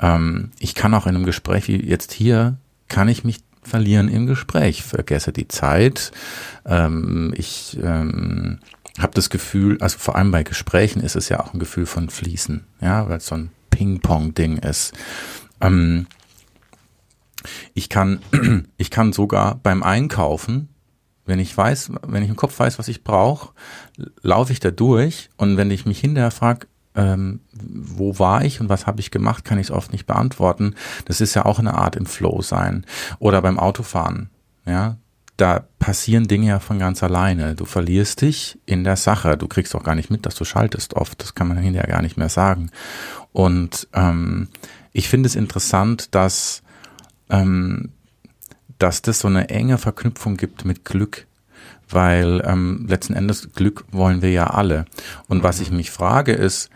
Ähm, 0.00 0.50
ich 0.58 0.74
kann 0.74 0.94
auch 0.94 1.06
in 1.06 1.16
einem 1.16 1.24
Gespräch 1.24 1.68
wie 1.68 1.76
jetzt 1.76 2.12
hier, 2.12 2.56
kann 2.88 3.08
ich 3.08 3.24
mich 3.24 3.38
verlieren 3.62 4.08
im 4.08 4.26
Gespräch, 4.26 4.82
vergesse 4.82 5.32
die 5.32 5.48
Zeit. 5.48 6.12
Ähm, 6.64 7.34
ich 7.36 7.78
ähm, 7.82 8.60
habe 8.98 9.12
das 9.14 9.30
Gefühl, 9.30 9.78
also 9.80 9.98
vor 9.98 10.16
allem 10.16 10.30
bei 10.30 10.42
Gesprächen 10.42 11.00
ist 11.02 11.16
es 11.16 11.28
ja 11.28 11.40
auch 11.40 11.52
ein 11.52 11.60
Gefühl 11.60 11.86
von 11.86 12.08
Fließen, 12.08 12.64
ja, 12.80 13.08
weil 13.08 13.18
es 13.18 13.26
so 13.26 13.34
ein 13.34 13.50
Ping-Pong-Ding 13.70 14.58
ist. 14.58 14.94
Ähm, 15.60 16.06
ich 17.74 17.88
kann, 17.88 18.20
ich 18.76 18.90
kann 18.90 19.12
sogar 19.12 19.56
beim 19.62 19.82
Einkaufen, 19.82 20.68
wenn 21.26 21.38
ich 21.38 21.56
weiß, 21.56 21.92
wenn 22.06 22.22
ich 22.22 22.30
im 22.30 22.36
Kopf 22.36 22.58
weiß, 22.58 22.78
was 22.78 22.88
ich 22.88 23.04
brauche, 23.04 23.52
laufe 24.22 24.52
ich 24.52 24.60
da 24.60 24.70
durch 24.70 25.28
und 25.36 25.56
wenn 25.56 25.70
ich 25.70 25.84
mich 25.84 26.00
hinterher 26.00 26.30
frage, 26.30 26.66
ähm, 26.94 27.40
wo 27.52 28.18
war 28.18 28.44
ich 28.44 28.60
und 28.60 28.68
was 28.68 28.86
habe 28.86 29.00
ich 29.00 29.10
gemacht, 29.10 29.44
kann 29.44 29.58
ich 29.58 29.66
es 29.66 29.70
oft 29.70 29.92
nicht 29.92 30.06
beantworten. 30.06 30.74
Das 31.04 31.20
ist 31.20 31.34
ja 31.34 31.44
auch 31.44 31.58
eine 31.58 31.74
Art 31.74 31.96
im 31.96 32.06
Flow 32.06 32.40
sein. 32.42 32.86
Oder 33.18 33.42
beim 33.42 33.58
Autofahren, 33.58 34.30
ja, 34.66 34.96
da 35.36 35.64
passieren 35.78 36.26
Dinge 36.26 36.48
ja 36.48 36.58
von 36.58 36.80
ganz 36.80 37.02
alleine. 37.02 37.54
Du 37.54 37.64
verlierst 37.64 38.22
dich 38.22 38.58
in 38.66 38.82
der 38.82 38.96
Sache. 38.96 39.36
Du 39.36 39.46
kriegst 39.46 39.76
auch 39.76 39.84
gar 39.84 39.94
nicht 39.94 40.10
mit, 40.10 40.26
dass 40.26 40.34
du 40.34 40.44
schaltest 40.44 40.94
oft. 40.94 41.22
Das 41.22 41.34
kann 41.34 41.46
man 41.46 41.58
hinterher 41.58 41.88
gar 41.88 42.02
nicht 42.02 42.16
mehr 42.16 42.28
sagen. 42.28 42.70
Und 43.32 43.86
ähm, 43.94 44.48
ich 44.92 45.08
finde 45.08 45.28
es 45.28 45.36
interessant, 45.36 46.14
dass 46.14 46.62
ähm, 47.30 47.90
dass 48.78 49.02
das 49.02 49.20
so 49.20 49.28
eine 49.28 49.48
enge 49.48 49.78
Verknüpfung 49.78 50.36
gibt 50.36 50.64
mit 50.64 50.84
Glück, 50.84 51.26
weil 51.88 52.42
ähm, 52.46 52.86
letzten 52.88 53.14
Endes 53.14 53.52
Glück 53.54 53.84
wollen 53.90 54.22
wir 54.22 54.30
ja 54.30 54.48
alle. 54.48 54.84
Und 55.26 55.42
was 55.42 55.60
ich 55.60 55.70
mich 55.70 55.90
frage 55.90 56.32
ist, 56.32 56.70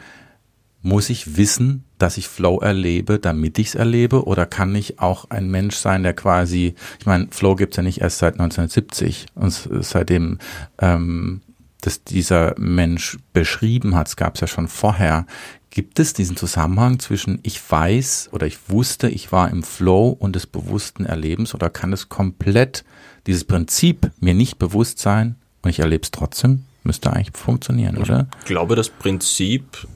muss 0.83 1.11
ich 1.11 1.37
wissen, 1.37 1.85
dass 1.99 2.17
ich 2.17 2.27
Flow 2.27 2.59
erlebe, 2.59 3.21
damit 3.21 3.59
ich 3.61 3.69
es 3.69 3.75
erlebe? 3.77 4.25
Oder 4.25 4.47
kann 4.47 4.75
ich 4.75 4.99
auch 4.99 5.31
ein 5.31 5.49
Mensch 5.49 5.77
sein, 5.77 6.03
der 6.03 6.15
quasi, 6.15 6.75
ich 6.99 7.07
meine, 7.07 7.29
Flow 7.31 7.55
gibt's 7.55 7.77
ja 7.77 7.85
nicht 7.85 8.01
erst 8.01 8.19
seit 8.19 8.35
1970 8.35 9.27
und 9.35 9.69
seitdem 9.81 10.39
ähm, 10.79 11.41
dass 11.83 12.05
dieser 12.05 12.55
Mensch 12.59 13.19
beschrieben 13.33 13.95
hat, 13.95 14.09
es 14.09 14.17
gab 14.17 14.37
es 14.37 14.41
ja 14.41 14.47
schon 14.47 14.69
vorher, 14.69 15.27
Gibt 15.75 15.99
es 15.99 16.13
diesen 16.13 16.37
Zusammenhang 16.37 16.99
zwischen 16.99 17.39
ich 17.43 17.59
weiß 17.71 18.29
oder 18.33 18.47
ich 18.47 18.59
wusste, 18.69 19.09
ich 19.09 19.33
war 19.33 19.51
im 19.51 19.63
Flow 19.63 20.11
und 20.11 20.37
des 20.37 20.47
bewussten 20.47 21.07
Erlebens 21.07 21.55
oder 21.55 21.71
kann 21.71 21.95
es 21.95 22.11
komplett 22.11 22.85
dieses 23.27 23.45
Prinzip 23.45 24.11
mir 24.21 24.35
nicht 24.35 24.59
bewusst 24.59 24.99
sein 24.99 25.37
und 25.63 25.71
ich 25.71 25.79
erlebe 25.79 26.03
es 26.03 26.11
trotzdem? 26.11 26.65
Müsste 26.85 27.11
eigentlich 27.11 27.35
funktionieren, 27.35 27.97
oder? 27.97 28.27
Ich 28.41 28.45
glaube, 28.45 28.77
das 28.77 28.91
Prinzip 28.91 29.87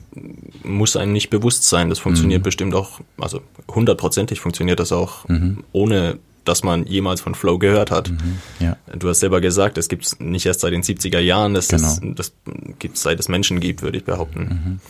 muss 0.63 0.97
einem 0.97 1.13
nicht 1.13 1.29
bewusst 1.29 1.65
sein. 1.65 1.91
Das 1.91 1.99
funktioniert 1.99 2.41
mhm. 2.41 2.45
bestimmt 2.45 2.75
auch, 2.75 3.01
also 3.19 3.43
hundertprozentig 3.69 4.41
funktioniert 4.41 4.81
das 4.81 4.93
auch 4.93 5.29
mhm. 5.29 5.63
ohne 5.73 6.19
dass 6.47 6.63
man 6.63 6.87
jemals 6.87 7.21
von 7.21 7.35
Flow 7.35 7.59
gehört 7.59 7.91
hat. 7.91 8.09
Mhm, 8.09 8.39
ja. 8.61 8.77
Du 8.97 9.09
hast 9.09 9.21
selber 9.21 9.41
gesagt, 9.41 9.79
es 9.79 9.89
gibt 9.89 10.07
es 10.07 10.21
nicht 10.21 10.47
erst 10.47 10.61
seit 10.61 10.73
den 10.73 10.83
70er 10.83 11.19
Jahren, 11.19 11.55
das, 11.55 11.69
genau. 11.69 11.89
ist, 11.89 12.01
das 12.15 12.33
gibt 12.79 12.97
es 12.97 13.03
seit 13.03 13.19
es 13.19 13.29
Menschen 13.29 13.59
gibt, 13.59 13.83
würde 13.83 13.99
ich 13.99 14.05
behaupten. 14.05 14.41
Mhm. 14.41 14.81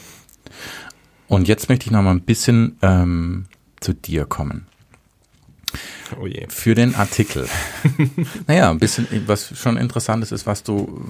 Und 1.28 1.48
jetzt 1.48 1.68
möchte 1.68 1.86
ich 1.86 1.92
noch 1.92 2.02
mal 2.02 2.12
ein 2.12 2.22
bisschen 2.22 2.76
ähm, 2.82 3.46
zu 3.80 3.92
dir 3.92 4.24
kommen. 4.24 4.66
Oh 6.20 6.26
je. 6.26 6.46
Für 6.48 6.74
den 6.74 6.94
Artikel. 6.94 7.48
naja, 8.46 8.70
ein 8.70 8.78
bisschen, 8.78 9.06
was 9.26 9.58
schon 9.58 9.76
interessant 9.76 10.22
ist, 10.22 10.32
ist, 10.32 10.46
was 10.46 10.62
du, 10.62 11.04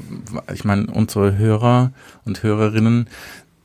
ich 0.53 0.65
meine, 0.65 0.87
unsere 0.87 1.37
Hörer 1.37 1.93
und 2.25 2.43
Hörerinnen, 2.43 3.09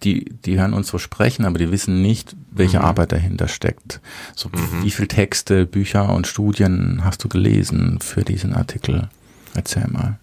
die, 0.03 0.25
die 0.25 0.59
hören 0.59 0.73
uns 0.73 0.87
so 0.87 0.97
sprechen, 0.97 1.45
aber 1.45 1.57
die 1.57 1.71
wissen 1.71 2.01
nicht, 2.01 2.35
welche 2.51 2.79
mhm. 2.79 2.85
Arbeit 2.85 3.11
dahinter 3.11 3.47
steckt. 3.47 4.01
So, 4.35 4.49
mhm. 4.49 4.83
wie 4.83 4.91
viel 4.91 5.07
Texte, 5.07 5.65
Bücher 5.65 6.13
und 6.13 6.27
Studien 6.27 7.01
hast 7.03 7.23
du 7.23 7.29
gelesen 7.29 7.99
für 8.01 8.23
diesen 8.23 8.53
Artikel? 8.53 9.09
Erzähl 9.53 9.87
mal. 9.87 10.19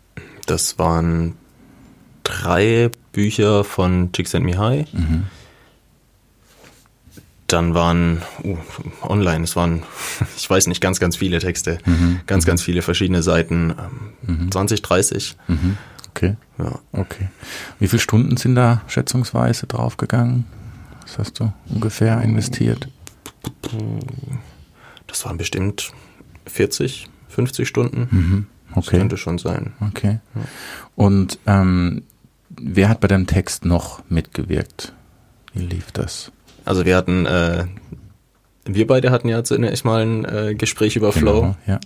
Das 0.47 0.79
waren 0.79 1.35
drei 2.23 2.91
Bücher 3.13 3.65
von 3.65 4.13
Csikszentmihalyi. 4.13 4.87
Mhm 4.93 5.25
dann 7.49 7.75
waren 7.75 8.23
uh, 8.45 8.57
online, 9.03 9.45
es 9.45 9.57
waren, 9.57 9.83
ich 10.37 10.49
weiß 10.49 10.67
nicht, 10.69 10.81
ganz, 10.81 11.01
ganz 11.01 11.17
viele 11.17 11.41
Texte, 11.41 11.79
mhm. 11.85 12.21
ganz, 12.27 12.45
ganz 12.45 12.63
viele 12.63 12.83
verschiedene 12.83 13.23
Seiten, 13.23 13.75
ähm, 14.27 14.45
mhm. 14.45 14.53
20, 14.53 14.83
30. 14.83 15.37
Mhm. 15.49 15.77
Okay. 16.11 16.37
Ja. 16.59 16.79
Okay. 16.93 17.29
Wie 17.79 17.89
viele 17.89 18.01
Stunden 18.01 18.37
sind 18.37 18.55
da 18.55 18.83
schätzungsweise 18.89 19.67
draufgegangen? 19.67 20.45
Was 21.03 21.19
hast 21.19 21.41
du 21.41 21.53
ungefähr 21.69 22.21
investiert? 22.23 22.89
Das 25.07 25.25
waren 25.25 25.39
bestimmt 25.39 25.93
40, 26.47 27.09
50 27.29 27.69
Stunden. 27.69 28.09
Mhm. 28.11 28.47
Okay. 28.73 28.81
Das 28.81 28.87
könnte 28.91 29.17
schon 29.17 29.39
sein. 29.39 29.73
Okay. 29.81 30.19
Ja. 30.35 30.43
Und 30.97 31.39
ähm, 31.47 32.03
wer 32.51 32.89
hat 32.89 33.01
bei 33.01 33.09
deinem 33.09 33.27
Text 33.27 33.65
noch 33.65 34.03
mitgewirkt? 34.09 34.93
Wie 35.55 35.63
lief 35.63 35.93
das? 35.93 36.33
Also 36.69 36.85
wir 36.85 36.97
hatten, 36.97 37.25
äh, 37.25 37.65
wir 38.67 38.87
beide 38.87 39.11
hatten 39.11 39.27
ja 39.31 39.43
zunächst 39.43 39.87
mal 39.87 40.03
ein 40.03 40.25
äh, 40.27 40.55
Gespräch 40.55 40.97
über 40.97 41.13
Flow, 41.13 41.41
genau, 41.41 41.57
ja. 41.67 41.81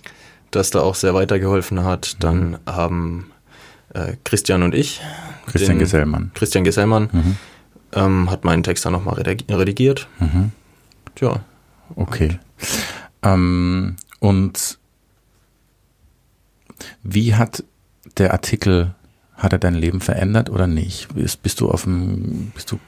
das 0.51 0.71
da 0.71 0.81
auch 0.81 0.95
sehr 0.95 1.13
weitergeholfen 1.13 1.85
hat. 1.85 2.17
Dann 2.21 2.49
mhm. 2.49 2.57
haben 2.65 3.31
äh, 3.93 4.17
Christian 4.25 4.61
und 4.61 4.75
ich, 4.75 4.99
Christian 5.45 5.79
Gesellmann, 5.79 6.31
Christian 6.33 6.65
Gesellmann, 6.65 7.09
mhm. 7.13 7.37
ähm, 7.93 8.29
hat 8.29 8.43
meinen 8.43 8.61
Text 8.61 8.85
dann 8.85 8.91
nochmal 8.91 9.15
redigiert. 9.15 10.09
Mhm. 10.19 10.51
Tja. 11.15 11.39
Okay. 11.95 12.37
Ähm, 13.21 13.95
und 14.19 14.79
wie 17.03 17.35
hat 17.35 17.63
der 18.17 18.33
Artikel 18.33 18.95
hat 19.37 19.53
er 19.53 19.59
dein 19.59 19.75
Leben 19.75 20.01
verändert 20.01 20.49
oder 20.49 20.67
nicht? 20.67 21.07
Bist, 21.15 21.41
bist 21.41 21.61
du 21.61 21.71
auf 21.71 21.83
dem, 21.83 22.51
bist 22.53 22.69
du 22.69 22.79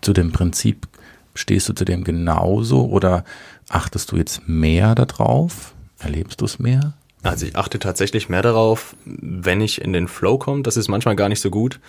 zu 0.00 0.12
dem 0.12 0.30
Prinzip 0.30 0.86
Stehst 1.34 1.68
du 1.68 1.72
zu 1.72 1.84
dem 1.84 2.04
genauso 2.04 2.86
oder 2.86 3.24
achtest 3.68 4.12
du 4.12 4.16
jetzt 4.16 4.48
mehr 4.48 4.94
darauf? 4.94 5.74
Erlebst 5.98 6.40
du 6.40 6.44
es 6.44 6.58
mehr? 6.58 6.94
Also 7.22 7.46
ich 7.46 7.56
achte 7.56 7.78
tatsächlich 7.78 8.28
mehr 8.28 8.42
darauf, 8.42 8.94
wenn 9.06 9.62
ich 9.62 9.80
in 9.80 9.94
den 9.94 10.08
Flow 10.08 10.36
komme. 10.36 10.62
Das 10.62 10.76
ist 10.76 10.88
manchmal 10.88 11.16
gar 11.16 11.30
nicht 11.30 11.40
so 11.40 11.48
gut. 11.50 11.80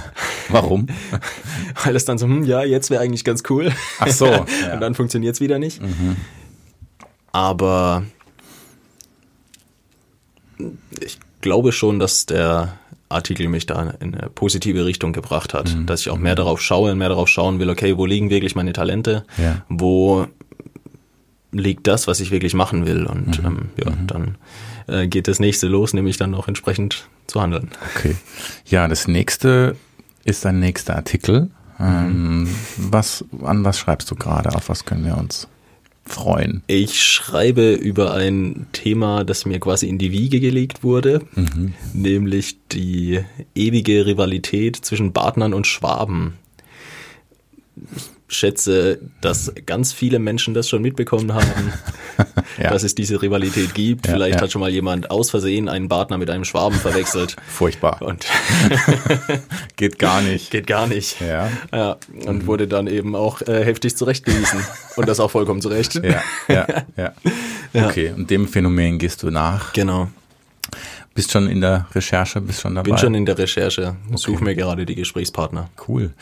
Warum? 0.48 0.86
Weil 1.84 1.96
es 1.96 2.04
dann 2.04 2.16
so, 2.16 2.26
hm, 2.26 2.44
ja, 2.44 2.62
jetzt 2.62 2.90
wäre 2.90 3.02
eigentlich 3.02 3.24
ganz 3.24 3.42
cool. 3.50 3.72
Ach 3.98 4.08
so. 4.08 4.26
Ja. 4.62 4.74
Und 4.74 4.80
dann 4.80 4.94
funktioniert 4.94 5.34
es 5.34 5.40
wieder 5.40 5.58
nicht. 5.58 5.82
Mhm. 5.82 6.16
Aber 7.32 8.04
Ich 11.00 11.18
glaube 11.40 11.72
schon, 11.72 11.98
dass 11.98 12.26
der 12.26 12.78
Artikel 13.08 13.48
mich 13.48 13.66
da 13.66 13.94
in 14.00 14.14
eine 14.14 14.28
positive 14.30 14.84
Richtung 14.84 15.12
gebracht 15.12 15.54
hat, 15.54 15.74
mhm. 15.74 15.86
dass 15.86 16.00
ich 16.00 16.10
auch 16.10 16.18
mehr 16.18 16.34
darauf 16.34 16.60
schaue 16.60 16.92
und 16.92 16.98
mehr 16.98 17.08
darauf 17.10 17.28
schauen 17.28 17.58
will, 17.58 17.70
okay, 17.70 17.96
wo 17.96 18.06
liegen 18.06 18.30
wirklich 18.30 18.54
meine 18.56 18.72
Talente, 18.72 19.24
Ja. 19.36 19.62
wo 19.68 20.26
liegt 21.52 21.86
das, 21.86 22.06
was 22.08 22.20
ich 22.20 22.30
wirklich 22.30 22.54
machen 22.54 22.86
will 22.86 23.06
und 23.06 23.38
Mhm. 23.42 23.46
ähm, 23.46 23.68
ja, 23.84 23.92
dann 24.06 24.36
äh, 24.86 25.06
geht 25.06 25.28
das 25.28 25.38
nächste 25.38 25.68
los, 25.68 25.92
nämlich 25.94 26.16
dann 26.16 26.34
auch 26.34 26.48
entsprechend 26.48 27.08
zu 27.26 27.40
handeln. 27.40 27.70
Okay. 27.96 28.16
Ja, 28.66 28.88
das 28.88 29.06
nächste 29.08 29.76
ist 30.24 30.44
dein 30.44 30.58
nächster 30.60 30.96
Artikel. 30.96 31.50
Ähm, 31.80 32.48
was, 32.76 33.24
an 33.42 33.64
was 33.64 33.78
schreibst 33.78 34.10
du 34.10 34.14
gerade? 34.14 34.54
Auf 34.54 34.68
was 34.68 34.84
können 34.84 35.04
wir 35.04 35.16
uns 35.16 35.48
freuen? 36.04 36.62
Ich 36.66 37.02
schreibe 37.02 37.72
über 37.72 38.14
ein 38.14 38.66
Thema, 38.72 39.24
das 39.24 39.46
mir 39.46 39.58
quasi 39.60 39.88
in 39.88 39.98
die 39.98 40.12
Wiege 40.12 40.40
gelegt 40.40 40.82
wurde, 40.82 41.22
nämlich 41.92 42.58
die 42.72 43.20
ewige 43.54 44.06
Rivalität 44.06 44.76
zwischen 44.76 45.12
Badnern 45.12 45.54
und 45.54 45.66
Schwaben. 45.66 46.34
Ich 48.28 48.36
schätze, 48.36 49.00
dass 49.20 49.52
ganz 49.66 49.92
viele 49.92 50.18
Menschen 50.18 50.54
das 50.54 50.68
schon 50.68 50.82
mitbekommen 50.82 51.34
haben, 51.34 51.72
Ja. 52.58 52.70
dass 52.70 52.82
es 52.82 52.94
diese 52.94 53.20
Rivalität 53.20 53.74
gibt. 53.74 54.06
Ja, 54.06 54.12
Vielleicht 54.12 54.36
ja. 54.36 54.42
hat 54.42 54.52
schon 54.52 54.60
mal 54.60 54.70
jemand 54.70 55.10
aus 55.10 55.30
Versehen 55.30 55.68
einen 55.68 55.88
Badner 55.88 56.18
mit 56.18 56.30
einem 56.30 56.44
Schwaben 56.44 56.78
verwechselt. 56.78 57.36
Furchtbar. 57.48 58.00
Und 58.02 58.26
Geht 59.76 59.98
gar 59.98 60.22
nicht. 60.22 60.50
geht 60.50 60.66
gar 60.66 60.86
nicht. 60.86 61.20
Ja. 61.20 61.50
Ja, 61.72 61.96
und 62.26 62.46
wurde 62.46 62.68
dann 62.68 62.86
eben 62.86 63.14
auch 63.16 63.42
äh, 63.42 63.64
heftig 63.64 63.96
zurechtgewiesen. 63.96 64.60
und 64.96 65.08
das 65.08 65.20
auch 65.20 65.30
vollkommen 65.30 65.60
zurecht. 65.60 65.94
Ja, 66.02 66.22
ja, 66.48 66.66
ja. 66.96 67.12
Okay, 67.86 68.12
und 68.16 68.30
dem 68.30 68.46
Phänomen 68.46 68.98
gehst 68.98 69.22
du 69.22 69.30
nach. 69.30 69.72
Genau. 69.72 70.08
Bist 71.14 71.30
schon 71.32 71.48
in 71.48 71.60
der 71.60 71.86
Recherche, 71.94 72.40
bist 72.40 72.60
schon 72.60 72.74
dabei. 72.74 72.90
Bin 72.90 72.98
schon 72.98 73.14
in 73.14 73.24
der 73.24 73.38
Recherche, 73.38 73.94
suche 74.14 74.42
mir 74.42 74.54
gerade 74.54 74.84
die 74.86 74.94
Gesprächspartner. 74.94 75.70
cool. 75.88 76.12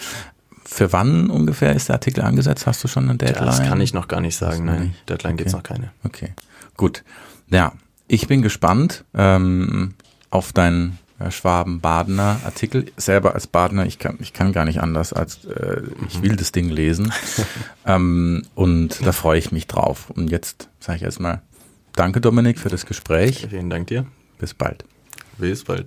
Für 0.73 0.91
wann 0.93 1.29
ungefähr 1.29 1.77
ist 1.77 1.89
der 1.89 1.97
Artikel 1.97 2.23
angesetzt? 2.23 2.66
Hast 2.66 2.83
du 2.83 2.89
schon 2.89 3.09
eine 3.09 3.18
Deadline? 3.18 3.45
Das 3.47 3.62
kann 3.62 3.79
ich 3.83 3.93
noch 3.93 4.09
gar 4.09 4.23
nicht 4.23 4.37
sagen, 4.37 4.64
nein. 4.64 4.83
nicht. 4.89 5.09
Deadline 5.09 5.37
gibt's 5.37 5.53
Okay. 5.53 5.59
noch 5.59 5.68
keine. 5.68 5.93
Okay, 6.03 6.33
gut. 6.79 7.05
Ja, 7.49 7.73
ich 8.09 8.27
bin 8.27 8.41
gespannt 8.41 9.05
ähm, 9.12 9.95
auf 10.31 10.55
deinen 10.55 10.99
äh, 11.18 11.31
Schwaben-Badener 11.31 12.41
Artikel. 12.45 12.87
Selber 12.97 13.35
als 13.35 13.47
Badener, 13.47 13.85
ich 13.85 13.99
kann, 13.99 14.16
ich 14.20 14.33
kann 14.33 14.53
gar 14.53 14.64
nicht 14.64 14.81
anders, 14.81 15.12
als 15.12 15.45
äh, 15.45 15.83
ich 16.09 16.23
will 16.23 16.37
das 16.37 16.53
Ding 16.53 16.70
lesen. 16.70 17.12
ähm, 17.87 18.43
und 18.55 19.05
da 19.07 19.12
freue 19.12 19.39
ich 19.39 19.53
mich 19.53 19.66
drauf. 19.66 20.09
Und 20.09 20.31
jetzt 20.31 20.70
sage 20.81 20.97
ich 20.97 21.03
erstmal 21.03 21.43
Danke, 21.95 22.23
Dominik, 22.23 22.59
für 22.59 22.70
das 22.70 22.87
Gespräch. 22.87 23.47
Vielen 23.51 23.68
Dank 23.68 23.89
dir. 23.89 24.07
Bis 24.39 24.55
bald. 24.55 24.87
Bis 25.37 25.64
bald. 25.64 25.87